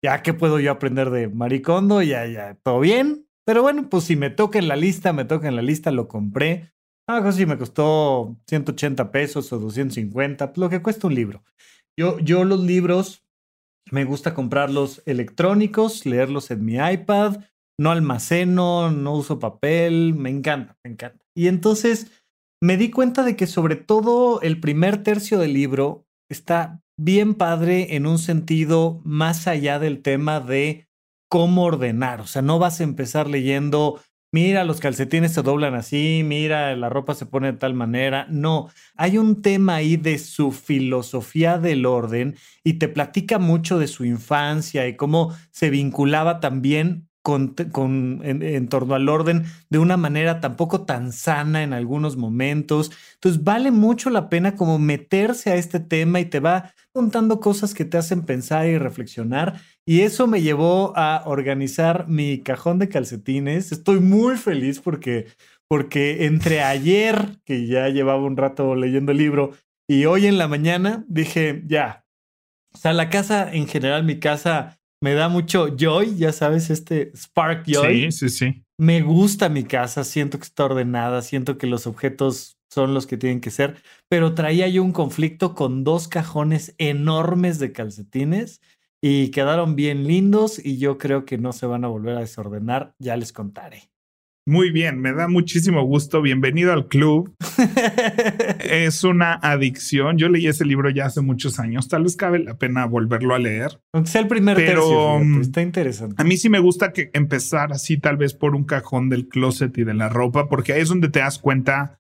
ya 0.05 0.21
que 0.21 0.35
puedo 0.35 0.59
yo 0.59 0.71
aprender 0.71 1.09
de 1.09 1.29
Maricondo, 1.29 2.03
ya, 2.03 2.27
ya, 2.27 2.59
todo 2.61 2.79
bien. 2.79 3.27
Pero 3.43 3.63
bueno, 3.63 3.89
pues 3.89 4.03
si 4.03 4.15
me 4.15 4.29
toca 4.29 4.59
en 4.59 4.67
la 4.67 4.75
lista, 4.75 5.13
me 5.13 5.25
toca 5.25 5.47
en 5.47 5.55
la 5.55 5.63
lista, 5.63 5.89
lo 5.89 6.07
compré. 6.07 6.71
Ah, 7.09 7.31
si 7.31 7.47
me 7.47 7.57
costó 7.57 8.37
180 8.47 9.11
pesos 9.11 9.51
o 9.51 9.57
250, 9.57 10.53
pues 10.53 10.57
lo 10.59 10.69
que 10.69 10.83
cuesta 10.83 11.07
un 11.07 11.15
libro. 11.15 11.43
Yo, 11.99 12.19
yo 12.19 12.43
los 12.43 12.59
libros 12.59 13.23
me 13.89 14.05
gusta 14.05 14.35
comprarlos 14.35 15.01
electrónicos, 15.07 16.05
leerlos 16.05 16.51
en 16.51 16.63
mi 16.63 16.75
iPad, 16.75 17.37
no 17.79 17.89
almaceno, 17.89 18.91
no 18.91 19.15
uso 19.15 19.39
papel, 19.39 20.13
me 20.13 20.29
encanta, 20.29 20.77
me 20.83 20.91
encanta. 20.91 21.25
Y 21.35 21.47
entonces 21.47 22.11
me 22.61 22.77
di 22.77 22.91
cuenta 22.91 23.23
de 23.23 23.35
que 23.35 23.47
sobre 23.47 23.75
todo 23.75 24.39
el 24.41 24.59
primer 24.59 25.01
tercio 25.01 25.39
del 25.39 25.53
libro 25.53 26.05
está 26.29 26.83
bien 26.97 27.33
padre 27.35 27.95
en 27.95 28.05
un 28.05 28.19
sentido 28.19 29.01
más 29.03 29.47
allá 29.47 29.79
del 29.79 30.01
tema 30.01 30.39
de 30.39 30.87
cómo 31.29 31.65
ordenar. 31.65 32.21
O 32.21 32.27
sea, 32.27 32.41
no 32.41 32.59
vas 32.59 32.79
a 32.79 32.83
empezar 32.83 33.29
leyendo, 33.29 33.99
mira, 34.31 34.63
los 34.63 34.79
calcetines 34.79 35.33
se 35.33 35.41
doblan 35.41 35.75
así, 35.75 36.21
mira, 36.23 36.75
la 36.75 36.89
ropa 36.89 37.13
se 37.15 37.25
pone 37.25 37.51
de 37.51 37.57
tal 37.57 37.73
manera. 37.73 38.27
No, 38.29 38.69
hay 38.95 39.17
un 39.17 39.41
tema 39.41 39.75
ahí 39.75 39.97
de 39.97 40.17
su 40.17 40.51
filosofía 40.51 41.57
del 41.57 41.85
orden 41.85 42.35
y 42.63 42.73
te 42.73 42.87
platica 42.87 43.39
mucho 43.39 43.79
de 43.79 43.87
su 43.87 44.05
infancia 44.05 44.87
y 44.87 44.95
cómo 44.95 45.35
se 45.51 45.69
vinculaba 45.69 46.39
también 46.39 47.04
con, 47.26 48.21
en, 48.23 48.67
torno 48.67 48.93
al 48.93 49.09
orden 49.09 49.45
de 49.71 49.80
una 49.80 49.97
manera 49.97 50.39
tampoco 50.41 50.86
tan 50.86 51.11
sana 51.11 51.63
en 51.63 51.73
algunos 51.73 52.17
momentos. 52.17 52.91
Entonces 53.15 53.43
vale 53.43 53.71
mucho 53.71 54.11
la 54.11 54.30
pena 54.30 54.55
como 54.55 54.78
meterse 54.78 55.49
a 55.49 55.55
este 55.55 55.80
tema 55.80 56.19
y 56.19 56.26
te 56.26 56.39
va 56.39 56.71
contando 56.93 57.39
cosas 57.39 57.73
que 57.73 57.84
te 57.84 57.97
hacen 57.97 58.21
pensar 58.21 58.67
y 58.67 58.78
reflexionar. 58.78 59.59
Y 59.88 60.01
eso 60.01 60.28
me 60.28 60.43
llevó 60.43 60.93
a 60.95 61.23
organizar 61.26 62.07
mi 62.07 62.43
cajón 62.43 62.78
de 62.78 62.89
calcetines. 62.89 63.71
Estoy 63.71 64.01
muy 64.01 64.38
feliz 64.38 64.80
porque, 64.80 65.26
porque 65.67 66.28
entre 66.28 66.61
ayer, 66.61 67.39
que 67.43 67.65
ya 67.65 67.89
llevaba 67.89 68.23
un 68.23 68.38
rato 68.38 68.76
leyendo 68.76 69.11
el 69.11 69.17
libro, 69.17 69.53
y 69.88 70.05
hoy 70.05 70.28
en 70.28 70.38
la 70.38 70.47
mañana 70.47 71.03
dije, 71.07 71.63
ya. 71.65 72.05
O 72.71 72.78
sea, 72.78 72.93
la 72.93 73.09
casa 73.09 73.51
en 73.51 73.67
general, 73.67 74.03
mi 74.03 74.19
casa 74.19 74.78
me 75.05 75.13
da 75.13 75.29
mucho 75.29 75.67
joy, 75.77 76.15
ya 76.15 76.31
sabes, 76.31 76.71
este 76.71 77.11
spark 77.15 77.63
joy. 77.67 78.09
Sí, 78.09 78.11
sí, 78.11 78.29
sí. 78.29 78.65
Me 78.75 79.03
gusta 79.03 79.49
mi 79.49 79.63
casa, 79.63 80.03
siento 80.03 80.39
que 80.39 80.45
está 80.45 80.65
ordenada, 80.65 81.21
siento 81.21 81.59
que 81.59 81.67
los 81.67 81.85
objetos 81.85 82.57
son 82.71 82.95
los 82.95 83.05
que 83.05 83.15
tienen 83.15 83.39
que 83.39 83.51
ser, 83.51 83.83
pero 84.09 84.33
traía 84.33 84.67
yo 84.67 84.81
un 84.81 84.93
conflicto 84.93 85.53
con 85.53 85.83
dos 85.83 86.07
cajones 86.07 86.73
enormes 86.79 87.59
de 87.59 87.71
calcetines 87.71 88.61
y 88.99 89.29
quedaron 89.29 89.75
bien 89.75 90.07
lindos 90.07 90.57
y 90.57 90.79
yo 90.79 90.97
creo 90.97 91.23
que 91.23 91.37
no 91.37 91.53
se 91.53 91.67
van 91.67 91.85
a 91.85 91.87
volver 91.87 92.17
a 92.17 92.21
desordenar, 92.21 92.95
ya 92.97 93.15
les 93.15 93.31
contaré. 93.31 93.91
Muy 94.47 94.69
bien, 94.69 94.99
me 94.99 95.11
da 95.11 95.27
muchísimo 95.27 95.83
gusto. 95.83 96.21
Bienvenido 96.21 96.71
al 96.71 96.87
club. 96.87 97.33
es 98.59 99.03
una 99.03 99.33
adicción. 99.33 100.19
Yo 100.19 100.29
leí 100.29 100.45
ese 100.45 100.65
libro 100.65 100.91
ya 100.91 101.07
hace 101.07 101.21
muchos 101.21 101.57
años. 101.59 101.87
Tal 101.87 102.03
vez 102.03 102.15
cabe 102.15 102.37
la 102.37 102.55
pena 102.59 102.85
volverlo 102.85 103.33
a 103.33 103.39
leer. 103.39 103.81
Aunque 103.91 104.11
sea 104.11 104.21
el 104.21 104.27
primer 104.27 104.55
pero 104.55 105.17
mm, 105.19 105.41
está 105.41 105.63
interesante. 105.63 106.21
A 106.21 106.23
mí 106.23 106.37
sí 106.37 106.49
me 106.49 106.59
gusta 106.59 106.93
que 106.93 107.09
empezar 107.13 107.73
así, 107.73 107.97
tal 107.97 108.17
vez 108.17 108.35
por 108.35 108.55
un 108.55 108.65
cajón 108.65 109.09
del 109.09 109.27
closet 109.29 109.75
y 109.79 109.83
de 109.83 109.95
la 109.95 110.09
ropa, 110.09 110.47
porque 110.47 110.73
ahí 110.73 110.81
es 110.81 110.89
donde 110.89 111.09
te 111.09 111.21
das 111.21 111.39
cuenta 111.39 111.99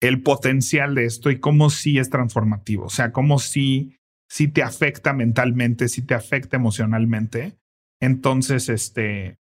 el 0.00 0.20
potencial 0.20 0.96
de 0.96 1.04
esto 1.04 1.30
y 1.30 1.38
cómo 1.38 1.70
sí 1.70 1.96
es 1.96 2.10
transformativo. 2.10 2.86
O 2.86 2.90
sea, 2.90 3.12
cómo 3.12 3.38
sí, 3.38 3.94
sí 4.28 4.48
te 4.48 4.64
afecta 4.64 5.12
mentalmente, 5.12 5.88
sí 5.88 6.02
te 6.02 6.14
afecta 6.14 6.56
emocionalmente. 6.56 7.56
Entonces, 8.00 8.68
este, 8.68 9.38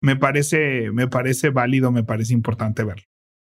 me 0.00 0.16
parece, 0.16 0.90
me 0.92 1.08
parece 1.08 1.50
válido, 1.50 1.92
me 1.92 2.04
parece 2.04 2.32
importante 2.32 2.84
verlo. 2.84 3.04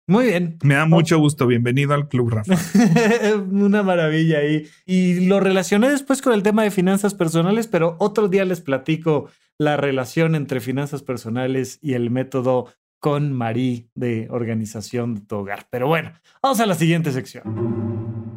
Muy 0.07 0.25
bien. 0.27 0.57
Me 0.63 0.75
da 0.75 0.85
mucho 0.85 1.17
gusto. 1.17 1.47
Bienvenido 1.47 1.95
al 1.95 2.07
club, 2.07 2.29
Rafa. 2.29 2.55
Una 3.51 3.81
maravilla 3.81 4.37
ahí. 4.37 4.67
Y 4.85 5.25
lo 5.25 5.39
relacioné 5.39 5.89
después 5.89 6.21
con 6.21 6.33
el 6.33 6.43
tema 6.43 6.63
de 6.63 6.69
finanzas 6.69 7.15
personales, 7.15 7.67
pero 7.67 7.95
otro 7.99 8.27
día 8.27 8.45
les 8.45 8.61
platico 8.61 9.29
la 9.57 9.77
relación 9.77 10.35
entre 10.35 10.59
finanzas 10.59 11.01
personales 11.01 11.79
y 11.81 11.93
el 11.93 12.11
método 12.11 12.67
con 12.99 13.33
Marí 13.33 13.89
de 13.95 14.27
organización 14.29 15.15
de 15.15 15.21
tu 15.21 15.37
hogar. 15.37 15.67
Pero 15.71 15.87
bueno, 15.87 16.11
vamos 16.41 16.59
a 16.59 16.67
la 16.67 16.75
siguiente 16.75 17.11
sección. 17.11 18.34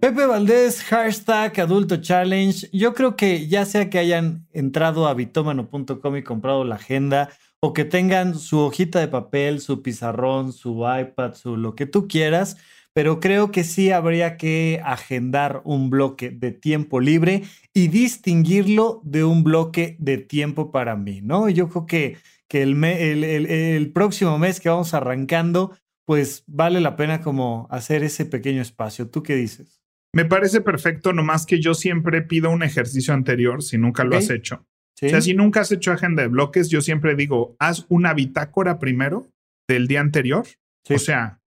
Pepe 0.00 0.24
Valdés, 0.24 0.82
hashtag 0.84 1.60
Adulto 1.60 1.98
Challenge. 1.98 2.70
Yo 2.72 2.94
creo 2.94 3.16
que 3.16 3.48
ya 3.48 3.66
sea 3.66 3.90
que 3.90 3.98
hayan 3.98 4.46
entrado 4.50 5.06
a 5.06 5.12
bitómano.com 5.12 6.16
y 6.16 6.22
comprado 6.22 6.64
la 6.64 6.76
agenda 6.76 7.28
o 7.60 7.74
que 7.74 7.84
tengan 7.84 8.38
su 8.38 8.60
hojita 8.60 8.98
de 8.98 9.08
papel, 9.08 9.60
su 9.60 9.82
pizarrón, 9.82 10.54
su 10.54 10.86
iPad, 10.88 11.34
su 11.34 11.58
lo 11.58 11.74
que 11.74 11.84
tú 11.84 12.08
quieras, 12.08 12.56
pero 12.94 13.20
creo 13.20 13.50
que 13.50 13.62
sí 13.62 13.90
habría 13.90 14.38
que 14.38 14.80
agendar 14.82 15.60
un 15.64 15.90
bloque 15.90 16.30
de 16.30 16.52
tiempo 16.52 16.98
libre 16.98 17.42
y 17.74 17.88
distinguirlo 17.88 19.02
de 19.04 19.24
un 19.24 19.44
bloque 19.44 19.96
de 19.98 20.16
tiempo 20.16 20.72
para 20.72 20.96
mí, 20.96 21.20
¿no? 21.20 21.50
Yo 21.50 21.68
creo 21.68 21.84
que, 21.84 22.16
que 22.48 22.62
el, 22.62 22.82
el, 22.82 23.92
próximo 23.92 24.38
mes 24.38 24.60
que 24.60 24.70
vamos 24.70 24.94
arrancando, 24.94 25.76
pues 26.06 26.42
vale 26.46 26.80
la 26.80 26.96
pena 26.96 27.20
como 27.20 27.68
hacer 27.70 28.02
ese 28.02 28.24
pequeño 28.24 28.62
espacio. 28.62 29.10
¿Tú 29.10 29.22
qué 29.22 29.34
dices? 29.34 29.79
Me 30.12 30.24
parece 30.24 30.60
perfecto, 30.60 31.12
nomás 31.12 31.46
que 31.46 31.60
yo 31.60 31.74
siempre 31.74 32.22
pido 32.22 32.50
un 32.50 32.62
ejercicio 32.62 33.14
anterior 33.14 33.62
si 33.62 33.78
nunca 33.78 34.04
lo 34.04 34.16
has 34.16 34.30
hecho. 34.30 34.66
O 35.02 35.08
sea, 35.08 35.20
si 35.20 35.34
nunca 35.34 35.60
has 35.60 35.72
hecho 35.72 35.92
agenda 35.92 36.22
de 36.22 36.28
bloques, 36.28 36.68
yo 36.68 36.82
siempre 36.82 37.14
digo, 37.14 37.56
haz 37.58 37.86
una 37.88 38.12
bitácora 38.12 38.78
primero 38.78 39.28
del 39.68 39.86
día 39.86 40.00
anterior. 40.00 40.46
O 40.88 40.98
sea, 40.98 41.40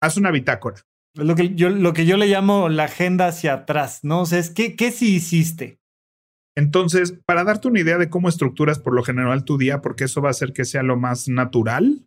haz 0.00 0.16
una 0.16 0.30
bitácora. 0.30 0.82
Lo 1.14 1.34
que, 1.34 1.54
yo, 1.54 1.70
lo 1.70 1.94
que 1.94 2.04
yo 2.04 2.16
le 2.16 2.26
llamo 2.26 2.68
la 2.68 2.84
agenda 2.84 3.26
hacia 3.26 3.54
atrás, 3.54 4.00
¿no? 4.02 4.20
O 4.20 4.26
sea, 4.26 4.38
es 4.38 4.50
¿qué, 4.50 4.76
qué 4.76 4.92
sí 4.92 5.14
hiciste? 5.16 5.78
Entonces, 6.56 7.18
para 7.26 7.44
darte 7.44 7.68
una 7.68 7.80
idea 7.80 7.98
de 7.98 8.10
cómo 8.10 8.28
estructuras 8.28 8.78
por 8.78 8.94
lo 8.94 9.02
general 9.02 9.44
tu 9.44 9.58
día, 9.58 9.80
porque 9.80 10.04
eso 10.04 10.20
va 10.20 10.28
a 10.28 10.30
hacer 10.30 10.52
que 10.52 10.64
sea 10.64 10.82
lo 10.82 10.96
más 10.96 11.28
natural, 11.28 12.06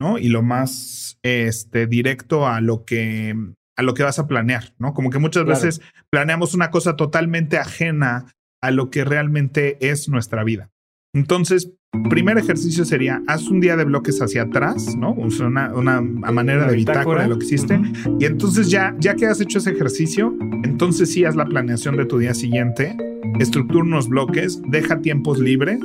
¿no? 0.00 0.18
Y 0.18 0.28
lo 0.28 0.42
más 0.42 1.18
este, 1.22 1.86
directo 1.86 2.46
a 2.46 2.60
lo 2.60 2.84
que 2.84 3.34
a 3.78 3.82
lo 3.82 3.94
que 3.94 4.02
vas 4.02 4.18
a 4.18 4.26
planear, 4.26 4.74
¿no? 4.78 4.92
Como 4.92 5.08
que 5.08 5.20
muchas 5.20 5.46
veces 5.46 5.80
planeamos 6.10 6.52
una 6.52 6.70
cosa 6.70 6.96
totalmente 6.96 7.58
ajena 7.58 8.26
a 8.60 8.72
lo 8.72 8.90
que 8.90 9.04
realmente 9.04 9.78
es 9.88 10.08
nuestra 10.08 10.42
vida. 10.42 10.70
Entonces, 11.14 11.72
primer 12.10 12.38
ejercicio 12.38 12.84
sería, 12.84 13.22
haz 13.28 13.46
un 13.46 13.60
día 13.60 13.76
de 13.76 13.84
bloques 13.84 14.20
hacia 14.20 14.42
atrás, 14.42 14.96
¿no? 14.96 15.12
Una, 15.12 15.72
una 15.72 16.00
manera 16.00 16.66
de 16.66 16.74
bitácora 16.74 17.22
de 17.22 17.28
lo 17.28 17.38
que 17.38 17.46
hiciste. 17.46 17.80
Y 18.18 18.24
entonces 18.24 18.68
ya, 18.68 18.96
ya 18.98 19.14
que 19.14 19.26
has 19.26 19.40
hecho 19.40 19.58
ese 19.58 19.70
ejercicio, 19.70 20.36
entonces 20.64 21.12
sí 21.12 21.24
haz 21.24 21.36
la 21.36 21.44
planeación 21.44 21.96
de 21.96 22.04
tu 22.04 22.18
día 22.18 22.34
siguiente, 22.34 22.96
estructura 23.38 23.84
unos 23.84 24.08
bloques, 24.08 24.60
deja 24.66 25.00
tiempos 25.00 25.38
libres 25.38 25.80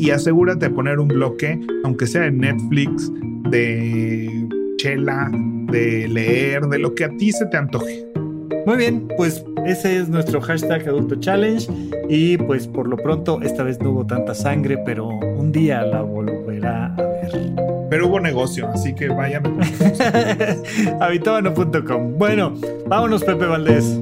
y 0.00 0.10
asegúrate 0.10 0.68
de 0.68 0.74
poner 0.74 0.98
un 0.98 1.08
bloque, 1.08 1.60
aunque 1.84 2.08
sea 2.08 2.22
de 2.22 2.32
Netflix, 2.32 3.12
de 3.50 4.48
chela, 4.78 5.30
de 5.70 6.08
leer, 6.08 6.62
de 6.66 6.78
lo 6.78 6.94
que 6.94 7.04
a 7.04 7.08
ti 7.16 7.32
se 7.32 7.46
te 7.46 7.56
antoje. 7.56 8.06
Muy 8.66 8.76
bien, 8.76 9.08
pues 9.16 9.44
ese 9.66 9.98
es 9.98 10.08
nuestro 10.08 10.40
hashtag 10.40 10.86
Adulto 10.88 11.16
Challenge 11.16 11.66
y 12.08 12.36
pues 12.36 12.66
por 12.66 12.88
lo 12.88 12.96
pronto 12.96 13.40
esta 13.42 13.62
vez 13.62 13.80
no 13.80 13.90
hubo 13.90 14.06
tanta 14.06 14.34
sangre, 14.34 14.78
pero 14.84 15.08
un 15.08 15.50
día 15.52 15.82
la 15.82 16.02
volverá 16.02 16.94
a 16.94 17.02
ver. 17.02 17.52
Pero 17.88 18.08
hubo 18.08 18.20
negocio, 18.20 18.68
así 18.68 18.94
que 18.94 19.08
vayan 19.08 19.42
Habitobano.com. 21.00 22.18
Bueno, 22.18 22.54
vámonos 22.86 23.24
Pepe 23.24 23.46
Valdés. 23.46 23.98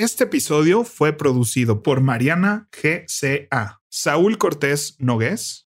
Este 0.00 0.24
episodio 0.24 0.84
fue 0.84 1.12
producido 1.12 1.82
por 1.82 2.00
Mariana 2.00 2.70
GCA, 2.72 3.82
Saúl 3.90 4.38
Cortés 4.38 4.96
Nogués, 4.98 5.68